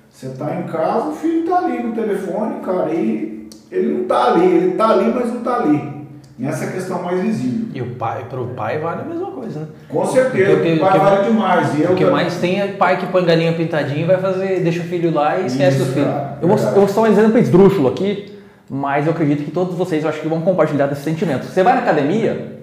você 0.10 0.30
tá 0.30 0.56
em 0.56 0.64
casa, 0.64 1.10
o 1.10 1.12
filho 1.12 1.48
tá 1.48 1.60
ali 1.60 1.84
no 1.84 1.94
telefone, 1.94 2.62
cara, 2.62 2.92
e 2.92 3.48
ele 3.70 3.98
não 4.00 4.06
tá 4.06 4.34
ali, 4.34 4.46
ele 4.46 4.72
tá 4.72 4.90
ali, 4.90 5.14
mas 5.14 5.32
não 5.32 5.44
tá 5.44 5.58
ali. 5.58 5.97
Nessa 6.38 6.66
é 6.66 6.72
questão 6.72 7.02
mais 7.02 7.20
visível. 7.20 7.68
E 7.74 7.82
o 7.82 7.96
pai, 7.96 8.26
pro 8.30 8.48
pai 8.50 8.78
vale 8.78 9.02
a 9.02 9.06
mesma 9.06 9.32
coisa, 9.32 9.62
né? 9.62 9.68
Com 9.90 10.06
certeza, 10.06 10.52
porque, 10.56 10.74
o 10.74 10.80
pai 10.80 10.92
porque, 10.92 11.06
vale 11.06 11.24
demais. 11.30 11.80
E 11.80 11.84
o 11.84 11.96
que 11.96 12.06
mais 12.06 12.36
tem 12.38 12.62
é 12.62 12.68
pai 12.68 12.98
que 12.98 13.08
põe 13.08 13.26
galinha 13.26 13.54
pintadinha 13.54 14.02
e 14.02 14.06
vai 14.06 14.18
fazer, 14.18 14.60
deixa 14.62 14.82
o 14.82 14.84
filho 14.84 15.12
lá 15.12 15.40
e 15.40 15.48
esquece 15.48 15.78
Isso, 15.78 15.86
do 15.86 15.94
filho. 15.94 16.06
Cara, 16.06 16.38
eu, 16.42 16.48
vou, 16.48 16.58
eu 16.58 16.74
vou 16.74 16.88
só 16.88 17.02
um 17.02 17.08
exemplo 17.08 17.38
esdrúxulo 17.40 17.88
aqui 17.88 18.38
mas 18.70 19.06
eu 19.06 19.14
acredito 19.14 19.46
que 19.46 19.52
todos 19.52 19.76
vocês 19.76 20.04
eu 20.04 20.10
acho 20.10 20.20
que 20.20 20.28
vão 20.28 20.42
compartilhar 20.42 20.88
desse 20.88 21.02
sentimento. 21.02 21.46
Você 21.46 21.64
vai 21.64 21.74
na 21.74 21.82
academia, 21.82 22.58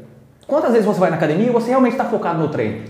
quantas 0.47 0.73
vezes 0.73 0.87
você 0.87 1.01
vai 1.01 1.11
na 1.11 1.17
academia 1.17 1.47
e 1.47 1.51
você 1.51 1.71
realmente 1.71 1.93
está 1.93 2.05
focado 2.05 2.39
no 2.39 2.49
treino? 2.49 2.83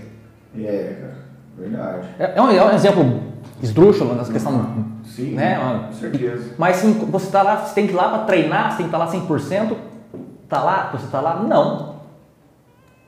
É, 0.57 0.95
cara, 0.99 1.15
verdade. 1.57 2.07
É, 2.19 2.33
é, 2.35 2.41
um, 2.41 2.51
é 2.51 2.63
um 2.63 2.73
exemplo 2.73 3.21
esdrúxulo 3.61 4.15
nessa 4.15 4.31
questão. 4.31 4.51
Uhum. 4.51 4.85
Sim, 5.05 5.31
né? 5.31 5.57
com 5.87 5.93
certeza. 5.93 6.53
Mas 6.57 6.77
sim, 6.77 6.93
você 7.09 7.25
está 7.25 7.41
lá, 7.41 7.57
você 7.57 7.73
tem 7.73 7.87
que 7.87 7.93
ir 7.93 7.95
lá 7.95 8.09
para 8.09 8.25
treinar, 8.25 8.71
você 8.71 8.77
tem 8.77 8.89
que 8.89 8.95
estar 8.95 9.05
tá 9.05 9.17
lá 9.17 9.27
100%, 9.27 9.75
tá 10.49 10.63
lá, 10.63 10.89
você 10.91 11.05
está 11.05 11.21
lá? 11.21 11.43
Não. 11.43 11.95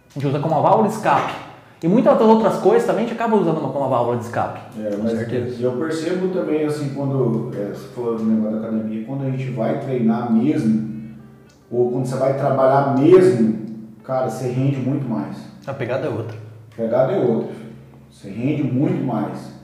A 0.09 0.13
gente 0.13 0.27
usa 0.27 0.39
como 0.39 0.55
uma 0.55 0.61
válvula 0.61 0.87
de 0.87 0.95
escape. 0.95 1.33
E 1.81 1.87
muitas 1.87 2.19
outras 2.19 2.57
coisas 2.57 2.87
também 2.87 3.05
a 3.05 3.07
gente 3.07 3.15
acaba 3.15 3.35
usando 3.35 3.59
uma, 3.59 3.69
uma 3.69 3.87
válvula 3.87 4.17
de 4.17 4.23
escape. 4.23 4.59
É, 4.79 4.97
mas 5.01 5.11
certeza. 5.11 5.61
eu 5.61 5.73
percebo 5.73 6.29
também, 6.29 6.65
assim, 6.65 6.89
quando 6.95 7.51
é, 7.55 7.67
você 7.67 7.87
falou 7.89 8.17
do 8.17 8.23
negócio 8.23 8.59
da 8.59 8.67
academia, 8.67 9.05
quando 9.05 9.25
a 9.25 9.29
gente 9.29 9.51
vai 9.51 9.79
treinar 9.79 10.33
mesmo, 10.33 11.15
ou 11.69 11.91
quando 11.91 12.05
você 12.07 12.15
vai 12.15 12.35
trabalhar 12.35 12.97
mesmo, 12.97 13.59
cara, 14.03 14.27
você 14.27 14.47
rende 14.47 14.77
muito 14.77 15.07
mais. 15.07 15.37
A 15.67 15.73
pegada 15.73 16.07
é 16.07 16.09
outra. 16.09 16.35
A 16.73 16.75
pegada 16.75 17.13
é 17.13 17.19
outra. 17.19 17.53
Você 18.09 18.29
rende 18.29 18.63
muito 18.63 19.05
mais. 19.05 19.55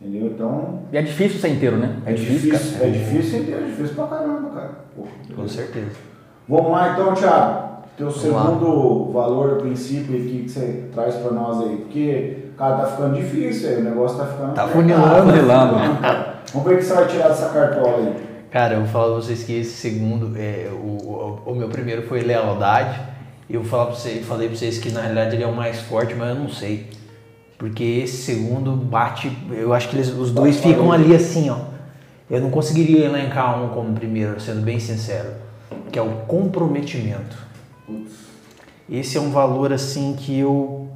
Entendeu? 0.00 0.28
Então. 0.28 0.82
E 0.92 0.96
é 0.96 1.02
difícil 1.02 1.40
ser 1.40 1.48
inteiro, 1.48 1.76
né? 1.76 2.00
É, 2.06 2.12
é 2.12 2.14
difícil, 2.14 2.52
difícil 2.52 2.84
É 2.86 2.90
difícil 2.90 3.30
ser 3.30 3.38
inteiro, 3.42 3.64
é 3.64 3.66
difícil 3.66 3.94
pra 3.96 4.06
caramba, 4.06 4.50
cara. 4.50 4.70
Com 5.34 5.48
certeza. 5.48 6.09
Vamos 6.50 6.72
lá 6.72 6.92
então, 6.92 7.14
Thiago. 7.14 7.70
Teu 7.96 8.10
segundo 8.10 9.12
lá. 9.12 9.20
valor, 9.20 9.58
princípio 9.58 10.16
aqui 10.16 10.42
que 10.42 10.48
você 10.48 10.88
traz 10.92 11.14
para 11.14 11.30
nós 11.30 11.60
aí, 11.60 11.76
porque, 11.76 12.38
cara, 12.58 12.78
tá 12.78 12.86
ficando 12.86 13.14
difícil 13.14 13.68
aí, 13.68 13.76
o 13.76 13.84
negócio 13.84 14.18
tá 14.18 14.26
ficando. 14.26 14.54
Tá 14.54 14.66
funilando, 14.66 15.30
funilando. 15.30 15.74
Vamos 16.52 16.68
ver 16.68 16.74
o 16.74 16.78
que 16.78 16.84
você 16.84 16.94
vai 16.94 17.06
tirar 17.06 17.28
dessa 17.28 17.50
cartola 17.50 17.98
aí. 17.98 18.16
Cara, 18.50 18.74
eu 18.74 18.80
vou 18.80 18.88
falar 18.88 19.04
pra 19.06 19.14
vocês 19.14 19.44
que 19.44 19.60
esse 19.60 19.74
segundo, 19.74 20.36
é, 20.36 20.68
o, 20.72 20.86
o, 20.86 21.42
o 21.52 21.54
meu 21.54 21.68
primeiro 21.68 22.02
foi 22.08 22.20
lealdade. 22.22 22.98
Eu 23.48 23.60
vou 23.60 23.70
falar 23.70 23.86
pra 23.86 23.94
vocês, 23.94 24.26
falei 24.26 24.48
pra 24.48 24.56
vocês 24.56 24.78
que 24.78 24.90
na 24.90 25.02
realidade 25.02 25.36
ele 25.36 25.44
é 25.44 25.46
o 25.46 25.54
mais 25.54 25.80
forte, 25.80 26.14
mas 26.14 26.30
eu 26.30 26.34
não 26.34 26.48
sei. 26.48 26.90
Porque 27.58 27.84
esse 27.84 28.16
segundo 28.16 28.72
bate, 28.72 29.30
eu 29.52 29.72
acho 29.72 29.88
que 29.88 29.96
eles, 29.96 30.08
os 30.08 30.32
dois 30.32 30.58
ficam 30.58 30.90
ali 30.90 31.14
assim, 31.14 31.48
ó. 31.48 31.58
Eu 32.28 32.40
não 32.40 32.50
conseguiria 32.50 33.04
elencar 33.04 33.62
um 33.62 33.68
como 33.68 33.92
primeiro, 33.92 34.40
sendo 34.40 34.62
bem 34.62 34.80
sincero, 34.80 35.28
que 35.90 35.98
é 35.98 36.02
o 36.02 36.26
comprometimento. 36.26 37.36
Esse 38.88 39.16
é 39.16 39.20
um 39.20 39.30
valor 39.30 39.72
assim 39.72 40.14
que 40.16 40.38
eu 40.38 40.88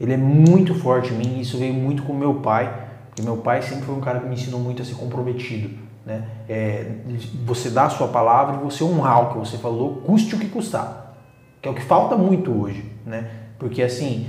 ele 0.00 0.12
é 0.12 0.16
muito 0.16 0.74
forte 0.74 1.12
em 1.12 1.16
mim, 1.16 1.40
isso 1.40 1.58
veio 1.58 1.74
muito 1.74 2.04
com 2.04 2.14
meu 2.14 2.34
pai, 2.34 2.72
porque 3.08 3.20
meu 3.20 3.38
pai 3.38 3.62
sempre 3.62 3.84
foi 3.84 3.96
um 3.96 4.00
cara 4.00 4.20
que 4.20 4.26
me 4.26 4.34
ensinou 4.34 4.60
muito 4.60 4.80
a 4.80 4.84
ser 4.84 4.94
comprometido, 4.94 5.70
né? 6.06 6.24
É, 6.48 6.92
você 7.44 7.68
dá 7.68 7.86
a 7.86 7.90
sua 7.90 8.06
palavra 8.06 8.56
e 8.56 8.64
você 8.64 8.84
honrar 8.84 9.24
o 9.24 9.32
que 9.32 9.38
você 9.38 9.58
falou, 9.58 9.96
custe 10.06 10.36
o 10.36 10.38
que 10.38 10.48
custar, 10.48 11.16
que 11.60 11.68
é 11.68 11.72
o 11.72 11.74
que 11.74 11.82
falta 11.82 12.16
muito 12.16 12.52
hoje, 12.52 12.84
né? 13.04 13.28
Porque 13.58 13.82
assim, 13.82 14.28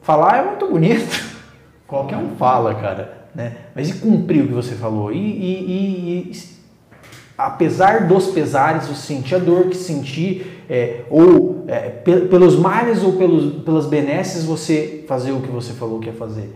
falar 0.00 0.38
é 0.38 0.48
muito 0.48 0.66
bonito, 0.66 1.38
qualquer 1.86 2.16
um 2.16 2.34
fala, 2.36 2.74
cara, 2.74 3.28
né? 3.34 3.56
Mas 3.74 3.90
e 3.90 3.98
cumprir 3.98 4.44
o 4.44 4.48
que 4.48 4.54
você 4.54 4.74
falou? 4.74 5.12
E, 5.12 5.18
e, 5.18 5.70
e, 5.70 6.30
e 6.30 6.59
apesar 7.46 8.06
dos 8.06 8.28
pesares, 8.28 8.86
você 8.86 9.14
sentir 9.14 9.34
a 9.34 9.38
dor 9.38 9.68
que 9.68 9.76
sentir, 9.76 10.64
é, 10.68 11.02
ou 11.10 11.64
é, 11.66 11.88
pelos 11.88 12.56
males 12.56 13.02
ou 13.02 13.14
pelos, 13.14 13.62
pelas 13.62 13.86
benesses, 13.86 14.44
você 14.44 15.04
fazer 15.06 15.32
o 15.32 15.40
que 15.40 15.48
você 15.48 15.72
falou 15.72 15.98
que 15.98 16.06
ia 16.06 16.12
fazer. 16.12 16.52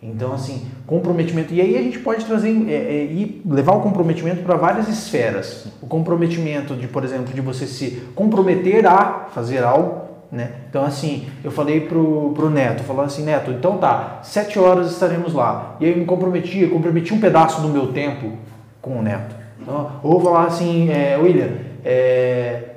Então, 0.00 0.32
assim, 0.32 0.66
comprometimento. 0.86 1.52
E 1.52 1.60
aí 1.60 1.76
a 1.76 1.82
gente 1.82 1.98
pode 1.98 2.24
trazer 2.24 2.50
é, 2.68 2.72
é, 2.72 3.04
e 3.04 3.42
levar 3.44 3.72
o 3.72 3.80
comprometimento 3.80 4.42
para 4.42 4.56
várias 4.56 4.88
esferas. 4.88 5.66
O 5.82 5.86
comprometimento 5.86 6.74
de, 6.76 6.86
por 6.86 7.02
exemplo, 7.02 7.34
de 7.34 7.40
você 7.40 7.66
se 7.66 8.02
comprometer 8.14 8.86
a 8.86 9.26
fazer 9.32 9.64
algo. 9.64 10.06
Né? 10.30 10.52
Então, 10.68 10.84
assim, 10.84 11.26
eu 11.42 11.50
falei 11.50 11.80
pro, 11.80 12.32
pro 12.34 12.50
Neto, 12.50 12.84
falando 12.84 13.06
assim, 13.06 13.24
Neto, 13.24 13.50
então 13.50 13.78
tá, 13.78 14.20
sete 14.22 14.58
horas 14.58 14.92
estaremos 14.92 15.32
lá. 15.32 15.76
E 15.80 15.86
aí 15.86 15.92
eu 15.92 15.96
me 15.96 16.04
comprometi, 16.04 16.60
eu 16.60 16.70
comprometi 16.70 17.14
um 17.14 17.20
pedaço 17.20 17.62
do 17.62 17.68
meu 17.68 17.88
tempo 17.92 18.32
com 18.80 18.98
o 18.98 19.02
Neto. 19.02 19.37
Então, 19.68 19.90
ou 20.02 20.18
falar 20.18 20.46
assim, 20.46 20.88
é, 20.88 21.18
William, 21.18 21.50
é, 21.84 22.70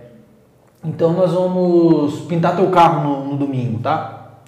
então 0.83 1.13
nós 1.13 1.31
vamos 1.31 2.19
pintar 2.27 2.53
teu 2.53 2.69
carro 2.69 3.07
no, 3.07 3.31
no 3.31 3.37
domingo, 3.37 3.79
tá? 3.79 4.41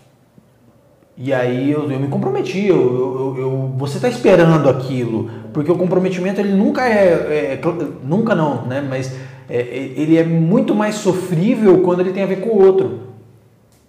E 1.18 1.32
aí 1.32 1.72
eu, 1.72 1.90
eu 1.90 2.00
me 2.02 2.10
comprometi, 2.10 2.68
eu, 2.68 2.76
eu, 2.76 3.36
eu 3.38 3.74
você 3.78 3.96
está 3.96 4.10
esperando 4.10 4.68
aquilo, 4.68 5.30
porque 5.54 5.72
o 5.72 5.78
comprometimento 5.78 6.42
ele 6.42 6.52
nunca 6.52 6.86
é, 6.86 7.54
é 7.54 7.62
nunca 8.04 8.36
não, 8.36 8.66
né? 8.66 8.86
Mas 8.90 9.16
é, 9.50 9.62
ele 9.96 10.18
é 10.18 10.26
muito 10.26 10.76
mais 10.76 10.96
sofrível 10.96 11.80
quando 11.80 12.02
ele 12.02 12.12
tem 12.12 12.24
a 12.24 12.28
ver 12.28 12.42
com 12.42 12.50
o 12.50 12.62
outro, 12.62 13.00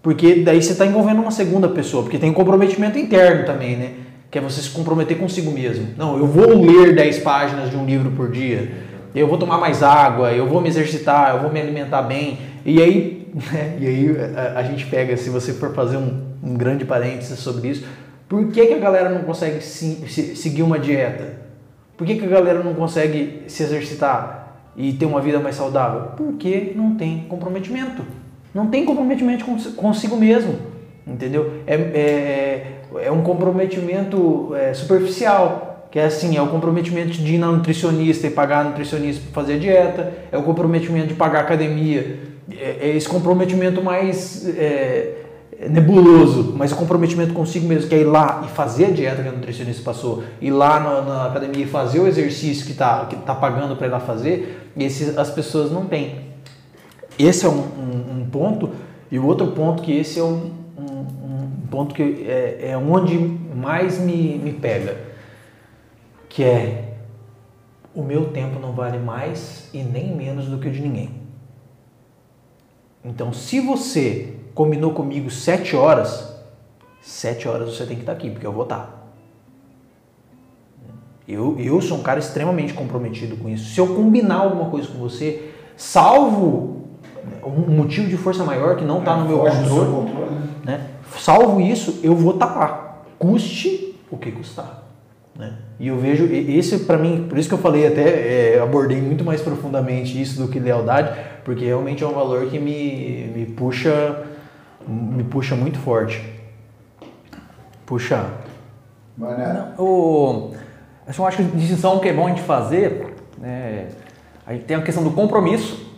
porque 0.00 0.36
daí 0.44 0.62
você 0.62 0.72
está 0.72 0.86
envolvendo 0.86 1.20
uma 1.20 1.32
segunda 1.32 1.68
pessoa, 1.68 2.04
porque 2.04 2.18
tem 2.18 2.30
um 2.30 2.34
comprometimento 2.34 2.96
interno 3.00 3.44
também, 3.44 3.76
né? 3.76 3.90
Que 4.34 4.38
é 4.38 4.42
você 4.42 4.60
se 4.60 4.70
comprometer 4.70 5.16
consigo 5.16 5.52
mesmo. 5.52 5.90
Não, 5.96 6.18
eu 6.18 6.26
vou 6.26 6.60
ler 6.60 6.92
10 6.92 7.20
páginas 7.20 7.70
de 7.70 7.76
um 7.76 7.86
livro 7.86 8.10
por 8.10 8.32
dia, 8.32 8.68
eu 9.14 9.28
vou 9.28 9.38
tomar 9.38 9.58
mais 9.58 9.80
água, 9.80 10.32
eu 10.32 10.48
vou 10.48 10.60
me 10.60 10.68
exercitar, 10.68 11.36
eu 11.36 11.42
vou 11.42 11.52
me 11.52 11.60
alimentar 11.60 12.02
bem. 12.02 12.40
E 12.66 12.82
aí, 12.82 13.28
né, 13.52 13.76
e 13.78 13.86
aí 13.86 14.16
a, 14.56 14.64
gente 14.64 14.86
pega, 14.86 15.16
se 15.16 15.30
você 15.30 15.52
for 15.52 15.72
fazer 15.72 15.98
um, 15.98 16.20
um 16.42 16.54
grande 16.54 16.84
parênteses 16.84 17.38
sobre 17.38 17.68
isso, 17.68 17.86
por 18.28 18.48
que, 18.48 18.66
que 18.66 18.74
a 18.74 18.78
galera 18.78 19.08
não 19.08 19.22
consegue 19.22 19.62
se, 19.62 20.04
se, 20.08 20.34
seguir 20.34 20.64
uma 20.64 20.80
dieta? 20.80 21.36
Por 21.96 22.04
que, 22.04 22.16
que 22.16 22.24
a 22.24 22.28
galera 22.28 22.60
não 22.60 22.74
consegue 22.74 23.44
se 23.46 23.62
exercitar 23.62 24.64
e 24.76 24.94
ter 24.94 25.06
uma 25.06 25.20
vida 25.20 25.38
mais 25.38 25.54
saudável? 25.54 26.08
Porque 26.16 26.72
não 26.74 26.96
tem 26.96 27.24
comprometimento. 27.28 28.02
Não 28.52 28.66
tem 28.66 28.84
comprometimento 28.84 29.44
consigo 29.76 30.16
mesmo. 30.16 30.74
Entendeu? 31.06 31.60
É, 31.66 31.74
é, 31.74 32.73
é 33.04 33.10
um 33.10 33.22
comprometimento 33.22 34.54
é, 34.54 34.72
superficial, 34.72 35.88
que 35.90 35.98
é 35.98 36.06
assim, 36.06 36.36
é 36.36 36.42
o 36.42 36.48
comprometimento 36.48 37.12
de 37.12 37.34
ir 37.34 37.38
na 37.38 37.52
nutricionista 37.52 38.26
e 38.26 38.30
pagar 38.30 38.60
a 38.60 38.64
nutricionista 38.64 39.22
para 39.22 39.42
fazer 39.42 39.58
dieta, 39.58 40.12
é 40.32 40.38
o 40.38 40.42
comprometimento 40.42 41.08
de 41.08 41.14
pagar 41.14 41.40
academia, 41.40 42.18
é, 42.50 42.78
é 42.80 42.96
esse 42.96 43.08
comprometimento 43.08 43.82
mais 43.82 44.48
é, 44.48 45.16
nebuloso, 45.68 46.54
mas 46.56 46.72
o 46.72 46.76
comprometimento 46.76 47.32
consigo 47.32 47.66
mesmo, 47.66 47.88
que 47.88 47.94
é 47.94 48.00
ir 48.00 48.04
lá 48.04 48.42
e 48.44 48.48
fazer 48.48 48.86
a 48.86 48.90
dieta 48.90 49.22
que 49.22 49.28
a 49.28 49.32
nutricionista 49.32 49.82
passou, 49.82 50.24
ir 50.40 50.50
lá 50.50 50.80
na, 50.80 51.02
na 51.02 51.26
academia 51.26 51.64
e 51.64 51.68
fazer 51.68 52.00
o 52.00 52.06
exercício 52.06 52.66
que 52.66 52.72
está 52.72 53.04
que 53.04 53.16
tá 53.16 53.34
pagando 53.34 53.76
para 53.76 53.86
ir 53.86 53.90
lá 53.90 54.00
fazer, 54.00 54.72
esse, 54.76 55.14
as 55.16 55.30
pessoas 55.30 55.70
não 55.70 55.84
têm. 55.84 56.34
Esse 57.18 57.46
é 57.46 57.48
um, 57.48 57.60
um, 57.60 58.20
um 58.20 58.28
ponto, 58.30 58.70
e 59.10 59.18
o 59.18 59.26
outro 59.26 59.48
ponto 59.48 59.82
que 59.82 59.92
esse 59.92 60.18
é 60.18 60.24
um, 60.24 60.63
ponto 61.66 61.94
que 61.94 62.24
é, 62.26 62.70
é 62.70 62.76
onde 62.76 63.16
mais 63.18 63.98
me, 63.98 64.38
me 64.38 64.52
pega, 64.52 64.96
que 66.28 66.42
é 66.42 66.94
o 67.94 68.02
meu 68.02 68.30
tempo 68.30 68.58
não 68.58 68.72
vale 68.72 68.98
mais 68.98 69.70
e 69.72 69.82
nem 69.82 70.14
menos 70.14 70.46
do 70.46 70.58
que 70.58 70.68
o 70.68 70.72
de 70.72 70.80
ninguém. 70.80 71.10
Então, 73.04 73.32
se 73.32 73.60
você 73.60 74.34
combinou 74.54 74.92
comigo 74.92 75.30
sete 75.30 75.76
horas, 75.76 76.34
sete 77.00 77.46
horas 77.46 77.74
você 77.74 77.86
tem 77.86 77.96
que 77.96 78.02
estar 78.02 78.12
aqui, 78.12 78.30
porque 78.30 78.46
eu 78.46 78.52
vou 78.52 78.64
estar. 78.64 79.12
Eu, 81.26 81.58
eu 81.58 81.80
sou 81.80 81.98
um 81.98 82.02
cara 82.02 82.18
extremamente 82.18 82.74
comprometido 82.74 83.36
com 83.36 83.48
isso. 83.48 83.72
Se 83.72 83.80
eu 83.80 83.94
combinar 83.94 84.36
alguma 84.36 84.70
coisa 84.70 84.88
com 84.88 84.98
você, 84.98 85.52
salvo 85.76 86.84
um 87.42 87.74
motivo 87.74 88.08
de 88.08 88.16
força 88.16 88.44
maior 88.44 88.76
que 88.76 88.84
não 88.84 88.98
está 88.98 89.16
no 89.16 89.26
meu 89.26 89.38
controle, 89.38 89.90
controle 89.90 90.34
né? 90.64 90.90
Né? 91.14 91.20
salvo 91.20 91.60
isso, 91.60 92.00
eu 92.02 92.14
vou 92.14 92.34
estar 92.34 92.46
lá. 92.46 93.02
Custe 93.18 93.96
o 94.10 94.16
que 94.16 94.30
custar. 94.30 94.82
Né? 95.36 95.56
E 95.80 95.88
eu 95.88 95.98
vejo, 95.98 96.26
esse 96.26 96.80
para 96.80 96.98
mim, 96.98 97.26
por 97.28 97.38
isso 97.38 97.48
que 97.48 97.54
eu 97.54 97.58
falei 97.58 97.86
até, 97.86 98.54
é, 98.54 98.60
abordei 98.60 99.00
muito 99.00 99.24
mais 99.24 99.40
profundamente 99.40 100.20
isso 100.20 100.40
do 100.40 100.48
que 100.48 100.60
lealdade, 100.60 101.18
porque 101.44 101.64
realmente 101.64 102.04
é 102.04 102.06
um 102.06 102.12
valor 102.12 102.46
que 102.46 102.58
me, 102.58 103.32
me 103.34 103.46
puxa 103.46 104.24
me 104.86 105.24
puxa 105.24 105.54
muito 105.54 105.78
forte. 105.78 106.22
Puxa. 107.86 108.26
Não, 109.16 109.74
o, 109.78 110.54
eu 111.06 111.26
acho 111.26 111.36
que 111.36 111.42
a 111.42 111.46
distinção 111.46 111.98
que 112.00 112.08
é 112.08 112.12
bom 112.12 112.26
a 112.26 112.30
gente 112.30 112.42
fazer, 112.42 113.14
é, 113.42 113.88
a 114.46 114.52
gente 114.52 114.64
tem 114.64 114.76
a 114.76 114.82
questão 114.82 115.04
do 115.04 115.10
compromisso 115.10 115.92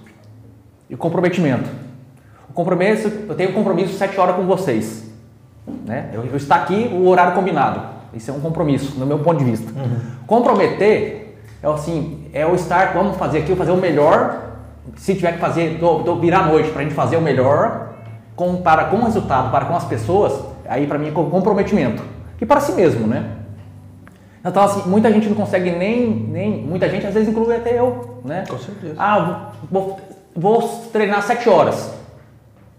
e 0.88 0.94
o 0.94 0.98
comprometimento. 0.98 1.68
O 2.48 2.52
compromisso, 2.52 3.08
eu 3.28 3.34
tenho 3.34 3.52
compromisso 3.52 3.96
sete 3.96 4.18
horas 4.18 4.36
com 4.36 4.46
vocês. 4.46 5.05
Né? 5.84 6.10
Eu, 6.12 6.24
eu 6.24 6.36
estar 6.36 6.56
aqui, 6.56 6.90
o 6.92 7.08
horário 7.08 7.34
combinado. 7.34 7.80
Isso 8.14 8.30
é 8.30 8.34
um 8.34 8.40
compromisso, 8.40 8.98
no 8.98 9.06
meu 9.06 9.18
ponto 9.18 9.38
de 9.38 9.44
vista. 9.44 9.70
Uhum. 9.78 10.00
Comprometer 10.26 11.38
é 11.62 11.66
assim, 11.68 12.28
é 12.32 12.46
o 12.46 12.54
estar, 12.54 12.92
vamos 12.92 13.16
fazer 13.16 13.38
aqui, 13.38 13.54
fazer 13.54 13.72
o 13.72 13.76
melhor. 13.76 14.42
Se 14.96 15.14
tiver 15.14 15.32
que 15.32 15.38
fazer, 15.38 15.78
do, 15.78 15.98
do 15.98 16.16
virar 16.16 16.40
a 16.40 16.46
noite 16.46 16.70
para 16.70 16.80
a 16.80 16.84
gente 16.84 16.94
fazer 16.94 17.16
o 17.16 17.20
melhor, 17.20 17.94
com, 18.36 18.56
para 18.62 18.84
com 18.84 18.96
o 18.98 19.04
resultado, 19.04 19.50
para 19.50 19.64
com 19.64 19.74
as 19.74 19.84
pessoas, 19.84 20.32
aí 20.68 20.86
para 20.86 20.98
mim 20.98 21.08
é 21.08 21.10
comprometimento. 21.10 22.02
E 22.40 22.46
para 22.46 22.60
si 22.60 22.72
mesmo, 22.72 23.06
né? 23.06 23.32
Então, 24.44 24.62
assim, 24.62 24.88
muita 24.88 25.10
gente 25.10 25.28
não 25.28 25.34
consegue 25.34 25.72
nem, 25.72 26.08
nem. 26.08 26.62
Muita 26.62 26.88
gente, 26.88 27.04
às 27.04 27.14
vezes, 27.14 27.28
inclui 27.28 27.56
até 27.56 27.78
eu, 27.78 28.20
né? 28.24 28.44
Com 28.48 28.58
certeza. 28.58 28.94
Ah, 28.96 29.50
vou, 29.68 29.98
vou 30.34 30.62
treinar 30.92 31.20
7 31.22 31.48
horas. 31.48 31.92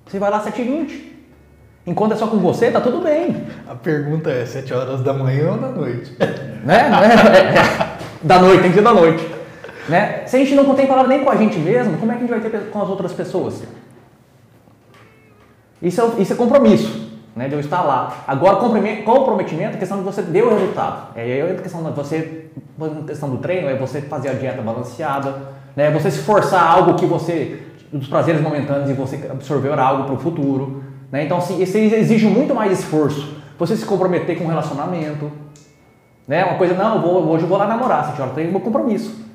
Você 0.06 0.18
vai 0.18 0.30
lá 0.30 0.38
às 0.38 0.46
7h20. 0.46 1.17
Enquanto 1.88 2.12
é 2.12 2.16
só 2.18 2.28
com 2.28 2.38
você, 2.38 2.70
tá 2.70 2.82
tudo 2.82 3.00
bem. 3.00 3.48
A 3.66 3.74
pergunta 3.74 4.30
é 4.30 4.46
7 4.46 4.74
horas 4.74 5.02
da 5.02 5.14
manhã 5.14 5.54
ou 5.54 5.58
da 5.58 5.70
noite? 5.70 6.16
Né? 6.68 6.92
É, 6.92 7.88
da 8.28 8.40
noite, 8.40 8.62
tem 8.62 8.72
que 8.72 8.78
ser 8.78 8.84
da 8.84 8.94
noite. 8.94 9.26
Né? 9.88 10.24
Se 10.26 10.36
a 10.36 10.40
gente 10.40 10.54
não 10.54 10.76
tem 10.76 10.86
palavra 10.86 11.08
nem 11.08 11.24
com 11.24 11.30
a 11.30 11.36
gente 11.38 11.58
mesmo, 11.60 11.98
como 11.98 12.12
é 12.12 12.16
que 12.16 12.26
a 12.26 12.28
gente 12.28 12.42
vai 12.42 12.42
ter 12.42 12.70
com 12.72 12.82
as 12.82 12.90
outras 12.90 13.14
pessoas? 13.14 13.64
Isso 15.82 16.02
é, 16.02 16.22
isso 16.22 16.34
é 16.34 16.36
compromisso, 16.36 17.10
né? 17.34 17.48
De 17.48 17.54
eu 17.54 17.60
estar 17.62 17.84
lá. 17.84 18.26
Agora, 18.28 18.58
comprometimento 18.58 19.78
é 19.78 19.80
questão 19.80 20.00
de 20.00 20.04
você 20.04 20.22
ter 20.24 20.44
o 20.44 20.54
resultado. 20.54 21.16
É 21.16 21.56
a 21.58 21.62
questão 21.62 21.82
de 21.82 21.92
você, 21.92 22.48
a 22.82 23.08
questão 23.08 23.30
do 23.30 23.38
treino, 23.38 23.70
é 23.70 23.76
você 23.76 24.02
fazer 24.02 24.28
a 24.28 24.34
dieta 24.34 24.62
balanceada, 24.62 25.36
né? 25.74 25.90
Você 25.92 26.12
se 26.12 26.20
forçar 26.20 26.70
algo 26.70 26.96
que 26.96 27.06
você, 27.06 27.62
dos 27.94 28.10
prazeres 28.10 28.42
momentâneos 28.42 28.90
e 28.90 28.94
você 28.94 29.26
absorver 29.32 29.80
algo 29.80 30.04
para 30.04 30.16
o 30.16 30.20
futuro. 30.20 30.84
Né? 31.12 31.24
Então, 31.26 31.38
assim, 31.38 31.62
isso 31.62 31.78
exige 31.78 32.28
muito 32.28 32.54
mais 32.54 32.80
esforço. 32.80 33.36
Você 33.58 33.76
se 33.76 33.86
comprometer 33.86 34.38
com 34.38 34.44
um 34.44 34.48
relacionamento. 34.48 35.32
Né? 36.28 36.44
Uma 36.44 36.58
coisa, 36.58 36.74
não, 36.74 37.02
vou, 37.02 37.28
hoje 37.30 37.44
eu 37.44 37.50
vou 37.50 37.58
lá 37.58 37.68
namorar, 37.68 38.06
sete 38.08 38.22
horas, 38.22 38.36
tem 38.36 38.54
um 38.54 38.60
compromisso. 38.60 39.26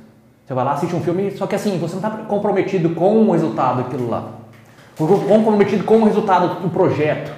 Você 0.44 0.54
vai 0.54 0.64
lá, 0.64 0.72
assiste 0.72 0.94
um 0.94 1.00
filme, 1.00 1.30
só 1.30 1.46
que 1.46 1.54
assim, 1.54 1.78
você 1.78 1.96
não 1.96 2.02
está 2.06 2.24
comprometido 2.24 2.90
com 2.90 3.26
o 3.26 3.32
resultado 3.32 3.82
daquilo 3.82 4.10
lá. 4.10 4.32
Comprometido 4.96 5.84
com 5.84 5.98
o 5.98 6.04
resultado 6.04 6.60
do 6.60 6.68
projeto. 6.68 7.32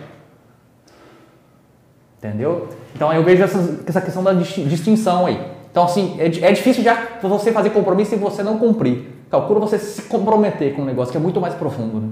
Entendeu? 2.18 2.68
Então 2.94 3.12
eu 3.12 3.22
vejo 3.22 3.42
essa, 3.42 3.80
essa 3.86 4.00
questão 4.00 4.22
da 4.24 4.32
distinção 4.32 5.26
aí. 5.26 5.40
Então, 5.70 5.84
assim, 5.84 6.16
é, 6.18 6.26
é 6.26 6.52
difícil 6.52 6.82
já 6.82 6.96
você 7.22 7.52
fazer 7.52 7.70
compromisso 7.70 8.14
e 8.14 8.18
você 8.18 8.42
não 8.42 8.58
cumprir. 8.58 9.12
Calcula 9.30 9.60
você 9.60 9.78
se 9.78 10.02
comprometer 10.02 10.74
com 10.74 10.82
um 10.82 10.84
negócio 10.84 11.12
que 11.12 11.18
é 11.18 11.20
muito 11.20 11.40
mais 11.40 11.54
profundo. 11.54 12.00
Né? 12.00 12.08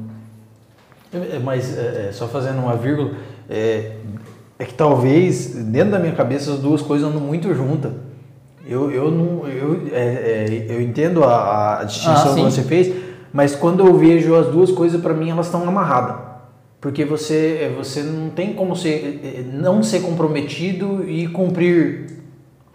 É, 1.12 1.38
mas, 1.38 1.76
é, 1.76 2.08
é, 2.08 2.12
só 2.12 2.26
fazendo 2.26 2.58
uma 2.58 2.74
vírgula, 2.74 3.12
é, 3.48 3.92
é, 4.58 4.64
que 4.64 4.72
talvez 4.72 5.54
dentro 5.54 5.90
da 5.92 5.98
minha 5.98 6.14
cabeça 6.14 6.52
as 6.52 6.58
duas 6.58 6.80
coisas 6.80 7.06
andam 7.06 7.20
muito 7.20 7.54
juntas. 7.54 7.92
Eu, 8.66 8.90
eu, 8.90 9.10
não, 9.10 9.46
eu, 9.46 9.88
é, 9.92 10.00
é, 10.00 10.66
eu 10.70 10.80
entendo 10.80 11.22
a, 11.22 11.80
a 11.80 11.84
distinção 11.84 12.32
ah, 12.32 12.34
que 12.34 12.40
você 12.40 12.62
fez, 12.62 12.94
mas 13.32 13.54
quando 13.54 13.84
eu 13.84 13.94
vejo 13.94 14.34
as 14.34 14.46
duas 14.46 14.70
coisas, 14.70 15.00
para 15.00 15.12
mim 15.12 15.30
elas 15.30 15.46
estão 15.46 15.68
amarradas. 15.68 16.16
Porque 16.80 17.04
você, 17.04 17.72
você 17.76 18.02
não 18.02 18.30
tem 18.30 18.54
como 18.54 18.74
ser, 18.74 19.48
não 19.52 19.82
ser 19.82 20.00
comprometido 20.00 21.08
e 21.08 21.28
cumprir 21.28 22.06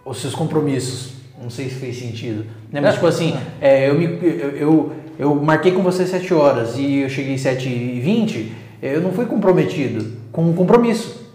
os 0.04 0.20
seus 0.20 0.34
compromissos. 0.34 1.14
Não 1.40 1.50
sei 1.50 1.68
se 1.68 1.74
fez 1.74 1.98
sentido. 1.98 2.44
Né? 2.72 2.80
Mas, 2.80 2.94
tipo 2.94 3.06
assim, 3.06 3.34
eu, 3.60 3.94
me, 3.94 4.04
eu, 4.04 4.50
eu 4.56 4.92
eu 5.18 5.34
marquei 5.34 5.72
com 5.72 5.82
você 5.82 6.06
7 6.06 6.32
horas 6.32 6.76
e 6.76 7.00
eu 7.00 7.08
cheguei 7.08 7.36
7 7.36 7.68
e 7.68 8.00
20, 8.00 8.52
eu 8.80 9.00
não 9.00 9.10
fui 9.10 9.26
comprometido 9.26 10.18
com 10.30 10.42
um 10.42 10.52
compromisso. 10.52 11.26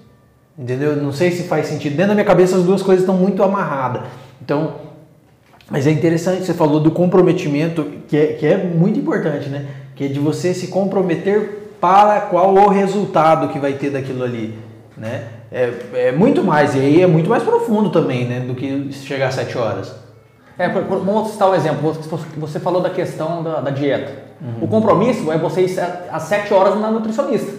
Entendeu? 0.58 0.96
Não 0.96 1.12
sei 1.12 1.32
se 1.32 1.44
faz 1.44 1.68
sentido. 1.68 1.94
Dentro 1.94 2.10
da 2.10 2.14
minha 2.14 2.26
cabeça 2.26 2.56
as 2.56 2.64
duas 2.64 2.82
coisas 2.82 3.04
estão 3.04 3.18
muito 3.18 3.44
amarradas. 3.44 4.04
Então, 4.42 4.76
mas 5.70 5.88
é 5.88 5.92
interessante, 5.92 6.46
você 6.46 6.54
falou 6.54 6.80
do 6.80 6.92
comprometimento, 6.92 7.86
que 8.08 8.16
é, 8.16 8.28
que 8.34 8.46
é 8.46 8.58
muito 8.58 9.00
importante, 9.00 9.50
né? 9.50 9.66
Que 9.96 10.06
é 10.06 10.08
de 10.08 10.20
você 10.20 10.54
se 10.54 10.68
comprometer 10.68 11.76
para 11.82 12.22
qual 12.22 12.54
o 12.54 12.70
resultado 12.70 13.50
que 13.50 13.60
vai 13.60 13.74
ter 13.74 13.90
daquilo 13.90 14.24
ali, 14.24 14.54
né? 14.96 15.26
É, 15.52 15.72
é 15.94 16.12
muito 16.12 16.44
mais, 16.44 16.76
e 16.76 16.80
aí 16.80 17.02
é 17.02 17.08
muito 17.08 17.30
mais 17.30 17.44
profundo 17.44 17.90
também, 17.90 18.26
né? 18.26 18.40
Do 18.42 18.56
que 18.56 18.92
chegar 18.92 19.28
às 19.28 19.36
7 19.36 19.58
horas. 19.58 20.03
É, 20.58 20.70
vamos 20.70 21.32
citar 21.32 21.50
um 21.50 21.56
exemplo. 21.56 21.94
Você 22.38 22.60
falou 22.60 22.82
da 22.82 22.90
questão 22.90 23.42
da, 23.42 23.60
da 23.62 23.72
dieta. 23.72 24.24
Uhum. 24.42 24.66
O 24.66 24.68
compromisso 24.68 25.32
é 25.32 25.38
você 25.38 25.66
ir 25.66 25.80
às 26.12 26.24
7 26.24 26.54
horas 26.54 26.80
na 26.80 26.92
nutricionista. 26.92 27.52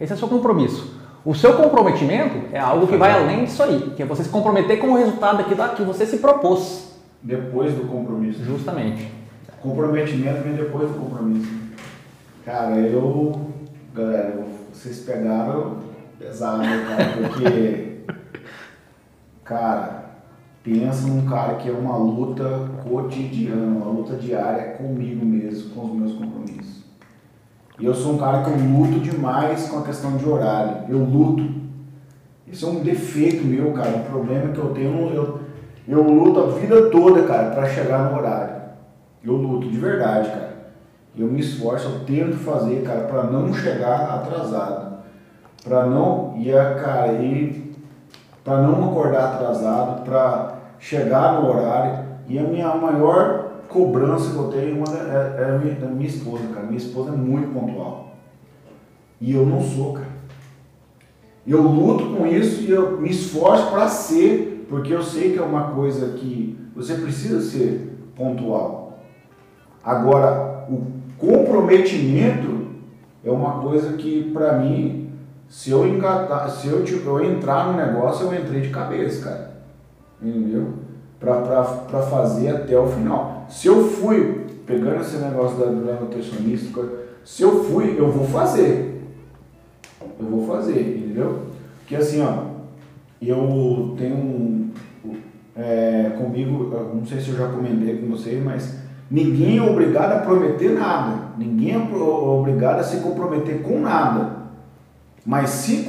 Esse 0.00 0.12
é 0.12 0.16
o 0.16 0.18
seu 0.18 0.28
compromisso. 0.28 0.96
O 1.24 1.34
seu 1.34 1.54
comprometimento 1.54 2.46
é 2.52 2.58
algo 2.58 2.86
que 2.86 2.96
vai 2.96 3.12
além 3.12 3.44
disso 3.44 3.62
aí, 3.62 3.92
que 3.96 4.02
é 4.02 4.06
você 4.06 4.24
se 4.24 4.30
comprometer 4.30 4.78
com 4.78 4.92
o 4.92 4.96
resultado 4.96 5.38
daquilo 5.38 5.68
que 5.70 5.82
você 5.82 6.06
se 6.06 6.18
propôs. 6.18 6.96
Depois 7.22 7.74
do 7.74 7.82
compromisso. 7.88 8.42
Justamente. 8.44 9.12
Comprometimento 9.60 10.42
vem 10.42 10.54
depois 10.54 10.88
do 10.88 10.94
compromisso. 10.94 11.52
Cara, 12.44 12.76
eu. 12.76 13.50
Galera, 13.92 14.46
vocês 14.72 15.00
pegaram 15.00 15.78
pesado, 16.18 16.62
cara, 16.62 17.28
porque. 17.28 17.88
Cara, 19.44 20.07
pensa 20.62 21.06
num 21.06 21.26
cara 21.26 21.54
que 21.54 21.68
é 21.68 21.72
uma 21.72 21.96
luta 21.96 22.68
cotidiana, 22.82 23.76
uma 23.76 23.90
luta 23.90 24.16
diária 24.16 24.74
comigo 24.74 25.24
mesmo, 25.24 25.70
com 25.70 25.86
os 25.86 25.92
meus 25.92 26.12
compromissos. 26.12 26.78
E 27.78 27.84
eu 27.84 27.94
sou 27.94 28.14
um 28.14 28.18
cara 28.18 28.42
que 28.42 28.50
eu 28.50 28.56
luto 28.56 28.98
demais 28.98 29.68
com 29.68 29.78
a 29.78 29.82
questão 29.82 30.16
de 30.16 30.28
horário. 30.28 30.86
Eu 30.88 30.98
luto. 30.98 31.48
Isso 32.46 32.66
é 32.66 32.68
um 32.70 32.80
defeito 32.80 33.46
meu, 33.46 33.72
cara. 33.72 33.90
Um 33.90 34.02
problema 34.02 34.52
que 34.52 34.58
eu 34.58 34.74
tenho. 34.74 35.10
Eu, 35.14 35.40
eu 35.86 36.02
luto 36.02 36.40
a 36.40 36.46
vida 36.58 36.90
toda, 36.90 37.22
cara, 37.22 37.50
para 37.50 37.68
chegar 37.68 38.10
no 38.10 38.18
horário. 38.18 38.56
Eu 39.22 39.34
luto 39.34 39.68
de 39.68 39.78
verdade, 39.78 40.28
cara. 40.28 40.48
Eu 41.16 41.28
me 41.28 41.40
esforço, 41.40 41.88
eu 41.88 42.04
tento 42.04 42.36
fazer, 42.36 42.82
cara, 42.82 43.02
para 43.02 43.24
não 43.24 43.52
chegar 43.54 44.14
atrasado. 44.14 44.98
Para 45.62 45.86
não. 45.86 46.34
E, 46.36 46.50
cara, 46.52 47.12
e 47.12 47.67
para 48.48 48.62
não 48.62 48.88
acordar 48.88 49.34
atrasado, 49.34 50.04
para 50.04 50.54
chegar 50.78 51.38
no 51.38 51.50
horário. 51.50 52.06
E 52.26 52.38
a 52.38 52.42
minha 52.42 52.74
maior 52.74 53.50
cobrança 53.68 54.32
que 54.32 54.38
eu 54.38 54.48
tenho 54.48 54.82
é, 54.90 55.42
é 55.42 55.54
a 55.54 55.58
minha, 55.58 55.74
da 55.74 55.86
minha 55.88 56.08
esposa, 56.08 56.44
cara. 56.54 56.64
Minha 56.64 56.78
esposa 56.78 57.10
é 57.10 57.16
muito 57.16 57.52
pontual. 57.52 58.14
E 59.20 59.34
eu 59.34 59.44
não 59.44 59.60
sou, 59.60 59.92
cara. 59.92 60.08
Eu 61.46 61.60
luto 61.60 62.16
com 62.16 62.26
isso 62.26 62.62
e 62.62 62.70
eu 62.70 62.98
me 62.98 63.10
esforço 63.10 63.70
para 63.70 63.86
ser, 63.86 64.66
porque 64.70 64.94
eu 64.94 65.02
sei 65.02 65.32
que 65.32 65.38
é 65.38 65.42
uma 65.42 65.72
coisa 65.72 66.14
que 66.14 66.58
você 66.74 66.94
precisa 66.94 67.42
ser 67.42 67.98
pontual. 68.16 68.98
Agora, 69.84 70.66
o 70.70 70.86
comprometimento 71.18 72.66
é 73.22 73.30
uma 73.30 73.60
coisa 73.60 73.92
que, 73.98 74.30
para 74.32 74.54
mim, 74.54 74.97
se 75.48 75.70
eu 75.70 75.86
engatar, 75.86 76.50
se 76.50 76.68
eu, 76.68 76.84
tipo, 76.84 77.08
eu 77.08 77.24
entrar 77.24 77.66
no 77.66 77.76
negócio, 77.76 78.26
eu 78.26 78.38
entrei 78.38 78.60
de 78.60 78.70
cabeça, 78.70 79.24
cara 79.24 79.58
entendeu? 80.22 80.74
Para 81.18 82.02
fazer 82.02 82.48
até 82.48 82.78
o 82.78 82.86
final. 82.86 83.46
Se 83.48 83.68
eu 83.68 83.88
fui, 83.88 84.46
pegando 84.66 85.00
esse 85.00 85.16
negócio 85.16 85.58
da, 85.58 85.66
da 85.66 86.00
nutricionista, 86.00 86.80
se 87.24 87.42
eu 87.42 87.64
fui, 87.64 87.96
eu 87.98 88.10
vou 88.10 88.26
fazer. 88.26 89.02
Eu 90.18 90.26
vou 90.26 90.46
fazer, 90.46 90.80
entendeu? 90.80 91.42
Que 91.86 91.96
assim, 91.96 92.22
ó, 92.22 92.44
eu 93.20 93.94
tenho 93.96 94.16
um, 94.16 94.70
é, 95.56 96.12
comigo, 96.18 96.70
não 96.94 97.04
sei 97.04 97.20
se 97.20 97.30
eu 97.30 97.36
já 97.36 97.48
comentei 97.48 97.98
com 97.98 98.08
vocês, 98.08 98.42
mas 98.42 98.78
ninguém 99.10 99.58
é 99.58 99.62
obrigado 99.62 100.12
a 100.12 100.20
prometer 100.20 100.70
nada. 100.70 101.28
Ninguém 101.36 101.74
é 101.74 101.94
obrigado 101.94 102.80
a 102.80 102.84
se 102.84 102.98
comprometer 102.98 103.62
com 103.62 103.80
nada. 103.80 104.38
Mas 105.28 105.50
se 105.50 105.84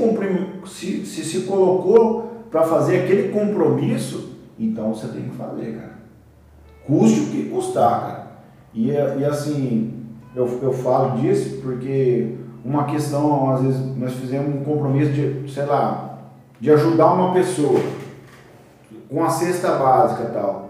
se, 0.65 1.05
se, 1.05 1.23
se 1.23 1.39
colocou 1.43 2.43
para 2.51 2.63
fazer 2.63 3.03
aquele 3.03 3.29
compromisso, 3.29 4.35
então 4.59 4.93
você 4.93 5.07
tem 5.07 5.29
que 5.29 5.37
fazer, 5.37 5.75
cara. 5.77 5.93
Custe 6.85 7.21
o 7.21 7.27
que 7.27 7.49
custar, 7.49 8.01
cara. 8.01 8.27
E, 8.73 8.91
é- 8.91 9.15
e 9.19 9.23
assim, 9.23 9.93
eu, 10.35 10.45
eu 10.61 10.73
falo 10.73 11.21
disso 11.21 11.61
porque 11.61 12.35
uma 12.65 12.83
questão, 12.83 13.51
às 13.51 13.61
vezes, 13.61 13.95
nós 13.95 14.11
fizemos 14.11 14.53
um 14.53 14.65
compromisso 14.65 15.13
de, 15.13 15.49
sei 15.49 15.63
lá, 15.65 16.19
de 16.59 16.69
ajudar 16.71 17.13
uma 17.13 17.33
pessoa 17.33 17.79
com 19.09 19.23
a 19.23 19.29
cesta 19.29 19.71
básica 19.75 20.23
e 20.23 20.33
tal. 20.33 20.69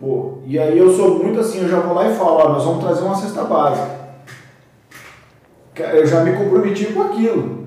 Pô, 0.00 0.38
e 0.46 0.58
aí 0.58 0.78
eu 0.78 0.90
sou 0.96 1.22
muito 1.22 1.38
assim, 1.40 1.58
eu 1.58 1.68
já 1.68 1.80
vou 1.80 1.92
lá 1.92 2.08
e 2.08 2.14
falo, 2.14 2.36
ó, 2.38 2.48
nós 2.54 2.64
vamos 2.64 2.82
trazer 2.82 3.04
uma 3.04 3.16
cesta 3.16 3.44
básica. 3.44 4.00
Eu 5.76 6.06
já 6.06 6.24
me 6.24 6.32
comprometi 6.32 6.86
com 6.86 7.02
aquilo. 7.02 7.61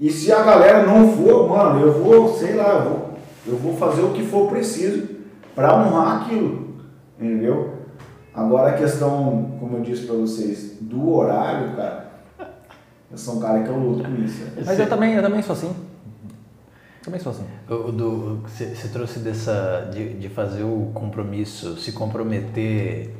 E 0.00 0.10
se 0.10 0.32
a 0.32 0.42
galera 0.42 0.84
não 0.86 1.12
for, 1.16 1.48
mano, 1.48 1.80
eu 1.86 2.02
vou, 2.02 2.34
sei 2.36 2.54
lá, 2.54 2.70
eu 2.74 2.82
vou, 2.90 3.10
eu 3.46 3.56
vou 3.56 3.76
fazer 3.76 4.02
o 4.02 4.10
que 4.12 4.24
for 4.26 4.48
preciso 4.48 5.08
para 5.54 5.74
honrar 5.76 6.22
aquilo. 6.22 6.74
Entendeu? 7.18 7.74
Agora 8.34 8.70
a 8.70 8.76
questão, 8.78 9.54
como 9.60 9.76
eu 9.76 9.82
disse 9.82 10.06
para 10.06 10.16
vocês, 10.16 10.78
do 10.80 11.08
horário, 11.14 11.76
cara, 11.76 12.10
eu 13.10 13.16
sou 13.16 13.36
um 13.36 13.40
cara 13.40 13.62
que 13.62 13.68
eu 13.68 13.76
luto 13.78 14.02
com 14.02 14.14
isso. 14.24 14.42
né? 14.44 14.62
Mas 14.66 14.78
eu 14.80 14.88
também, 14.88 15.14
eu 15.14 15.22
também 15.22 15.40
sou 15.42 15.52
assim. 15.52 15.72
Também 17.04 17.20
sou 17.20 17.30
assim. 17.30 17.44
O- 17.68 17.92
do- 17.92 18.40
Você 18.48 18.74
você 18.74 18.88
trouxe 18.88 19.20
dessa 19.20 19.88
de, 19.92 20.14
de 20.14 20.28
fazer 20.28 20.64
o 20.64 20.90
compromisso, 20.94 21.76
se 21.76 21.92
comprometer 21.92 23.14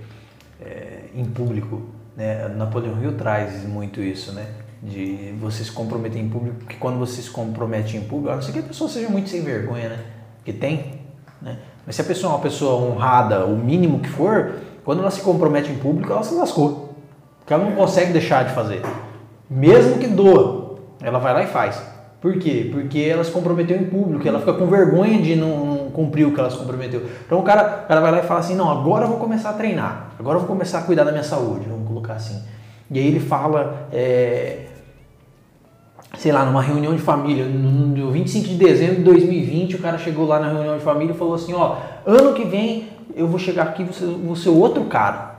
é, 0.60 1.02
em 1.14 1.24
público, 1.24 1.82
né? 2.16 2.48
Napoleão 2.48 3.00
Hill 3.00 3.12
traz 3.16 3.64
muito 3.64 4.00
isso, 4.00 4.32
né? 4.32 4.46
De 4.84 5.34
você 5.40 5.64
se 5.64 5.72
comprometer 5.72 6.20
em 6.20 6.28
público, 6.28 6.58
porque 6.58 6.76
quando 6.76 6.98
você 6.98 7.22
se 7.22 7.30
compromete 7.30 7.96
em 7.96 8.02
público, 8.02 8.30
a 8.30 8.36
não 8.36 8.42
ser 8.42 8.52
que 8.52 8.58
a 8.58 8.62
pessoa 8.62 8.90
seja 8.90 9.08
muito 9.08 9.30
sem 9.30 9.42
vergonha, 9.42 9.88
né? 9.88 9.98
Que 10.44 10.52
tem, 10.52 11.00
né? 11.40 11.58
Mas 11.86 11.96
se 11.96 12.02
a 12.02 12.04
pessoa 12.04 12.32
é 12.32 12.36
uma 12.36 12.42
pessoa 12.42 12.84
honrada, 12.84 13.46
o 13.46 13.56
mínimo 13.56 14.00
que 14.00 14.08
for, 14.08 14.56
quando 14.84 15.00
ela 15.00 15.10
se 15.10 15.22
compromete 15.22 15.70
em 15.70 15.78
público, 15.78 16.12
ela 16.12 16.22
se 16.22 16.34
lascou. 16.34 16.94
Porque 17.38 17.52
ela 17.52 17.64
não 17.64 17.72
consegue 17.72 18.12
deixar 18.12 18.44
de 18.44 18.54
fazer. 18.54 18.82
Mesmo 19.48 19.98
que 19.98 20.06
doa, 20.06 20.76
ela 21.02 21.18
vai 21.18 21.32
lá 21.32 21.42
e 21.42 21.46
faz. 21.46 21.82
Por 22.20 22.38
quê? 22.38 22.70
Porque 22.72 23.00
ela 23.00 23.22
se 23.22 23.30
comprometeu 23.30 23.76
em 23.76 23.84
público, 23.84 24.26
ela 24.26 24.38
fica 24.38 24.54
com 24.54 24.66
vergonha 24.66 25.20
de 25.20 25.36
não, 25.36 25.66
não 25.66 25.90
cumprir 25.90 26.26
o 26.26 26.32
que 26.32 26.40
ela 26.40 26.50
se 26.50 26.56
comprometeu. 26.56 27.02
Então 27.26 27.38
o 27.38 27.42
cara, 27.42 27.82
o 27.84 27.88
cara 27.88 28.00
vai 28.00 28.12
lá 28.12 28.18
e 28.20 28.22
fala 28.22 28.40
assim: 28.40 28.54
não, 28.54 28.70
agora 28.70 29.04
eu 29.04 29.08
vou 29.08 29.18
começar 29.18 29.50
a 29.50 29.52
treinar, 29.52 30.12
agora 30.18 30.36
eu 30.36 30.40
vou 30.40 30.48
começar 30.48 30.78
a 30.78 30.82
cuidar 30.82 31.04
da 31.04 31.12
minha 31.12 31.22
saúde, 31.22 31.66
vamos 31.68 31.86
colocar 31.86 32.14
assim. 32.14 32.42
E 32.90 32.98
aí 32.98 33.06
ele 33.06 33.20
fala, 33.20 33.88
é, 33.92 34.66
sei 36.16 36.32
lá, 36.32 36.44
numa 36.44 36.62
reunião 36.62 36.94
de 36.94 37.00
família, 37.02 37.44
no 37.46 37.84
no 37.94 38.10
25 38.10 38.48
de 38.48 38.54
dezembro 38.56 38.96
de 38.96 39.02
2020, 39.02 39.76
o 39.76 39.78
cara 39.78 39.98
chegou 39.98 40.26
lá 40.26 40.38
na 40.38 40.48
reunião 40.48 40.76
de 40.76 40.84
família 40.84 41.12
e 41.14 41.16
falou 41.16 41.34
assim: 41.34 41.52
ó, 41.54 41.76
ano 42.06 42.32
que 42.34 42.44
vem 42.44 42.88
eu 43.16 43.26
vou 43.28 43.38
chegar 43.38 43.64
aqui, 43.64 43.84
você 43.84 44.04
vou 44.04 44.36
ser 44.36 44.48
outro 44.50 44.84
cara. 44.84 45.34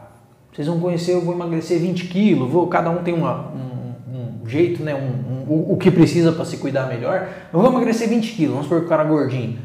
Vocês 0.54 0.68
vão 0.68 0.80
conhecer, 0.80 1.14
eu 1.14 1.22
vou 1.22 1.36
emagrecer 1.36 1.80
20 1.80 2.08
quilos, 2.08 2.50
vou, 2.50 2.68
cada 2.68 2.90
um 2.90 3.04
tem 3.04 3.14
uma, 3.14 3.48
um, 3.54 4.44
um 4.44 4.48
jeito, 4.50 4.82
né? 4.84 4.96
Um, 4.96 5.34
um- 5.52 5.74
o, 5.74 5.78
que 5.78 5.92
precisa 5.92 6.32
para 6.32 6.46
se 6.46 6.58
cuidar 6.58 6.88
melhor. 6.88 7.28
Eu 7.54 7.60
vou 7.60 7.70
emagrecer 7.70 8.08
20 8.10 8.32
quilos, 8.34 8.52
vamos 8.52 8.66
supor 8.66 8.80
que 8.80 8.86
o 8.86 8.90
cara 8.90 9.04
é 9.04 9.08
gordinho. 9.08 9.58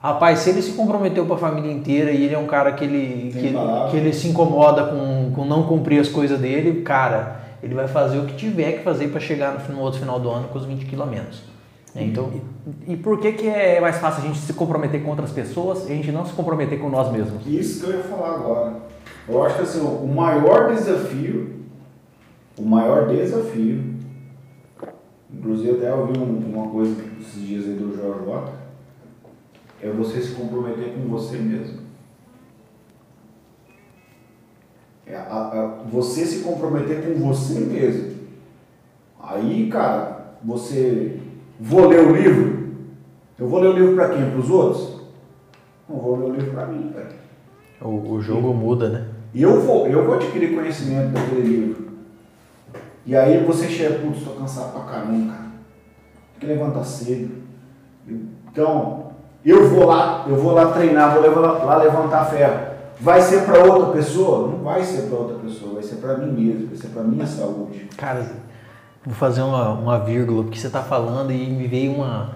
Rapaz, 0.00 0.40
se 0.40 0.50
ele 0.50 0.62
se 0.62 0.72
comprometeu 0.72 1.24
para 1.26 1.34
a 1.34 1.38
família 1.38 1.72
inteira 1.72 2.12
e 2.12 2.24
ele 2.24 2.34
é 2.34 2.38
um 2.38 2.46
cara 2.46 2.70
que 2.72 2.84
ele, 2.84 3.32
que 3.32 3.38
ele, 3.46 3.58
que 3.90 3.96
ele 3.96 4.12
se 4.12 4.28
incomoda 4.28 4.84
com, 4.84 5.32
com 5.34 5.44
não 5.44 5.64
cumprir 5.64 5.98
as 5.98 6.08
coisas 6.08 6.38
dele, 6.38 6.82
cara, 6.82 7.40
ele 7.62 7.74
vai 7.74 7.88
fazer 7.88 8.18
o 8.18 8.26
que 8.26 8.36
tiver 8.36 8.72
que 8.78 8.84
fazer 8.84 9.08
para 9.08 9.20
chegar 9.20 9.58
no, 9.68 9.74
no 9.74 9.80
outro 9.82 10.00
final 10.00 10.18
do 10.20 10.28
ano 10.30 10.48
com 10.48 10.58
os 10.58 10.64
20 10.64 10.84
quilos 10.86 11.06
a 11.06 11.10
menos. 11.10 11.42
né? 11.94 12.04
Então, 12.04 12.30
E 12.86 12.96
por 12.96 13.18
que, 13.20 13.32
que 13.32 13.46
é 13.48 13.80
mais 13.80 13.96
fácil 13.98 14.22
a 14.24 14.26
gente 14.26 14.38
se 14.38 14.52
comprometer 14.52 15.02
com 15.02 15.10
outras 15.10 15.30
pessoas 15.32 15.88
e 15.88 15.92
a 15.92 15.94
gente 15.96 16.12
não 16.12 16.24
se 16.24 16.32
comprometer 16.32 16.78
com 16.80 16.88
nós 16.88 17.10
mesmos? 17.12 17.46
Isso 17.46 17.84
que 17.84 17.90
eu 17.90 17.96
ia 17.98 18.04
falar 18.04 18.34
agora. 18.34 18.76
Eu 19.28 19.42
acho 19.44 19.56
que 19.56 19.62
assim, 19.62 19.80
o 19.80 20.06
maior 20.06 20.72
desafio, 20.74 21.56
o 22.58 22.62
maior 22.64 23.08
desafio, 23.08 23.94
inclusive 25.32 25.72
até 25.72 25.92
ouvi 25.94 26.18
um- 26.18 26.54
uma 26.54 26.68
coisa 26.70 26.94
esses 27.20 27.42
dias 27.46 27.64
aí 27.64 27.74
do 27.74 27.94
Jorge 27.96 28.52
é 29.82 29.90
você 29.90 30.20
se 30.20 30.32
comprometer 30.34 30.92
com 30.94 31.08
você 31.08 31.36
mesmo. 31.36 31.87
É 35.08 35.16
a- 35.16 35.20
a- 35.20 35.74
você 35.90 36.24
se 36.26 36.40
comprometer 36.44 37.02
com 37.02 37.14
você 37.28 37.58
mesmo. 37.60 38.18
Aí, 39.22 39.68
cara, 39.70 40.34
você. 40.44 41.18
Vou 41.60 41.88
ler 41.88 42.00
o 42.06 42.14
livro? 42.14 42.68
Eu 43.38 43.48
vou 43.48 43.60
ler 43.60 43.68
o 43.68 43.72
livro 43.72 43.94
para 43.94 44.10
quem? 44.10 44.30
Para 44.30 44.38
os 44.38 44.50
outros? 44.50 45.00
Não 45.88 45.96
vou 45.98 46.16
ler 46.16 46.30
o 46.30 46.34
livro 46.34 46.50
para 46.52 46.66
mim, 46.66 46.92
cara. 46.94 47.08
o, 47.80 48.12
o 48.12 48.20
jogo 48.20 48.52
muda, 48.52 48.88
né? 48.88 49.06
E 49.34 49.42
eu 49.42 49.60
vou, 49.60 49.86
eu 49.86 50.04
vou 50.04 50.14
adquirir 50.14 50.54
conhecimento 50.54 51.12
daquele 51.12 51.42
livro. 51.42 51.88
E 53.06 53.16
aí 53.16 53.42
você 53.44 53.66
chega, 53.68 53.98
putz, 54.00 54.22
tô 54.22 54.30
cansado 54.32 54.72
pra 54.72 54.82
caramba, 54.92 55.32
cara. 55.32 55.44
Tem 56.38 56.40
que 56.40 56.46
levantar 56.46 56.84
cedo. 56.84 57.30
Então, 58.50 59.12
eu 59.44 59.68
vou 59.68 59.86
lá, 59.86 60.24
eu 60.28 60.36
vou 60.36 60.52
lá 60.52 60.72
treinar, 60.72 61.14
vou 61.14 61.22
levar- 61.22 61.64
lá 61.64 61.76
levantar 61.76 62.24
ferro. 62.26 62.67
Vai 63.00 63.20
ser 63.20 63.44
para 63.44 63.62
outra 63.62 63.92
pessoa? 63.92 64.48
Não 64.48 64.58
vai 64.64 64.82
ser 64.82 65.02
para 65.02 65.18
outra 65.18 65.36
pessoa, 65.38 65.74
vai 65.74 65.82
ser 65.82 65.96
para 65.96 66.16
mim 66.16 66.32
mesmo, 66.32 66.66
vai 66.68 66.76
ser 66.76 66.88
para 66.88 67.02
minha 67.02 67.26
saúde. 67.26 67.88
Cara, 67.96 68.28
vou 69.04 69.14
fazer 69.14 69.42
uma, 69.42 69.70
uma 69.70 69.98
vírgula, 70.00 70.42
porque 70.42 70.58
você 70.58 70.66
está 70.66 70.82
falando 70.82 71.32
e 71.32 71.46
me 71.46 71.66
veio 71.68 71.92
uma, 71.92 72.34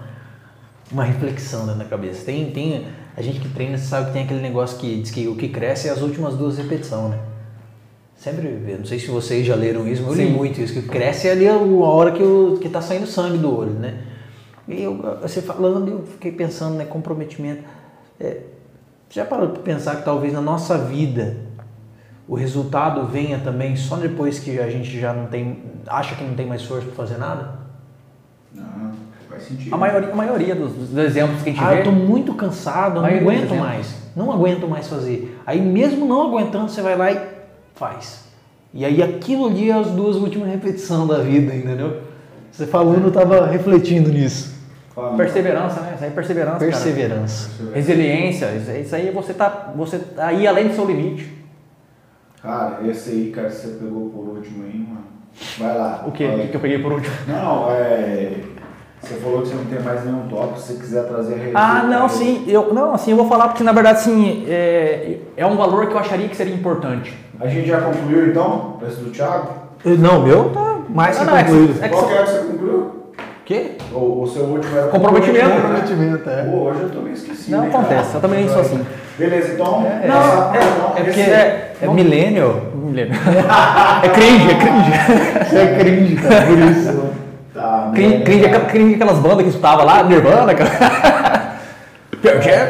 uma 0.91 1.03
reflexão 1.03 1.65
dentro 1.65 1.79
da 1.79 1.85
cabeça. 1.85 2.23
Tem, 2.25 2.49
tem, 2.51 2.87
a 3.15 3.21
gente 3.21 3.39
que 3.39 3.49
treina, 3.49 3.77
sabe 3.77 4.07
que 4.07 4.13
tem 4.13 4.23
aquele 4.23 4.41
negócio 4.41 4.77
que 4.77 5.01
diz 5.01 5.11
que 5.11 5.27
o 5.27 5.35
que 5.35 5.49
cresce 5.49 5.89
é 5.89 5.91
as 5.91 6.01
últimas 6.01 6.35
duas 6.35 6.57
repetições, 6.57 7.11
né? 7.11 7.19
Sempre, 8.15 8.47
vê, 8.47 8.77
não 8.77 8.85
sei 8.85 8.99
se 8.99 9.07
vocês 9.07 9.45
já 9.45 9.55
leram 9.55 9.85
isso, 9.85 10.01
mas 10.03 10.17
eu 10.17 10.25
li 10.25 10.31
muito 10.31 10.61
isso, 10.61 10.73
que 10.73 10.83
cresce 10.83 11.27
ali 11.27 11.45
a 11.45 11.57
hora 11.57 12.11
que, 12.13 12.23
o, 12.23 12.57
que 12.61 12.69
tá 12.69 12.79
saindo 12.79 13.05
sangue 13.05 13.37
do 13.37 13.53
olho, 13.53 13.73
né? 13.73 14.01
E 14.65 14.81
eu, 14.81 14.97
você 15.21 15.41
falando, 15.41 15.89
eu 15.89 16.03
fiquei 16.05 16.31
pensando, 16.31 16.75
né, 16.75 16.85
comprometimento. 16.85 17.63
É, 18.17 18.37
já 19.13 19.23
parou 19.25 19.49
para 19.49 19.61
pensar 19.61 19.97
que 19.97 20.03
talvez 20.03 20.33
na 20.33 20.41
nossa 20.41 20.77
vida 20.77 21.37
o 22.27 22.35
resultado 22.35 23.05
venha 23.05 23.37
também 23.39 23.75
só 23.75 23.95
depois 23.97 24.39
que 24.39 24.59
a 24.59 24.69
gente 24.69 24.99
já 24.99 25.13
não 25.13 25.27
tem, 25.27 25.59
acha 25.87 26.15
que 26.15 26.23
não 26.23 26.33
tem 26.33 26.45
mais 26.47 26.63
força 26.63 26.85
para 26.87 26.95
fazer 26.95 27.17
nada? 27.17 27.59
Não, 28.55 28.91
faz 29.29 29.43
sentido. 29.43 29.73
A 29.73 29.77
maioria, 29.77 30.09
a 30.11 30.15
maioria 30.15 30.55
dos, 30.55 30.71
dos 30.73 30.97
exemplos 30.97 31.41
que 31.43 31.49
a 31.49 31.53
gente 31.53 31.63
Ah, 31.63 31.69
vê. 31.73 31.79
eu 31.79 31.83
tô 31.83 31.91
muito 31.91 32.33
cansado, 32.33 33.01
não 33.01 33.05
aguento 33.05 33.55
mais. 33.55 33.95
Não 34.15 34.31
aguento 34.31 34.67
mais 34.67 34.87
fazer. 34.87 35.37
Aí 35.45 35.59
mesmo 35.61 36.05
não 36.07 36.21
aguentando, 36.21 36.69
você 36.69 36.81
vai 36.81 36.95
lá 36.95 37.11
e 37.11 37.19
faz. 37.75 38.23
E 38.73 38.85
aí 38.85 39.03
aquilo 39.03 39.47
ali 39.47 39.69
é 39.69 39.73
as 39.73 39.87
duas 39.91 40.15
últimas 40.15 40.49
repetições 40.49 41.07
da 41.07 41.19
vida, 41.19 41.53
entendeu? 41.53 42.01
Você 42.51 42.65
falando, 42.65 43.05
eu 43.05 43.11
tava 43.11 43.45
refletindo 43.47 44.09
nisso. 44.09 44.53
Fala, 44.95 45.17
Perseverança, 45.17 45.79
né? 45.81 45.91
Isso 45.95 46.03
aí 46.03 46.09
é 46.09 46.13
perseverança. 46.13 46.59
cara. 46.59 46.71
Perseverança. 46.71 47.49
Resiliência, 47.73 48.45
isso 48.79 48.95
aí- 48.95 49.11
você 49.11 49.33
tá, 49.33 49.71
você 49.75 49.97
tá 49.99 50.27
aí 50.27 50.45
além 50.47 50.67
do 50.67 50.75
seu 50.75 50.85
limite. 50.85 51.31
Cara, 52.41 52.79
esse 52.87 53.09
aí, 53.09 53.31
cara, 53.31 53.47
que 53.47 53.55
você 53.55 53.67
pegou 53.79 54.09
por 54.09 54.35
último 54.35 54.63
aí, 54.65 54.77
mano. 54.77 55.03
Vai 55.57 55.77
lá. 55.77 56.03
O 56.05 56.11
que, 56.11 56.27
fala 56.27 56.41
aí. 56.41 56.47
que 56.49 56.55
eu 56.55 56.59
peguei 56.61 56.79
por 56.79 56.91
último? 56.91 57.15
Não, 57.27 57.71
é. 57.71 58.33
Você 59.01 59.15
falou 59.15 59.41
que 59.41 59.49
você 59.49 59.55
não 59.55 59.65
tem 59.65 59.81
mais 59.81 60.05
nenhum 60.05 60.27
tópico, 60.29 60.59
se 60.59 60.73
você 60.73 60.79
quiser 60.79 61.03
trazer 61.07 61.33
a 61.33 61.37
receita. 61.37 61.59
Ah, 61.59 61.83
não, 61.83 62.03
aí. 62.03 62.09
sim, 62.09 62.45
eu, 62.47 62.73
não, 62.73 62.93
assim, 62.93 63.11
eu 63.11 63.17
vou 63.17 63.27
falar 63.27 63.49
porque 63.49 63.63
na 63.63 63.71
verdade, 63.73 63.97
assim, 63.99 64.45
é, 64.47 65.17
é 65.35 65.45
um 65.45 65.57
valor 65.57 65.87
que 65.87 65.93
eu 65.93 65.99
acharia 65.99 66.29
que 66.29 66.35
seria 66.37 66.53
importante. 66.53 67.13
A 67.39 67.47
gente 67.47 67.67
já 67.67 67.81
concluiu 67.81 68.27
então? 68.27 68.75
O 68.75 68.77
preço 68.77 69.01
do 69.01 69.11
Thiago? 69.11 69.49
Não, 69.83 70.19
o 70.19 70.23
meu 70.23 70.49
tá 70.51 70.77
mais 70.87 71.17
que 71.17 71.23
Ah, 71.23 71.25
não, 71.25 71.37
é 71.37 71.43
que- 71.43 71.49
concluído. 71.51 71.83
é 71.83 71.89
que 71.89 71.95
Qual 71.95 72.07
que 72.07 72.13
era 72.13 72.23
que 72.23 72.31
você 72.31 72.39
concluiu? 72.47 73.02
Quê? 73.45 73.71
O, 73.93 74.21
o 74.23 74.27
seu 74.27 74.43
último 74.43 74.77
era 74.77 74.87
Comprometimento. 74.87 75.49
Comprometimento, 75.49 76.29
é. 76.29 76.43
Pô, 76.43 76.57
hoje 76.57 76.81
eu 76.81 76.89
tô 76.89 76.99
meio 77.01 77.13
esquecido. 77.13 77.57
Não 77.57 77.63
hein, 77.63 77.69
acontece, 77.69 78.03
cara? 78.05 78.17
eu 78.17 78.21
também 78.21 78.47
sou 78.49 78.61
assim. 78.61 78.85
Beleza, 79.17 79.53
então. 79.53 79.85
É, 79.85 80.07
Não, 80.07 80.17
essa- 80.19 80.51
é- 80.57 80.63
então, 80.63 80.93
É 80.95 80.99
esse- 81.01 81.03
porque 81.05 81.21
é- 81.21 81.73
é, 81.81 81.87
millennial. 81.87 82.61
Me 82.75 82.91
lembro. 82.93 83.17
é 84.03 84.09
cringe, 84.09 84.51
é 84.51 84.55
cringe. 84.55 85.49
Você 85.49 85.57
é 85.57 85.75
cringe, 85.79 86.15
cara, 86.15 86.45
por 86.45 86.57
isso. 86.59 87.13
Tá, 87.53 87.91
Cringe, 87.93 88.23
cringe, 88.23 88.45
é 88.45 88.59
cringe 88.61 88.93
é 88.93 88.95
aquelas 88.95 89.19
bandas 89.19 89.43
que 89.43 89.49
escutava 89.49 89.83
lá, 89.83 90.01
Nirvana, 90.03 90.55
cara. 90.55 91.53
Pearl 92.21 92.41
Jam. 92.41 92.67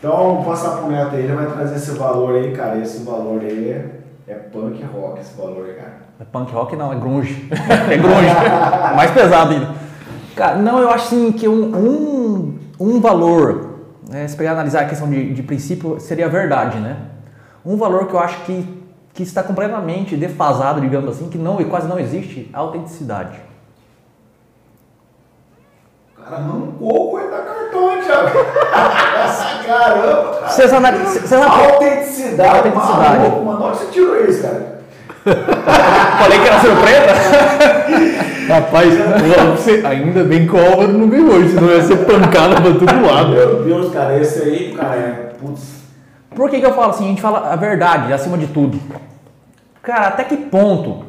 Então, 0.00 0.16
vamos 0.16 0.46
passar 0.46 0.78
pro 0.78 0.90
Neto 0.90 1.14
aí, 1.14 1.22
ele 1.24 1.32
vai 1.34 1.46
trazer 1.46 1.76
esse 1.76 1.92
valor 1.92 2.34
aí, 2.36 2.52
cara. 2.52 2.78
Esse 2.78 3.04
valor 3.04 3.40
aí 3.40 3.80
é, 4.28 4.32
é 4.32 4.34
punk 4.34 4.82
rock, 4.84 5.20
esse 5.20 5.36
valor 5.36 5.66
aí, 5.66 5.74
cara. 5.74 6.08
É 6.20 6.24
Punk 6.24 6.52
rock 6.52 6.76
não, 6.76 6.92
é 6.92 6.96
grunge. 6.96 7.48
É 7.90 7.96
grunge. 7.96 8.94
Mais 8.94 9.10
pesado 9.10 9.52
ainda. 9.52 9.74
Cara, 10.36 10.56
não, 10.56 10.78
eu 10.78 10.90
acho 10.90 11.06
assim 11.06 11.32
que 11.32 11.48
um, 11.48 11.74
um, 11.74 12.58
um 12.78 13.00
valor, 13.00 13.78
né, 14.08 14.28
se 14.28 14.36
pegar 14.36 14.52
analisar 14.52 14.82
a 14.82 14.84
questão 14.84 15.08
de, 15.08 15.32
de 15.32 15.42
princípio, 15.42 15.98
seria 15.98 16.26
a 16.26 16.28
verdade, 16.28 16.78
né? 16.78 16.96
Um 17.64 17.76
valor 17.76 18.06
que 18.06 18.14
eu 18.14 18.20
acho 18.20 18.44
que, 18.44 18.84
que 19.14 19.22
está 19.22 19.42
completamente 19.42 20.16
defasado, 20.16 20.80
digamos 20.80 21.10
assim, 21.10 21.28
que 21.28 21.38
não, 21.38 21.56
quase 21.64 21.88
não 21.88 21.98
existe, 21.98 22.48
a 22.52 22.58
autenticidade. 22.58 23.47
Cara, 26.28 26.42
pouco 26.78 27.18
é 27.18 27.26
da 27.28 27.38
cartão, 27.38 28.02
Thiago. 28.02 28.38
Essa 29.24 29.64
caramba, 29.66 30.34
cara. 30.34 30.48
Vocês 30.48 30.72
analisam. 30.72 31.22
Vocês 31.22 31.42
Autenticidade, 31.42 32.56
Autenticidade. 32.56 33.18
maluco, 33.18 33.44
mano. 33.44 33.64
Onde 33.64 33.78
você 33.78 33.86
tirou 33.86 34.24
isso, 34.24 34.42
cara? 34.42 34.78
Falei 36.18 36.38
que 36.38 36.48
era 36.48 36.60
surpresa? 36.60 38.28
Rapaz, 38.48 38.94
você, 39.56 39.82
ainda 39.86 40.24
bem 40.24 40.46
que 40.46 40.54
o 40.54 40.58
Álvaro 40.58 40.92
não 40.92 41.08
veio 41.08 41.30
hoje, 41.30 41.50
senão 41.50 41.68
ia 41.68 41.82
ser 41.82 41.96
pancada 41.98 42.60
pra 42.60 42.72
todo 42.72 43.06
lado. 43.06 43.30
Meu 43.30 43.62
Deus, 43.62 43.92
cara, 43.92 44.18
esse 44.18 44.42
aí, 44.42 44.74
cara, 44.74 44.96
é. 44.96 45.12
Putz. 45.38 45.78
Por 46.34 46.48
que, 46.48 46.60
que 46.60 46.66
eu 46.66 46.72
falo 46.72 46.90
assim? 46.90 47.04
A 47.04 47.08
gente 47.08 47.20
fala 47.20 47.52
a 47.52 47.56
verdade 47.56 48.12
acima 48.12 48.38
de 48.38 48.46
tudo. 48.46 48.80
Cara, 49.82 50.08
até 50.08 50.24
que 50.24 50.36
ponto 50.36 51.07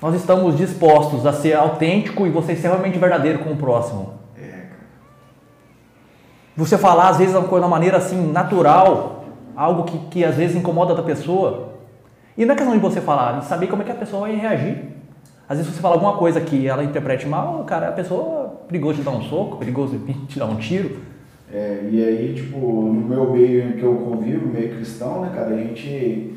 nós 0.00 0.14
estamos 0.14 0.56
dispostos 0.56 1.26
a 1.26 1.32
ser 1.32 1.54
autêntico 1.54 2.26
e 2.26 2.30
você 2.30 2.54
ser 2.54 2.68
realmente 2.68 2.98
verdadeiro 2.98 3.40
com 3.40 3.50
o 3.50 3.56
próximo? 3.56 4.14
É. 4.40 4.66
Você 6.56 6.78
falar, 6.78 7.08
às 7.08 7.18
vezes, 7.18 7.34
uma 7.34 7.48
coisa 7.48 7.64
de 7.64 7.70
uma 7.70 7.76
maneira 7.76 7.96
assim, 7.96 8.30
natural, 8.30 9.24
algo 9.56 9.84
que, 9.84 9.98
que 10.10 10.24
às 10.24 10.36
vezes 10.36 10.56
incomoda 10.56 10.92
outra 10.92 11.04
pessoa. 11.04 11.74
E 12.36 12.44
não 12.44 12.54
é 12.54 12.56
questão 12.56 12.74
de 12.74 12.80
você 12.80 13.00
falar, 13.00 13.40
de 13.40 13.46
saber 13.46 13.66
como 13.66 13.82
é 13.82 13.84
que 13.84 13.90
a 13.90 13.96
pessoa 13.96 14.22
vai 14.22 14.36
reagir. 14.36 14.98
Às 15.48 15.58
vezes 15.58 15.72
você 15.72 15.80
fala 15.80 15.94
alguma 15.94 16.16
coisa 16.16 16.40
que 16.40 16.68
ela 16.68 16.84
interprete 16.84 17.26
mal, 17.26 17.64
cara, 17.64 17.88
a 17.88 17.92
pessoa 17.92 18.60
é 18.64 18.68
perigoso 18.68 18.98
de 18.98 19.02
dar 19.02 19.10
um 19.10 19.22
soco, 19.22 19.56
perigoso 19.56 19.98
de 19.98 20.14
te 20.28 20.38
dar 20.38 20.46
um 20.46 20.56
tiro. 20.56 20.98
É, 21.52 21.88
e 21.90 22.04
aí, 22.04 22.34
tipo, 22.36 22.58
no 22.58 22.92
meu 22.92 23.32
meio 23.32 23.72
que 23.72 23.82
eu 23.82 23.94
convivo, 23.94 24.46
meio 24.46 24.76
cristão, 24.76 25.22
né, 25.22 25.32
cara, 25.34 25.54
a 25.54 25.56
gente, 25.56 26.34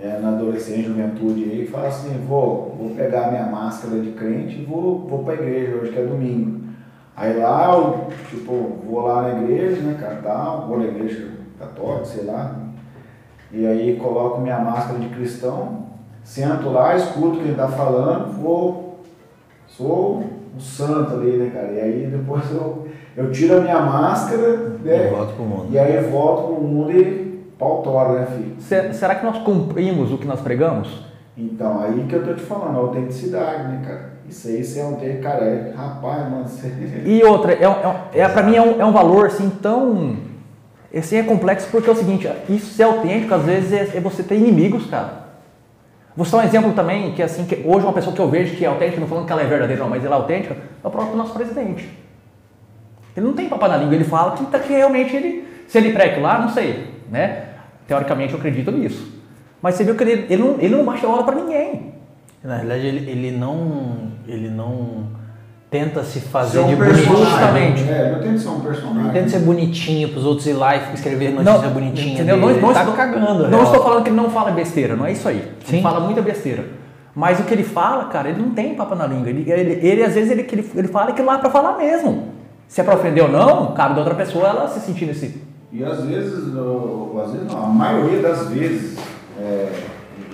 é, 0.00 0.18
na 0.20 0.28
adolescência, 0.28 0.84
juventude 0.84 1.44
aí, 1.44 1.66
fala 1.66 1.88
assim, 1.88 2.16
vou, 2.26 2.74
vou 2.78 2.90
pegar 2.90 3.30
minha 3.30 3.46
máscara 3.46 3.98
de 4.00 4.12
crente 4.12 4.60
e 4.60 4.64
vou, 4.64 5.00
vou 5.08 5.24
pra 5.24 5.34
igreja 5.34 5.76
hoje, 5.76 5.92
que 5.92 5.98
é 5.98 6.04
domingo. 6.04 6.60
Aí 7.16 7.36
lá, 7.36 7.72
eu, 7.72 8.06
tipo, 8.30 8.78
vou 8.88 9.00
lá 9.00 9.22
na 9.22 9.42
igreja, 9.42 9.82
né, 9.82 9.96
cara, 10.00 10.20
tal, 10.22 10.68
vou 10.68 10.78
na 10.78 10.84
igreja 10.84 11.30
católica, 11.58 12.04
sei 12.04 12.24
lá, 12.24 12.56
e 13.50 13.66
aí 13.66 13.96
coloco 13.96 14.40
minha 14.40 14.60
máscara 14.60 15.00
de 15.00 15.08
cristão, 15.08 15.86
sento 16.22 16.68
lá, 16.68 16.94
escuto 16.94 17.40
quem 17.40 17.54
tá 17.54 17.66
falando, 17.66 18.40
vou, 18.40 19.00
sou 19.66 20.22
um 20.54 20.60
santo 20.60 21.14
ali, 21.14 21.38
né, 21.38 21.50
cara, 21.52 21.72
e 21.72 21.80
aí 21.80 22.06
depois 22.06 22.44
eu, 22.52 22.86
eu 23.16 23.32
tiro 23.32 23.56
a 23.56 23.60
minha 23.62 23.80
máscara, 23.80 24.78
né, 24.84 25.08
E 25.08 25.10
volto 25.10 25.34
pro 25.34 25.44
mundo. 25.44 25.66
e 25.72 25.78
aí 25.78 26.00
volto 26.08 26.54
pro 26.54 26.62
mundo 26.62 26.92
e 26.92 27.27
pau 27.58 27.82
tora, 27.82 28.20
né, 28.20 28.26
filho? 28.26 28.56
Se- 28.60 28.92
Será 28.94 29.14
que 29.14 29.24
nós 29.24 29.38
cumprimos 29.38 30.12
o 30.12 30.18
que 30.18 30.26
nós 30.26 30.40
pregamos? 30.40 31.04
Então, 31.36 31.80
aí 31.80 32.04
que 32.08 32.14
eu 32.14 32.24
tô 32.24 32.34
te 32.34 32.42
falando, 32.42 32.76
a 32.76 32.80
autenticidade, 32.80 33.64
né, 33.68 33.82
cara? 33.84 34.18
Isso 34.28 34.48
aí, 34.48 34.62
você 34.62 34.80
é 34.80 34.84
um 34.84 34.96
ter, 34.96 35.20
cara, 35.20 35.44
é, 35.44 35.72
rapaz, 35.74 36.28
mano, 36.30 36.46
você... 36.46 36.70
E 37.04 37.22
outra, 37.24 37.52
é, 37.52 37.64
é, 37.64 38.20
é, 38.20 38.28
pra 38.28 38.42
mim 38.42 38.56
é 38.56 38.60
um, 38.62 38.80
é 38.80 38.84
um 38.84 38.92
valor 38.92 39.26
assim 39.26 39.48
tão. 39.62 40.16
Assim 40.94 41.16
é 41.16 41.22
complexo 41.22 41.68
porque 41.70 41.88
é 41.88 41.92
o 41.92 41.96
seguinte, 41.96 42.28
isso 42.48 42.74
ser 42.74 42.82
autêntico 42.84 43.34
às 43.34 43.42
vezes 43.42 43.72
é, 43.72 43.96
é 43.96 44.00
você 44.00 44.22
ter 44.22 44.36
inimigos, 44.36 44.86
cara. 44.86 45.28
Vou 46.16 46.24
citar 46.24 46.40
um 46.40 46.44
exemplo 46.44 46.72
também, 46.72 47.12
que 47.12 47.22
assim, 47.22 47.44
que 47.44 47.62
hoje 47.64 47.86
uma 47.86 47.92
pessoa 47.92 48.14
que 48.14 48.20
eu 48.20 48.28
vejo 48.28 48.56
que 48.56 48.64
é 48.64 48.68
autêntica, 48.68 49.00
não 49.00 49.06
falando 49.06 49.26
que 49.26 49.32
ela 49.32 49.42
é 49.42 49.46
verdadeira, 49.46 49.80
não, 49.82 49.88
mas 49.88 50.04
ela 50.04 50.16
é 50.16 50.18
autêntica, 50.18 50.56
é 50.82 50.86
o 50.86 50.90
próprio 50.90 51.16
nosso 51.16 51.32
presidente. 51.32 51.88
Ele 53.16 53.26
não 53.26 53.32
tem 53.34 53.48
papo 53.48 53.68
na 53.68 53.76
língua, 53.76 53.94
ele 53.94 54.04
fala 54.04 54.32
que, 54.32 54.44
tá, 54.46 54.58
que 54.58 54.72
realmente 54.72 55.14
ele. 55.14 55.46
Se 55.68 55.78
ele 55.78 55.92
prega 55.92 56.20
lá, 56.20 56.38
não 56.38 56.48
sei, 56.48 56.88
né? 57.10 57.47
Teoricamente 57.88 58.34
eu 58.34 58.38
acredito 58.38 58.70
nisso. 58.70 59.12
Mas 59.60 59.74
você 59.74 59.82
viu 59.82 59.96
que 59.96 60.04
ele, 60.04 60.26
ele, 60.30 60.42
não, 60.42 60.56
ele 60.60 60.76
não 60.76 60.84
baixa 60.84 61.06
a 61.06 61.10
bola 61.10 61.24
pra 61.24 61.34
ninguém. 61.34 61.94
Na 62.44 62.56
realidade, 62.56 62.86
ele, 62.86 63.10
ele 63.10 63.36
não. 63.36 64.12
Ele 64.28 64.48
não 64.48 65.18
tenta 65.70 66.02
se 66.02 66.20
fazer 66.20 66.60
um 66.60 66.68
de 66.68 66.76
personagem, 66.76 67.06
bonitinho. 67.06 67.26
justamente. 67.26 67.90
É, 67.90 68.12
não 68.12 68.20
que 68.20 68.38
ser 68.38 68.48
um 68.48 68.60
personagem. 68.60 69.02
Não 69.02 69.10
tenta 69.10 69.28
ser 69.28 69.38
bonitinho 69.40 70.08
pros 70.10 70.24
outros 70.24 70.46
ir 70.46 70.52
lá 70.52 70.76
e 70.76 70.94
escrever 70.94 71.32
notícia 71.32 71.68
bonitinha. 71.68 72.14
entendeu? 72.14 72.36
dele. 72.36 72.40
Não, 72.40 72.60
não 72.60 72.68
ele 72.70 72.74
tá 72.74 72.80
estou, 72.80 72.94
cagando. 72.94 73.48
Não 73.48 73.62
estou 73.62 73.82
falando 73.82 74.02
que 74.02 74.08
ele 74.10 74.16
não 74.16 74.30
fala 74.30 74.50
besteira, 74.52 74.96
não 74.96 75.04
é 75.04 75.12
isso 75.12 75.28
aí. 75.28 75.52
Sim. 75.64 75.76
Ele 75.76 75.82
fala 75.82 76.00
muita 76.00 76.22
besteira. 76.22 76.64
Mas 77.14 77.40
o 77.40 77.42
que 77.42 77.52
ele 77.52 77.64
fala, 77.64 78.04
cara, 78.04 78.28
ele 78.28 78.40
não 78.40 78.50
tem 78.50 78.74
papo 78.74 78.94
na 78.94 79.06
língua. 79.06 79.28
Ele, 79.28 79.50
ele, 79.50 79.86
ele, 79.86 80.04
às 80.04 80.14
vezes, 80.14 80.30
ele, 80.30 80.44
que 80.44 80.54
ele, 80.54 80.70
ele 80.74 80.88
fala 80.88 81.10
aquilo 81.10 81.26
lá 81.26 81.38
pra 81.38 81.50
falar 81.50 81.76
mesmo. 81.76 82.28
Se 82.68 82.80
é 82.80 82.84
pra 82.84 82.94
ofender 82.94 83.24
ou 83.24 83.30
não, 83.30 83.72
cabe 83.72 83.94
da 83.94 84.00
outra 84.00 84.14
pessoa 84.14 84.46
ela 84.46 84.68
se 84.68 84.80
sentir 84.80 85.06
nesse. 85.06 85.42
E 85.70 85.84
às 85.84 86.02
vezes, 86.04 86.54
eu- 86.54 87.20
às 87.24 87.32
vezes 87.32 87.46
não, 87.52 87.64
a 87.64 87.66
maioria 87.66 88.22
das 88.22 88.48
vezes 88.48 88.98
é, 89.38 89.72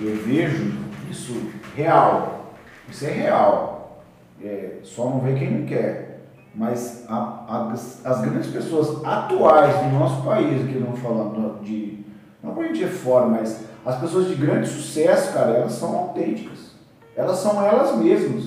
eu 0.01 0.15
vejo 0.23 0.73
isso 1.11 1.33
real. 1.75 2.45
Isso 2.89 3.05
é 3.05 3.09
real. 3.11 4.01
É, 4.43 4.77
só 4.83 5.05
não 5.09 5.19
vê 5.19 5.33
quem 5.33 5.51
não 5.59 5.65
quer. 5.65 6.21
Mas 6.53 7.03
a- 7.09 7.43
a- 7.49 7.73
as 7.73 8.21
grandes 8.21 8.47
pessoas 8.49 9.03
atuais 9.05 9.75
do 9.77 9.89
nosso 9.99 10.23
país, 10.23 10.63
aqui 10.63 10.79
não 10.79 10.95
falando 10.95 11.61
de. 11.63 11.99
Não 12.41 12.53
pra 12.53 12.67
gente 12.67 12.83
ir 12.83 12.87
fora, 12.87 13.25
mas 13.25 13.65
as 13.85 13.97
pessoas 13.99 14.27
de 14.27 14.35
grande 14.35 14.67
sucesso, 14.67 15.33
cara, 15.33 15.51
elas 15.51 15.73
são 15.73 15.95
autênticas. 15.97 16.71
Elas 17.15 17.37
são 17.39 17.61
elas 17.63 17.97
mesmas. 17.97 18.45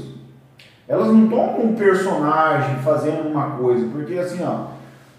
Elas 0.87 1.09
não 1.09 1.29
com 1.29 1.63
um 1.65 1.75
personagem 1.75 2.77
fazendo 2.77 3.29
uma 3.29 3.57
coisa, 3.59 3.87
porque 3.93 4.15
assim, 4.15 4.43
ó, 4.43 4.69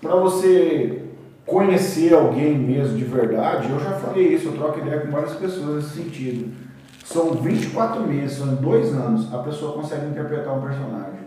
para 0.02 0.16
você 0.16 1.04
conhecer 1.50 2.14
alguém 2.14 2.58
mesmo 2.58 2.98
de 2.98 3.04
verdade, 3.04 3.70
eu 3.70 3.80
já 3.80 3.92
falei 3.92 4.34
isso, 4.34 4.50
eu 4.50 4.54
troco 4.54 4.80
ideia 4.80 5.02
com 5.02 5.12
várias 5.12 5.34
pessoas 5.34 5.84
nesse 5.84 6.04
sentido. 6.04 6.54
São 7.04 7.32
24 7.34 8.02
meses, 8.06 8.38
são 8.38 8.56
dois 8.56 8.94
anos, 8.94 9.34
a 9.34 9.40
pessoa 9.40 9.74
consegue 9.74 10.06
interpretar 10.08 10.56
um 10.56 10.62
personagem. 10.62 11.20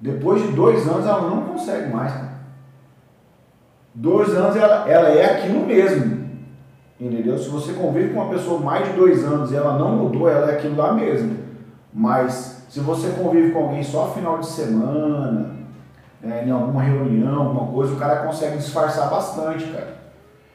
Depois 0.00 0.42
de 0.42 0.52
dois 0.52 0.86
anos, 0.86 1.06
ela 1.06 1.28
não 1.28 1.42
consegue 1.42 1.92
mais. 1.92 2.12
Dois 3.94 4.28
anos, 4.30 4.56
ela, 4.56 4.88
ela 4.88 5.08
é 5.08 5.24
aquilo 5.24 5.66
mesmo. 5.66 6.24
Entendeu? 7.00 7.36
Se 7.36 7.48
você 7.48 7.72
convive 7.72 8.14
com 8.14 8.20
uma 8.20 8.30
pessoa 8.30 8.60
mais 8.60 8.88
de 8.88 8.96
dois 8.96 9.24
anos 9.24 9.50
e 9.50 9.56
ela 9.56 9.78
não 9.78 9.96
mudou, 9.96 10.28
ela 10.28 10.50
é 10.50 10.56
aquilo 10.56 10.76
lá 10.76 10.92
mesmo. 10.92 11.36
Mas 11.92 12.66
se 12.68 12.80
você 12.80 13.10
convive 13.10 13.50
com 13.50 13.64
alguém 13.64 13.82
só 13.82 14.12
final 14.12 14.38
de 14.38 14.46
semana, 14.46 15.54
né, 16.24 16.44
em 16.46 16.50
alguma 16.50 16.82
reunião, 16.82 17.42
alguma 17.42 17.72
coisa, 17.72 17.92
o 17.92 17.96
cara 17.96 18.26
consegue 18.26 18.56
disfarçar 18.56 19.10
bastante, 19.10 19.64
cara. 19.66 19.98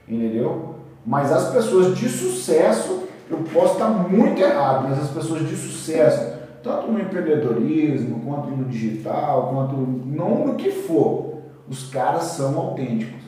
Entendeu? 0.08 0.76
Mas 1.06 1.32
as 1.32 1.52
pessoas 1.52 1.98
de 1.98 2.10
sucesso, 2.10 3.04
eu 3.30 3.38
posso 3.54 3.74
estar 3.74 3.90
muito 3.90 4.42
errado, 4.42 4.88
mas 4.90 5.00
as 5.00 5.10
pessoas 5.10 5.48
de 5.48 5.56
sucesso, 5.56 6.34
tanto 6.64 6.92
no 6.92 7.00
empreendedorismo, 7.00 8.22
quanto 8.26 8.50
no 8.50 8.66
digital, 8.66 9.52
quanto 9.54 9.76
não 9.76 10.48
no 10.48 10.56
que 10.56 10.72
for, 10.72 11.40
os 11.70 11.90
caras 11.90 12.24
são 12.24 12.58
autênticos. 12.58 13.20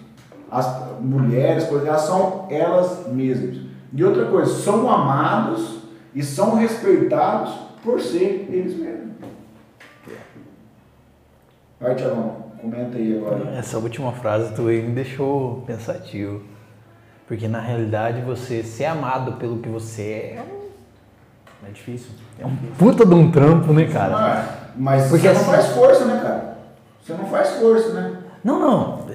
As 0.49 0.99
mulheres, 0.99 1.63
por 1.65 1.77
exemplo, 1.77 1.89
elas 1.89 2.01
são 2.01 2.47
elas 2.49 3.07
mesmas. 3.07 3.57
E 3.93 4.03
outra 4.03 4.25
coisa, 4.25 4.51
são 4.51 4.89
amados 4.89 5.79
e 6.13 6.23
são 6.23 6.55
respeitados 6.55 7.53
por 7.83 8.01
ser 8.01 8.47
eles 8.49 8.77
mesmos. 8.77 9.00
Vai, 11.81 11.95
Tiagão, 11.95 12.35
comenta 12.61 12.97
aí 12.97 13.17
agora. 13.17 13.55
Essa 13.57 13.77
última 13.79 14.11
frase 14.11 14.53
tu 14.53 14.63
me 14.63 14.81
deixou 14.91 15.63
pensativo. 15.65 16.43
Porque 17.27 17.47
na 17.47 17.59
realidade 17.59 18.21
você 18.21 18.61
ser 18.61 18.85
amado 18.85 19.33
pelo 19.33 19.57
que 19.59 19.69
você 19.69 20.01
é 20.01 20.43
é 21.63 21.69
É 21.69 21.71
difícil. 21.71 22.11
é 22.39 22.45
um 22.45 22.55
puta 22.77 23.05
de 23.05 23.13
um 23.13 23.31
trampo, 23.31 23.71
né, 23.73 23.85
cara? 23.85 24.15
Ah, 24.15 24.45
mas 24.75 25.09
Porque 25.09 25.27
você 25.27 25.33
não 25.33 25.41
assim- 25.41 25.51
faz 25.51 25.65
força, 25.67 26.05
né, 26.05 26.19
cara? 26.21 26.57
Você 27.01 27.13
não 27.13 27.25
faz 27.27 27.49
força, 27.51 27.93
né? 27.93 28.17
Não, 28.43 28.59
não. 28.59 29.05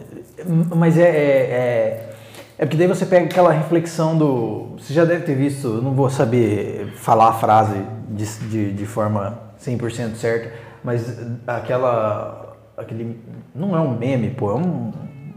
Mas 0.77 0.97
é, 0.99 1.03
é, 1.09 1.11
é. 1.11 2.11
é 2.59 2.65
porque 2.65 2.77
daí 2.77 2.87
você 2.87 3.05
pega 3.07 3.27
aquela 3.27 3.53
reflexão 3.53 4.17
do. 4.17 4.77
Você 4.79 4.93
já 4.95 5.05
deve 5.05 5.25
ter 5.25 5.35
visto, 5.35 5.67
eu 5.67 5.83
não 5.83 5.93
vou 5.93 6.09
saber 6.09 6.93
falar 6.97 7.29
a 7.29 7.33
frase 7.33 7.77
de, 8.09 8.25
de, 8.49 8.73
de 8.73 8.87
forma 8.87 9.39
100% 9.61 10.15
certa, 10.15 10.53
mas 10.85 11.19
aquela. 11.47 12.46
Aquele, 12.77 13.19
não 13.55 13.77
é 13.77 13.81
um 13.81 13.97
meme, 13.97 14.31
pô, 14.31 14.51
é 14.51 14.55
um- 14.55 14.93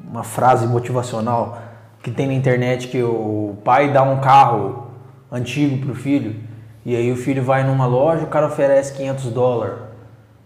uma 0.10 0.24
frase 0.24 0.68
motivacional 0.68 1.58
que 2.04 2.12
tem 2.12 2.28
na 2.28 2.34
internet 2.34 2.88
que 2.88 3.02
o 3.02 3.56
pai 3.64 3.92
dá 3.92 4.04
um 4.04 4.20
carro 4.20 4.88
antigo 5.32 5.86
pro 5.86 5.96
filho 5.96 6.36
e 6.86 6.96
aí 6.96 7.12
o 7.12 7.16
filho 7.16 7.44
vai 7.44 7.64
numa 7.64 7.86
loja, 7.86 8.24
o 8.24 8.28
cara 8.28 8.48
oferece 8.48 8.94
500 8.94 9.26
dólares. 9.32 9.76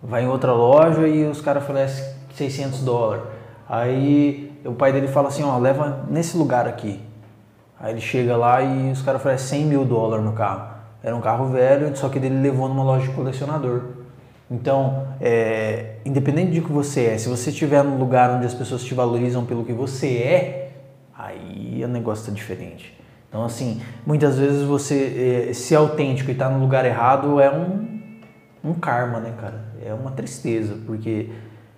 Vai 0.01 0.23
em 0.23 0.27
outra 0.27 0.51
loja 0.51 1.07
e 1.07 1.23
os 1.25 1.39
caras 1.39 1.63
oferecem 1.63 2.05
600 2.35 2.81
dólares. 2.81 3.23
Aí 3.69 4.51
o 4.65 4.73
pai 4.73 4.91
dele 4.91 5.07
fala 5.07 5.29
assim, 5.29 5.43
ó, 5.43 5.57
leva 5.57 6.05
nesse 6.09 6.37
lugar 6.37 6.67
aqui. 6.67 6.99
Aí 7.79 7.93
ele 7.93 8.01
chega 8.01 8.35
lá 8.35 8.61
e 8.61 8.91
os 8.91 9.01
caras 9.01 9.21
oferecem 9.21 9.59
100 9.61 9.67
mil 9.67 9.85
dólares 9.85 10.25
no 10.25 10.33
carro. 10.33 10.67
Era 11.01 11.15
um 11.15 11.21
carro 11.21 11.47
velho, 11.47 11.95
só 11.95 12.09
que 12.09 12.17
ele 12.17 12.29
levou 12.29 12.67
numa 12.67 12.83
loja 12.83 13.07
de 13.07 13.13
colecionador. 13.13 13.81
Então, 14.53 15.07
é, 15.19 15.95
independente 16.05 16.51
de 16.51 16.61
que 16.61 16.71
você 16.71 17.05
é, 17.05 17.17
se 17.17 17.27
você 17.27 17.49
estiver 17.49 17.83
num 17.83 17.97
lugar 17.97 18.29
onde 18.29 18.45
as 18.45 18.53
pessoas 18.53 18.83
te 18.83 18.93
valorizam 18.93 19.43
pelo 19.43 19.65
que 19.65 19.73
você 19.73 20.07
é, 20.17 20.71
aí 21.17 21.81
o 21.83 21.87
negócio 21.87 22.21
está 22.21 22.31
diferente. 22.31 22.95
Então, 23.27 23.43
assim, 23.43 23.81
muitas 24.05 24.37
vezes 24.37 24.61
você 24.61 25.47
é, 25.49 25.53
ser 25.53 25.75
autêntico 25.75 26.29
e 26.29 26.33
estar 26.33 26.49
tá 26.49 26.53
no 26.53 26.59
lugar 26.59 26.85
errado 26.85 27.39
é 27.39 27.49
um, 27.49 28.11
um 28.63 28.73
karma, 28.75 29.19
né, 29.19 29.33
cara? 29.41 29.59
É 29.83 29.91
uma 29.91 30.11
tristeza, 30.11 30.77
porque 30.85 31.31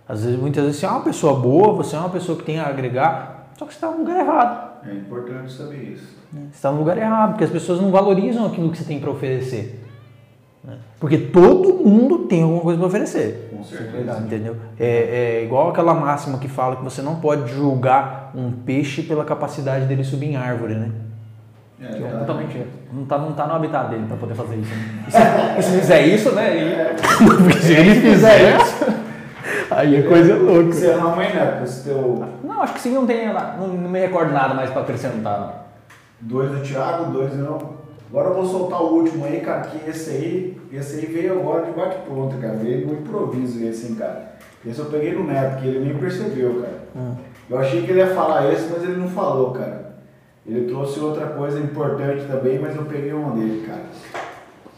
às 0.06 0.26
vezes, 0.26 0.38
muitas 0.38 0.66
vezes 0.66 0.78
você 0.82 0.86
é 0.86 0.90
uma 0.90 1.02
pessoa 1.02 1.40
boa, 1.40 1.74
você 1.74 1.96
é 1.96 2.00
uma 2.00 2.10
pessoa 2.10 2.38
que 2.38 2.44
tem 2.44 2.60
a 2.60 2.68
agregar, 2.68 3.52
só 3.58 3.66
que 3.66 3.74
você 3.74 3.78
está 3.78 3.90
no 3.90 4.00
lugar 4.00 4.20
errado. 4.20 4.86
É 4.86 4.94
importante 4.94 5.54
saber 5.54 5.94
isso. 5.94 6.14
Você 6.30 6.40
está 6.52 6.72
no 6.72 6.80
lugar 6.80 6.98
errado, 6.98 7.30
porque 7.30 7.46
as 7.46 7.50
pessoas 7.50 7.80
não 7.80 7.90
valorizam 7.90 8.46
aquilo 8.46 8.70
que 8.70 8.78
você 8.78 8.84
tem 8.84 9.00
para 9.00 9.10
oferecer. 9.10 9.85
Né? 10.66 10.78
Porque 11.00 11.18
todo 11.18 11.74
mundo 11.86 12.20
tem 12.20 12.42
alguma 12.42 12.62
coisa 12.62 12.80
para 12.80 12.88
oferecer. 12.88 13.50
Com 13.56 13.64
certeza. 13.64 14.18
Entendeu? 14.20 14.56
É, 14.80 15.40
é, 15.40 15.44
igual 15.44 15.70
aquela 15.70 15.94
máxima 15.94 16.40
que 16.40 16.48
fala 16.48 16.76
que 16.76 16.84
você 16.84 17.02
não 17.02 17.16
pode 17.18 17.54
julgar 17.54 18.32
um 18.36 18.52
peixe 18.52 19.04
pela 19.04 19.24
capacidade 19.24 19.86
dele 19.86 20.04
subir 20.04 20.28
em 20.28 20.36
árvore, 20.36 20.76
né? 20.76 20.92
É, 21.80 21.86
é 21.86 22.18
totalmente. 22.20 22.66
Não 22.92 23.04
está 23.04 23.18
não 23.18 23.34
tá 23.34 23.46
no 23.48 23.54
habitat 23.54 23.90
dele 23.90 24.06
para 24.08 24.18
poder 24.18 24.34
fazer 24.34 24.56
isso. 24.56 24.74
Né? 24.74 25.56
E 25.60 25.62
se, 25.62 25.80
fizer 25.80 26.02
isso, 26.08 26.32
né? 26.32 26.58
E... 26.58 27.54
se 27.62 27.74
ele 27.74 28.02
fizer 28.02 28.58
isso. 28.58 28.86
Aí 29.70 29.96
é 29.98 30.02
coisa 30.04 30.36
louca. 30.36 30.72
Você 30.72 30.88
é 30.88 30.96
uma 30.96 31.16
mãe, 31.16 31.34
né? 31.34 31.64
Teu... 31.84 32.26
Não, 32.44 32.62
acho 32.62 32.74
que 32.74 32.80
sim, 32.80 32.94
não 32.94 33.06
tem. 33.06 33.28
Não, 33.28 33.68
não 33.68 33.90
me 33.90 34.00
recordo 34.00 34.32
nada 34.32 34.54
mais 34.54 34.70
para 34.70 34.82
acrescentar. 34.82 35.40
Não. 35.40 35.66
Dois 36.22 36.50
do 36.50 36.62
Thiago, 36.62 37.12
dois 37.12 37.36
não. 37.36 37.85
Agora 38.10 38.30
eu 38.30 38.36
vou 38.36 38.46
soltar 38.46 38.82
o 38.82 38.94
último 38.96 39.26
aí, 39.26 39.42
cara, 39.42 39.62
que 39.62 39.90
esse 39.90 40.10
aí, 40.10 40.62
esse 40.72 41.00
aí 41.00 41.06
veio 41.06 41.40
agora 41.40 41.66
de 41.66 41.72
bate-pronto, 41.72 42.38
cara. 42.38 42.56
Veio 42.56 42.88
no 42.88 42.94
improviso 42.94 43.64
esse, 43.64 43.88
hein, 43.88 43.96
cara. 43.96 44.36
Esse 44.66 44.80
eu 44.80 44.86
peguei 44.86 45.14
no 45.14 45.24
neto, 45.26 45.62
que 45.62 45.68
ele 45.68 45.80
nem 45.80 45.98
percebeu, 45.98 46.62
cara. 46.62 46.80
Hum. 46.96 47.16
Eu 47.50 47.58
achei 47.58 47.84
que 47.84 47.92
ele 47.92 48.00
ia 48.00 48.16
falar 48.16 48.52
esse, 48.52 48.70
mas 48.72 48.84
ele 48.84 48.98
não 48.98 49.08
falou, 49.08 49.52
cara. 49.52 49.96
Ele 50.46 50.68
trouxe 50.68 51.00
outra 51.00 51.28
coisa 51.28 51.60
importante 51.60 52.26
também, 52.26 52.60
mas 52.60 52.76
eu 52.76 52.86
peguei 52.86 53.12
uma 53.14 53.36
dele, 53.36 53.66
cara. 53.66 53.84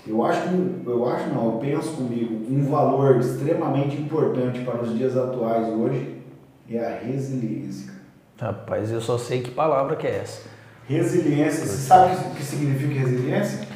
Eu 0.05 0.23
acho, 0.25 0.47
eu 0.85 1.09
acho 1.09 1.29
não, 1.29 1.45
eu 1.45 1.59
penso 1.59 1.91
comigo, 1.91 2.45
um 2.49 2.63
valor 2.69 3.17
extremamente 3.17 3.97
importante 3.97 4.61
para 4.61 4.81
os 4.81 4.97
dias 4.97 5.17
atuais 5.17 5.67
hoje 5.67 6.21
é 6.69 6.79
a 6.79 6.97
resiliência. 6.99 7.91
Rapaz, 8.39 8.91
eu 8.91 9.01
só 9.01 9.17
sei 9.17 9.41
que 9.41 9.51
palavra 9.51 9.97
que 9.97 10.07
é 10.07 10.19
essa. 10.19 10.47
Resiliência, 10.87 11.65
você 11.65 11.77
sabe 11.77 12.15
o 12.15 12.31
que 12.31 12.43
significa 12.43 12.99
resiliência? 12.99 13.67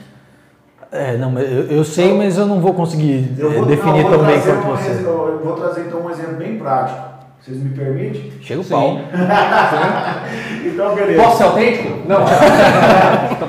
É, 0.92 1.18
não, 1.18 1.38
eu, 1.40 1.68
eu 1.68 1.84
sei, 1.84 2.14
mas 2.14 2.38
eu 2.38 2.46
não 2.46 2.60
vou 2.60 2.74
conseguir 2.74 3.34
eu 3.38 3.52
vou, 3.52 3.66
definir 3.66 4.04
não, 4.04 4.12
tão 4.12 4.26
bem 4.26 4.42
quanto 4.42 4.68
você. 4.68 5.06
Eu 5.06 5.42
vou 5.44 5.56
trazer 5.56 5.88
então 5.88 6.06
um 6.06 6.10
exemplo 6.10 6.36
bem 6.36 6.58
prático. 6.58 7.12
Vocês 7.42 7.58
me 7.58 7.72
permitem? 7.72 8.32
Chega 8.42 8.62
o 8.62 8.66
pau. 8.66 9.00
então, 10.66 10.96
beleza. 10.96 11.24
Posso 11.24 11.38
ser 11.38 11.44
autêntico? 11.44 12.08
Não. 12.08 12.22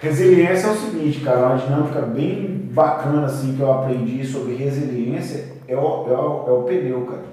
resiliência 0.00 0.68
é 0.68 0.70
o 0.70 0.74
seguinte, 0.74 1.20
cara, 1.20 1.46
uma 1.46 1.56
dinâmica 1.56 2.00
bem 2.02 2.68
bacana 2.72 3.26
assim 3.26 3.54
que 3.54 3.60
eu 3.60 3.72
aprendi 3.72 4.26
sobre 4.26 4.54
resiliência 4.54 5.56
é 5.68 5.76
o, 5.76 5.78
é 5.78 6.12
o, 6.12 6.44
é 6.46 6.52
o 6.52 6.62
pneu, 6.64 7.02
cara. 7.02 7.24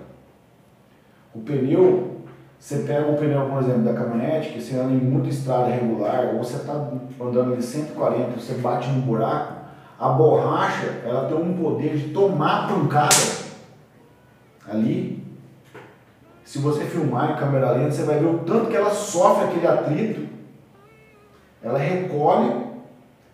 O 1.34 1.40
pneu, 1.40 2.13
você 2.64 2.78
pega 2.78 3.12
um 3.12 3.18
pneu, 3.18 3.50
por 3.50 3.62
exemplo, 3.62 3.82
da 3.82 3.94
caminhonete, 3.94 4.54
que 4.54 4.62
você 4.62 4.78
anda 4.78 4.94
em 4.94 4.98
muita 4.98 5.28
estrada 5.28 5.66
regular, 5.66 6.28
ou 6.28 6.42
você 6.42 6.56
está 6.56 6.72
andando 7.20 7.56
em 7.58 7.62
140, 7.62 8.40
você 8.40 8.54
bate 8.54 8.90
num 8.90 9.02
buraco, 9.02 9.56
a 10.00 10.08
borracha 10.08 11.02
ela 11.04 11.28
tem 11.28 11.36
um 11.36 11.62
poder 11.62 11.98
de 11.98 12.14
tomar 12.14 12.70
pancada 12.70 13.14
ali. 14.66 15.28
Se 16.46 16.60
você 16.60 16.86
filmar 16.86 17.32
em 17.32 17.36
câmera 17.36 17.72
lenta, 17.72 17.92
você 17.92 18.04
vai 18.04 18.20
ver 18.20 18.28
o 18.28 18.40
tanto 18.40 18.68
que 18.68 18.78
ela 18.78 18.92
sofre 18.92 19.44
aquele 19.44 19.68
atrito. 19.68 20.30
Ela 21.62 21.78
recolhe, 21.78 22.66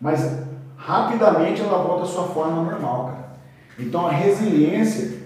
mas 0.02 0.42
rapidamente 0.76 1.62
ela 1.62 1.84
volta 1.84 2.02
à 2.02 2.08
sua 2.08 2.24
forma 2.30 2.64
normal, 2.64 3.06
cara. 3.06 3.30
Então 3.78 4.08
a 4.08 4.12
resiliência 4.12 5.19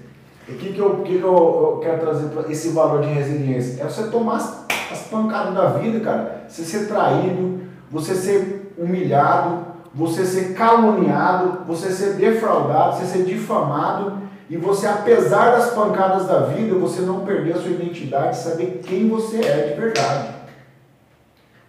o 0.48 0.56
que, 0.56 0.74
que, 0.74 0.80
eu, 0.80 0.98
que, 0.98 1.20
que 1.20 1.24
eu, 1.24 1.34
eu 1.74 1.80
quero 1.82 2.02
trazer 2.02 2.28
para 2.28 2.52
esse 2.52 2.70
valor 2.70 3.02
de 3.02 3.08
resiliência? 3.08 3.82
É 3.82 3.86
você 3.86 4.08
tomar 4.08 4.38
as, 4.38 4.66
as 4.91 5.00
pancadas 5.04 5.54
da 5.54 5.68
vida, 5.70 6.00
cara. 6.02 6.46
Você 6.50 6.64
ser 6.64 6.88
traído, 6.88 7.62
você 7.89 8.14
ser 8.14 8.74
humilhado, 8.78 9.66
você 9.96 10.26
ser 10.26 10.54
caluniado, 10.54 11.60
você 11.66 11.91
ser 11.91 12.14
defraudado, 12.14 12.98
você 12.98 13.06
ser 13.06 13.24
difamado 13.24 14.24
e 14.50 14.58
você, 14.58 14.86
apesar 14.86 15.52
das 15.52 15.72
pancadas 15.72 16.28
da 16.28 16.41
vida, 16.41 16.76
você 16.76 17.02
não 17.02 17.22
perder 17.22 17.54
a 17.54 17.62
sua 17.62 17.72
identidade, 17.72 18.38
saber 18.38 18.82
quem 18.86 19.08
você 19.08 19.38
é 19.38 19.70
de 19.70 19.80
verdade. 19.80 20.30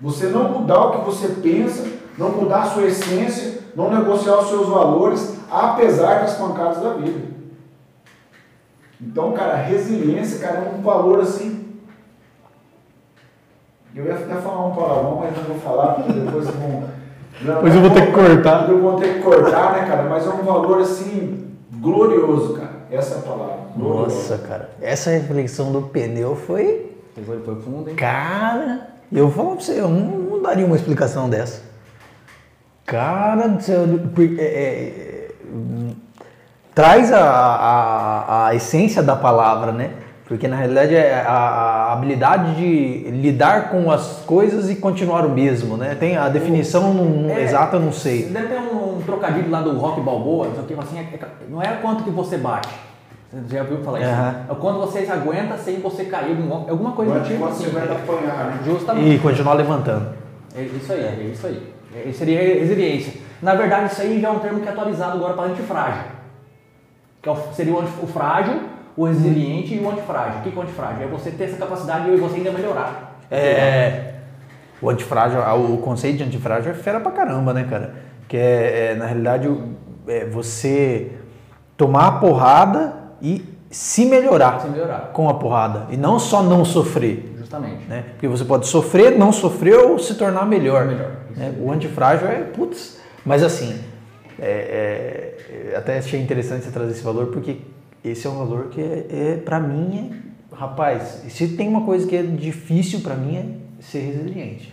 Você 0.01 0.27
não 0.27 0.49
mudar 0.51 0.81
o 0.81 0.91
que 0.91 1.05
você 1.05 1.29
pensa, 1.29 1.87
não 2.19 2.31
mudar 2.31 2.63
a 2.63 2.67
sua 2.67 2.85
essência, 2.87 3.61
não 3.77 3.91
negociar 3.91 4.39
os 4.39 4.49
seus 4.49 4.69
valores, 4.69 5.37
apesar 5.51 6.21
das 6.21 6.37
pancadas 6.37 6.83
da 6.83 6.95
vida. 6.95 7.34
Então, 9.01 9.33
cara, 9.33 9.57
resiliência, 9.57 10.39
cara, 10.39 10.59
é 10.59 10.75
um 10.77 10.83
valor 10.83 11.21
assim. 11.21 11.65
Eu 13.95 14.07
ia 14.07 14.15
até 14.15 14.35
falar 14.37 14.67
um 14.67 14.75
palavrão, 14.75 15.21
mas 15.21 15.37
não 15.37 15.45
vou 15.45 15.59
falar, 15.59 15.95
porque 15.95 16.13
depois 16.13 16.47
vão. 16.47 16.85
Depois 17.41 17.75
eu 17.75 17.81
vou 17.81 17.91
ter 17.91 18.07
que 18.07 18.13
cortar. 18.13 18.69
Eu 18.69 18.81
vou 18.81 18.97
ter 18.97 19.15
que 19.15 19.21
cortar, 19.21 19.73
né, 19.73 19.87
cara? 19.87 20.09
Mas 20.09 20.27
é 20.27 20.31
um 20.31 20.43
valor 20.43 20.81
assim, 20.81 21.51
glorioso, 21.75 22.55
cara. 22.55 22.75
Essa 22.91 23.17
é 23.17 23.19
a 23.19 23.23
palavra. 23.23 23.57
Glorioso. 23.77 24.17
Nossa, 24.17 24.39
cara. 24.39 24.71
Essa 24.81 25.11
reflexão 25.11 25.73
do 25.73 25.83
pneu 25.83 26.35
foi. 26.35 26.93
Foi, 27.25 27.41
foi 27.41 27.61
fundo, 27.61 27.91
hein? 27.91 27.97
Cara, 27.97 28.89
eu 29.13 29.29
vou 29.29 29.45
falar 29.45 29.57
pra 29.57 29.65
você, 29.65 29.81
eu 29.81 29.89
não, 29.89 30.19
não 30.19 30.43
daria 30.43 30.67
uma 30.67 30.77
explicação 30.77 31.29
dessa. 31.29 31.63
Cara 32.85 33.47
do 33.47 33.63
céu. 33.63 33.85
É, 34.39 34.45
é, 34.45 35.31
traz 36.75 37.13
a, 37.13 37.21
a, 37.21 38.47
a 38.49 38.55
essência 38.55 39.03
da 39.03 39.15
palavra, 39.15 39.73
né? 39.73 39.91
Porque 40.27 40.49
na 40.49 40.57
realidade 40.57 40.95
é 40.95 41.21
a, 41.21 41.33
a, 41.33 41.93
habilidade 41.93 42.55
de 42.57 43.11
lidar 43.11 43.71
com 43.71 43.91
as 43.91 44.23
coisas 44.27 44.71
e 44.71 44.77
continuar 44.77 45.25
o 45.27 45.29
mesmo, 45.29 45.77
né? 45.77 45.95
Tem 45.95 46.17
a 46.17 46.29
definição 46.31 46.95
não, 46.95 47.31
é, 47.31 47.43
exata, 47.43 47.77
eu 47.77 47.81
não 47.81 47.93
sei. 47.93 48.25
Deve 48.25 48.49
ter 48.49 48.59
um, 48.59 48.97
um, 48.97 49.03
trocadilho 49.03 49.51
lá 49.51 49.61
do 49.61 49.79
rock 49.79 50.01
balboa, 50.01 50.49
não 50.49 50.67
sei 50.67 50.77
assim, 50.79 50.99
é, 50.99 51.03
é, 51.03 51.29
não 51.49 51.63
é 51.63 51.77
quanto 51.81 52.03
que 52.05 52.11
você 52.11 52.39
bate. 52.39 52.71
Você 53.31 53.55
já 53.55 53.63
ouviu 53.63 53.83
falar 53.85 54.01
isso? 54.01 54.09
Uhum. 54.09 54.57
É 54.57 54.61
quando 54.61 54.81
você 54.81 54.99
aguenta 55.11 55.59
sem 55.59 55.81
você 55.81 56.05
cair, 56.05 56.37
alguma 56.69 56.93
coisa 56.93 57.19
do 57.19 57.27
tipo 57.27 57.45
assim. 57.45 57.65
Você 57.65 57.71
vai 57.71 57.85
apanhar, 57.85 58.47
né? 58.47 58.61
Justamente. 58.65 59.15
E 59.15 59.19
continuar 59.19 59.55
levantando. 59.55 60.09
É 60.57 60.63
isso 60.63 60.93
aí, 60.93 61.01
é 61.01 61.31
isso 61.31 61.47
aí. 61.47 61.75
É, 61.95 62.13
seria 62.13 62.41
resiliência. 62.61 63.13
Na 63.43 63.55
verdade, 63.55 63.93
isso 63.93 64.01
aí 64.01 64.21
já 64.21 64.29
é 64.29 64.31
um 64.31 64.39
termo 64.39 64.61
que 64.61 64.69
é 64.69 64.71
atualizado 64.71 65.19
agora 65.19 65.35
para 65.35 65.51
antifrágil 65.51 66.14
que 67.25 67.31
é 67.31 67.35
seria 67.55 67.73
o, 67.73 67.79
o 67.79 68.07
frágil, 68.07 68.61
o 68.95 69.07
resiliente 69.07 69.75
e 69.75 69.81
o 69.81 69.91
antifrágil. 69.91 70.41
O 70.41 70.43
que 70.43 70.55
é 70.55 70.59
o 70.59 70.63
antifrágil? 70.63 71.03
É 71.03 71.07
você 71.07 71.31
ter 71.31 71.45
essa 71.45 71.57
capacidade 71.57 72.11
de 72.11 72.17
você 72.17 72.37
ainda 72.37 72.53
melhorar. 72.53 73.19
É, 73.31 74.13
o 74.81 74.91
antifrágil, 74.91 75.41
o 75.41 75.79
conceito 75.79 76.19
de 76.19 76.25
antifrágil 76.25 76.71
é 76.71 76.75
fera 76.75 77.01
pra 77.01 77.11
caramba, 77.11 77.55
né, 77.55 77.67
cara? 77.69 77.95
Que 78.29 78.37
é, 78.37 78.91
é 78.91 78.95
na 78.95 79.07
realidade, 79.07 79.51
é 80.07 80.27
você 80.27 81.13
tomar 81.77 82.07
a 82.07 82.13
porrada 82.13 82.95
e 83.21 83.43
se 83.71 84.05
melhorar, 84.05 84.61
se 84.61 84.69
melhorar 84.69 85.11
com 85.13 85.29
a 85.29 85.35
porrada. 85.35 85.87
E 85.91 85.97
não 85.97 86.19
só 86.19 86.43
não 86.43 86.65
sofrer. 86.65 87.35
Justamente. 87.39 87.87
Né? 87.87 88.05
Porque 88.13 88.29
você 88.29 88.45
pode 88.45 88.67
sofrer, 88.67 89.19
não 89.19 89.33
sofrer 89.33 89.77
ou 89.77 89.99
se 89.99 90.15
tornar 90.15 90.47
melhor. 90.47 90.85
melhor. 90.85 91.11
Né? 91.35 91.55
O 91.59 91.73
antifrágil 91.73 92.29
é, 92.29 92.43
putz, 92.43 93.01
mas 93.25 93.43
assim, 93.43 93.81
é, 94.39 95.37
é, 95.73 95.77
até 95.77 95.99
achei 95.99 96.21
interessante 96.21 96.65
você 96.65 96.71
trazer 96.71 96.93
esse 96.93 97.03
valor, 97.03 97.27
porque 97.29 97.59
esse 98.05 98.27
é 98.27 98.31
um 98.31 98.37
valor 98.37 98.69
que, 98.69 98.81
é, 98.81 99.07
é 99.11 99.37
para 99.45 99.59
mim, 99.61 100.11
é, 100.53 100.57
rapaz, 100.57 101.25
se 101.29 101.49
tem 101.49 101.69
uma 101.69 101.83
coisa 101.83 102.07
que 102.07 102.17
é 102.17 102.23
difícil 102.23 103.01
para 103.01 103.15
mim 103.15 103.37
é 103.37 103.83
ser 103.83 104.01
resiliente. 104.01 104.73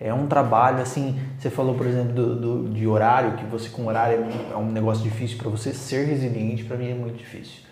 É 0.00 0.14
um 0.14 0.26
trabalho, 0.28 0.80
assim, 0.80 1.18
você 1.38 1.50
falou, 1.50 1.74
por 1.74 1.86
exemplo, 1.86 2.12
do, 2.12 2.36
do 2.36 2.72
de 2.72 2.86
horário, 2.86 3.32
que 3.32 3.44
você 3.44 3.68
com 3.68 3.86
horário 3.86 4.26
é 4.52 4.56
um, 4.56 4.70
negócio 4.70 5.02
difícil 5.02 5.38
para 5.38 5.50
você, 5.50 5.72
ser 5.72 6.06
resiliente 6.06 6.64
para 6.64 6.76
mim 6.76 6.90
é 6.90 6.94
muito 6.94 7.16
difícil. 7.16 7.62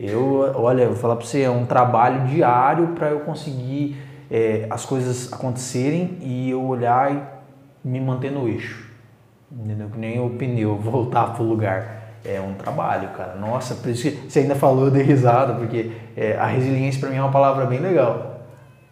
Eu, 0.00 0.50
olha, 0.54 0.86
vou 0.86 0.96
falar 0.96 1.16
para 1.16 1.26
você, 1.26 1.42
é 1.42 1.50
um 1.50 1.66
trabalho 1.66 2.26
diário 2.26 2.88
para 2.88 3.10
eu 3.10 3.20
conseguir 3.20 3.98
é, 4.30 4.66
as 4.70 4.86
coisas 4.86 5.30
acontecerem 5.30 6.16
e 6.22 6.50
eu 6.50 6.64
olhar 6.64 7.12
e 7.12 7.88
me 7.88 8.00
manter 8.00 8.32
no 8.32 8.48
eixo. 8.48 8.91
Entendeu? 9.60 9.88
Que 9.90 9.98
nem 9.98 10.20
o 10.20 10.30
pneu 10.30 10.76
voltar 10.76 11.34
pro 11.34 11.44
lugar. 11.44 12.00
É 12.24 12.40
um 12.40 12.54
trabalho, 12.54 13.08
cara. 13.10 13.34
Nossa, 13.34 13.74
por 13.74 13.90
isso 13.90 14.02
que 14.02 14.30
você 14.30 14.40
ainda 14.40 14.54
falou 14.54 14.90
de 14.90 15.02
risada, 15.02 15.54
porque 15.54 15.90
é, 16.16 16.36
a 16.36 16.46
resiliência 16.46 17.00
para 17.00 17.10
mim 17.10 17.16
é 17.16 17.20
uma 17.20 17.32
palavra 17.32 17.66
bem 17.66 17.80
legal. 17.80 18.40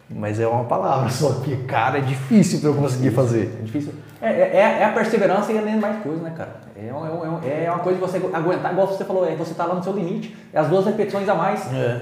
Mas 0.09 0.39
é 0.39 0.45
uma 0.45 0.65
palavra, 0.65 1.09
só 1.09 1.39
que, 1.39 1.55
cara, 1.63 1.99
é 1.99 2.01
difícil 2.01 2.59
pra 2.59 2.69
eu 2.69 2.75
conseguir 2.75 3.11
fazer. 3.11 3.57
É 3.59 3.63
difícil. 3.63 3.93
É, 4.21 4.29
é, 4.29 4.77
é 4.81 4.85
a 4.85 4.91
perseverança 4.91 5.51
e 5.51 5.57
além 5.57 5.75
de 5.75 5.79
mais 5.79 6.03
coisa, 6.03 6.21
né, 6.21 6.33
cara? 6.35 6.57
É, 6.75 6.93
um, 6.93 7.39
é, 7.43 7.65
é 7.65 7.71
uma 7.71 7.79
coisa 7.79 7.97
que 7.97 8.05
você 8.05 8.17
aguentar, 8.33 8.71
igual 8.71 8.87
você 8.87 9.05
falou, 9.05 9.25
é 9.25 9.35
você 9.35 9.53
tá 9.53 9.65
lá 9.65 9.75
no 9.75 9.83
seu 9.83 9.93
limite, 9.93 10.35
é 10.53 10.59
as 10.59 10.67
duas 10.67 10.85
repetições 10.85 11.27
a 11.27 11.33
mais. 11.33 11.71
É. 11.73 12.01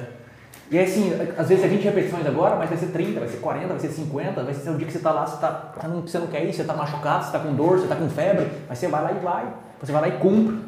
E 0.72 0.78
aí, 0.78 0.86
assim, 0.86 1.12
às 1.36 1.50
vezes 1.50 1.66
é 1.66 1.68
20 1.68 1.84
repetições 1.84 2.26
agora, 2.28 2.56
mas 2.56 2.70
vai 2.70 2.78
ser 2.78 2.88
30, 2.88 3.20
vai 3.20 3.28
ser 3.28 3.38
40, 3.38 3.68
vai 3.68 3.80
ser 3.80 3.90
50, 3.90 4.44
vai 4.44 4.54
ser 4.54 4.70
o 4.70 4.78
dia 4.78 4.86
que 4.86 4.94
você 4.94 5.00
tá 5.00 5.12
lá, 5.12 5.26
você, 5.26 5.42
tá, 5.42 5.74
você 6.04 6.20
não 6.20 6.28
quer 6.28 6.46
ir, 6.46 6.54
você 6.54 6.64
tá 6.64 6.76
machucado, 6.76 7.26
você 7.26 7.32
tá 7.32 7.40
com 7.40 7.56
dor, 7.56 7.80
você 7.80 7.88
tá 7.88 7.96
com 7.96 8.08
febre, 8.08 8.48
mas 8.68 8.78
você 8.78 8.88
vai 8.88 9.02
lá 9.02 9.12
e 9.12 9.16
vai. 9.16 9.54
Você 9.82 9.92
vai 9.92 10.02
lá 10.02 10.08
e 10.10 10.20
cumpre. 10.20 10.60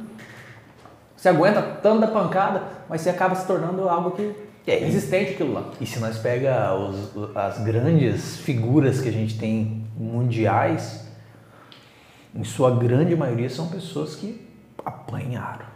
Você 1.15 1.29
aguenta 1.29 1.61
tanta 1.61 2.07
pancada, 2.07 2.63
mas 2.89 3.01
você 3.01 3.11
acaba 3.11 3.35
se 3.35 3.45
tornando 3.45 3.87
algo 3.87 4.11
que 4.11 4.33
é 4.65 4.77
resistente 4.77 5.33
aquilo 5.33 5.53
lá. 5.53 5.65
E 5.79 5.85
se 5.85 5.99
nós 5.99 6.17
pega 6.17 6.73
os, 6.73 7.35
as 7.35 7.59
grandes 7.59 8.37
figuras 8.37 9.01
que 9.01 9.09
a 9.09 9.11
gente 9.11 9.37
tem 9.37 9.85
mundiais, 9.95 11.05
em 12.33 12.43
sua 12.43 12.71
grande 12.71 13.15
maioria 13.15 13.49
são 13.49 13.67
pessoas 13.67 14.15
que 14.15 14.47
apanharam. 14.83 15.70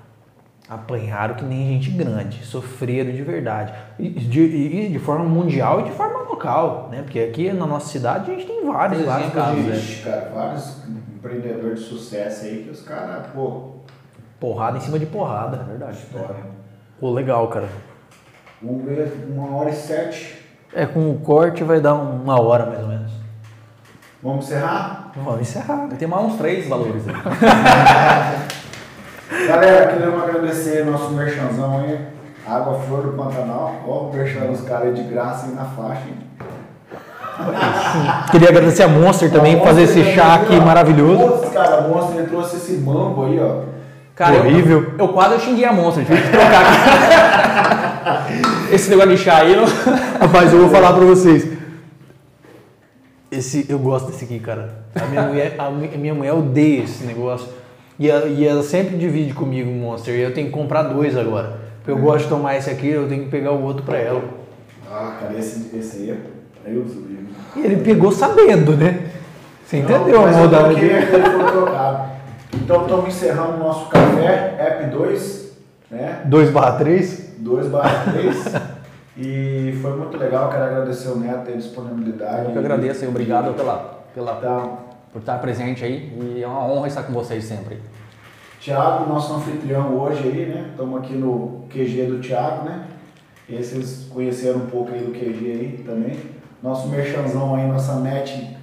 Apanharam 0.68 1.36
que 1.36 1.46
nem 1.46 1.74
gente 1.74 1.92
grande, 1.92 2.44
sofreram 2.44 3.12
de 3.12 3.22
verdade. 3.22 3.72
E 4.00 4.10
de, 4.10 4.90
de 4.90 5.00
forma 5.00 5.24
mundial 5.24 5.82
e 5.82 5.84
de 5.84 5.92
forma 5.92 6.20
local, 6.24 6.90
né? 6.92 7.04
Porque 7.04 7.20
aqui 7.20 7.54
na 7.54 7.68
nossa 7.68 7.88
cidade 7.88 8.32
a 8.32 8.34
gente 8.34 8.48
tem 8.48 8.66
vários, 8.66 8.98
Tem 8.98 9.08
vários 9.08 9.34
casos. 9.34 9.68
Ixi, 9.68 10.04
cara, 10.04 10.32
vários 10.34 10.78
empreendedores 11.16 11.80
de 11.82 11.86
sucesso 11.86 12.46
aí 12.46 12.64
que 12.64 12.72
os 12.72 12.82
caras, 12.82 13.28
pô, 13.28 13.76
Porrada 14.40 14.78
em 14.78 14.82
cima 14.82 15.00
de 15.00 15.06
porrada. 15.06 15.58
É 15.58 15.64
verdade. 15.64 15.98
história. 15.98 16.36
Pô, 17.00 17.12
legal, 17.12 17.48
cara. 17.48 17.70
Vamos 18.62 18.86
ver, 18.86 19.28
uma 19.30 19.56
hora 19.56 19.70
e 19.70 19.76
sete. 19.76 20.36
É, 20.74 20.86
com 20.86 21.12
o 21.12 21.20
corte 21.20 21.64
vai 21.64 21.80
dar 21.80 21.94
uma 21.94 22.40
hora 22.42 22.66
mais 22.66 22.80
ou 22.80 22.88
menos. 22.88 23.12
Vamos 24.22 24.46
encerrar? 24.46 25.12
Vamos 25.16 25.42
encerrar. 25.42 25.88
Tem 25.98 26.08
mais 26.08 26.26
uns 26.26 26.38
três 26.38 26.68
valores 26.68 27.04
aí. 27.08 27.16
Galera, 29.48 29.88
queremos 29.94 30.22
agradecer 30.24 30.86
nosso 30.86 31.10
merchanzão 31.12 31.80
aí. 31.80 32.00
Água 32.48 32.80
Flor 32.80 33.02
do 33.02 33.14
Pantanal. 33.14 33.74
Ó, 33.88 34.10
o 34.10 34.14
merchan 34.14 34.42
dos 34.52 34.62
caras 34.62 34.88
aí 34.90 34.94
de 34.94 35.04
graça 35.04 35.48
aí 35.48 35.54
na 35.56 35.66
faixa, 35.66 36.02
hein? 36.08 36.18
Queria 38.32 38.50
agradecer 38.50 38.84
a 38.84 38.88
Monster 38.88 39.32
também 39.32 39.58
por 39.58 39.68
fazer 39.68 39.84
esse 39.84 40.04
chá 40.14 40.36
aqui 40.36 40.56
maravilhoso. 40.60 41.28
Putz, 41.40 41.52
cara, 41.54 41.82
o 41.82 41.90
Monster 41.90 42.26
trouxe 42.30 42.56
esse 42.58 42.74
mambo 42.74 43.26
aí, 43.26 43.40
ó. 43.40 43.62
Cara, 44.16 44.36
eu- 44.36 44.42
Horrível. 44.46 44.94
Eu, 44.98 45.08
quase 45.10 45.40
xinguei 45.44 45.66
a 45.66 45.74
monstro, 45.74 46.06
tive 46.06 46.22
que 46.22 46.30
trocar 46.30 46.62
aqui. 46.62 46.76
Esse 48.74 48.90
negócio 48.90 49.12
de 49.12 49.18
chá 49.18 49.38
aí, 49.40 49.56
não... 49.56 49.66
Rapaz, 50.22 50.54
eu 50.54 50.60
vou 50.60 50.70
falar 50.70 50.94
pra 50.94 51.04
vocês. 51.04 51.46
Esse, 53.32 53.66
eu 53.68 53.78
gosto 53.78 54.08
desse 54.12 54.24
aqui, 54.24 54.40
cara. 54.40 54.86
A 54.96 55.06
minha 55.06 55.22
mulher, 55.24 55.56
a 55.58 55.70
mi- 55.70 55.98
minha 55.98 56.14
mulher 56.14 56.34
odeia 56.34 56.84
esse 56.84 57.04
negócio. 57.04 57.48
E 57.98 58.10
ela, 58.10 58.28
e 58.28 58.46
ela 58.46 58.62
sempre 58.62 58.98
divide 58.98 59.34
comigo 59.34 59.70
o 59.70 59.74
Monster. 59.74 60.14
E 60.16 60.22
eu 60.22 60.34
tenho 60.34 60.48
que 60.48 60.54
comprar 60.54 60.84
dois 60.84 61.18
agora. 61.18 61.58
Porque 61.78 61.92
eu 61.92 61.98
gosto 61.98 62.24
de 62.24 62.30
tomar 62.30 62.58
esse 62.58 62.70
aqui, 62.70 62.90
eu 62.90 63.08
tenho 63.08 63.24
que 63.26 63.30
pegar 63.30 63.52
o 63.52 63.64
outro 63.64 63.84
pra 63.84 63.98
ela. 63.98 64.22
Ah, 64.92 65.18
cara, 65.20 65.38
esse, 65.38 65.76
esse 65.76 65.98
aí 65.98 66.10
é. 66.12 66.18
Do 66.68 66.80
livro. 66.80 67.28
E 67.56 67.60
ele 67.60 67.78
pegou 67.78 68.12
sabendo, 68.12 68.76
né? 68.76 69.12
Você 69.66 69.78
entendeu 69.78 70.22
a 70.22 70.22
Não, 70.22 70.22
mas 70.24 70.38
eu 70.38 70.44
modalidade? 70.44 70.80
troquei, 70.80 70.98
ele 70.98 71.30
foi 71.30 71.52
trocado. 71.52 72.10
Então 72.54 72.82
estamos 72.82 73.08
encerrando 73.08 73.54
o 73.54 73.60
nosso 73.60 73.90
café, 73.90 74.56
app 74.60 74.86
2, 74.96 75.52
né? 75.92 76.22
2 76.26 76.50
barra 76.50 76.72
3. 76.74 77.36
2 77.38 77.68
barra 77.68 78.12
3. 78.14 78.54
e 79.18 79.78
foi 79.82 79.96
muito 79.96 80.18
legal, 80.18 80.50
quero 80.50 80.64
agradecer 80.64 81.10
o 81.10 81.18
Neto 81.18 81.52
a 81.52 81.56
disponibilidade. 81.56 82.46
Eu 82.46 82.52
que 82.52 82.58
agradeço 82.58 83.06
e 83.06 83.08
obrigado 83.08 83.54
pela, 83.54 84.06
pela, 84.14 84.36
Tá. 84.36 84.78
Por 85.16 85.20
estar 85.20 85.38
presente 85.38 85.82
aí. 85.86 86.12
E 86.36 86.44
é 86.44 86.48
uma 86.48 86.68
honra 86.68 86.90
estar 86.90 87.04
com 87.04 87.14
vocês 87.14 87.46
sempre. 87.46 87.80
Tiago, 88.60 89.08
nosso 89.08 89.34
anfitrião 89.34 89.98
hoje 89.98 90.22
aí, 90.24 90.46
né? 90.48 90.72
Estamos 90.72 91.00
aqui 91.00 91.14
no 91.14 91.64
QG 91.70 92.08
do 92.08 92.20
Tiago, 92.20 92.66
né? 92.66 92.84
E 93.48 93.56
vocês 93.56 94.10
conheceram 94.14 94.58
um 94.60 94.66
pouco 94.66 94.92
aí 94.92 95.00
do 95.00 95.14
QG 95.14 95.52
aí 95.52 95.84
também. 95.86 96.20
Nosso 96.62 96.90
merchanzão 96.90 97.56
aí, 97.56 97.66
nossa 97.66 97.96
net 98.02 98.58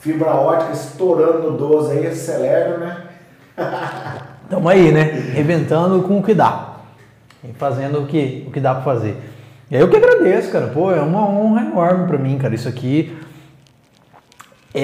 fibra 0.00 0.34
ótica 0.34 0.72
estourando 0.72 1.52
no 1.52 1.56
12 1.56 1.92
aí, 1.92 2.06
acelera, 2.08 2.78
né? 2.78 3.04
Tamo 4.50 4.68
aí, 4.68 4.90
né? 4.90 5.04
Reventando 5.34 6.02
com 6.02 6.18
o 6.18 6.22
que 6.22 6.34
dá. 6.34 6.78
E 7.44 7.52
fazendo 7.52 8.02
o 8.02 8.06
que, 8.06 8.44
o 8.48 8.50
que 8.50 8.58
dá 8.58 8.74
pra 8.74 8.82
fazer. 8.82 9.16
E 9.70 9.76
aí 9.76 9.82
eu 9.82 9.88
que 9.88 9.96
agradeço, 9.96 10.50
cara. 10.50 10.66
Pô, 10.66 10.90
é 10.90 11.00
uma 11.00 11.28
honra 11.28 11.60
enorme 11.60 12.08
pra 12.08 12.18
mim, 12.18 12.36
cara. 12.38 12.56
Isso 12.56 12.68
aqui 12.68 13.16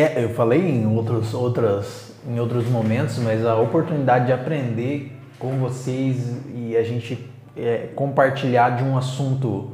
é, 0.01 0.25
eu 0.25 0.31
falei 0.31 0.61
em 0.61 0.87
outros, 0.87 1.35
outras, 1.35 2.13
em 2.29 2.39
outros 2.41 2.67
momentos, 2.69 3.19
mas 3.19 3.45
a 3.45 3.57
oportunidade 3.57 4.27
de 4.27 4.33
aprender 4.33 5.13
com 5.39 5.59
vocês 5.59 6.37
e 6.55 6.77
a 6.77 6.83
gente 6.83 7.29
é, 7.57 7.89
compartilhar 7.95 8.71
de 8.77 8.83
um 8.85 8.97
assunto, 8.97 9.73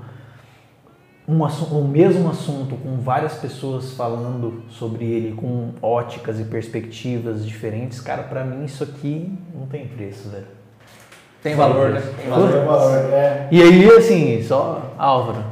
um 1.29 1.45
assu- 1.45 1.66
o 1.75 1.87
mesmo 1.87 2.29
assunto 2.31 2.75
com 2.77 2.97
várias 2.97 3.35
pessoas 3.35 3.93
falando 3.93 4.62
sobre 4.71 5.05
ele 5.05 5.35
com 5.35 5.71
óticas 5.83 6.41
e 6.41 6.45
perspectivas 6.45 7.47
diferentes, 7.47 8.01
cara, 8.01 8.23
pra 8.23 8.45
mim 8.45 8.64
isso 8.64 8.83
aqui 8.83 9.33
não 9.55 9.66
tem 9.66 9.87
preço, 9.87 10.29
velho. 10.31 10.47
Tem 11.43 11.55
valor, 11.55 11.91
né? 11.91 12.03
Tem 12.21 12.29
valor. 12.29 12.51
Valor, 12.51 12.66
valor, 12.66 13.12
é. 13.12 13.47
E 13.53 13.62
aí, 13.62 13.89
assim, 13.91 14.43
só, 14.43 14.93
Álvaro, 14.99 15.45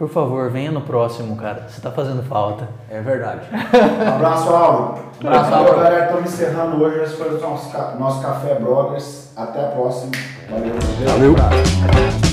por 0.00 0.08
favor, 0.08 0.50
venha 0.50 0.70
no 0.70 0.80
próximo, 0.80 1.36
cara. 1.36 1.66
Você 1.68 1.78
tá 1.78 1.90
fazendo 1.90 2.22
falta. 2.22 2.66
É 2.88 3.02
verdade. 3.02 3.40
Um 3.52 4.08
abraço, 4.08 4.48
Álvaro. 4.48 5.02
Abraço, 5.22 5.50
Valeu, 5.50 5.58
Álvaro. 5.58 5.76
galera. 5.84 6.04
Estamos 6.06 6.32
encerrando 6.32 6.82
hoje. 6.82 7.00
Esse 7.02 7.16
foi 7.16 7.28
o 7.28 7.38
nosso, 7.38 7.98
nosso 7.98 8.22
Café 8.22 8.54
Brothers. 8.54 9.30
Até 9.36 9.62
a 9.62 9.68
próxima. 9.68 10.12
Valeu. 11.06 11.34
Valeu. 11.36 12.29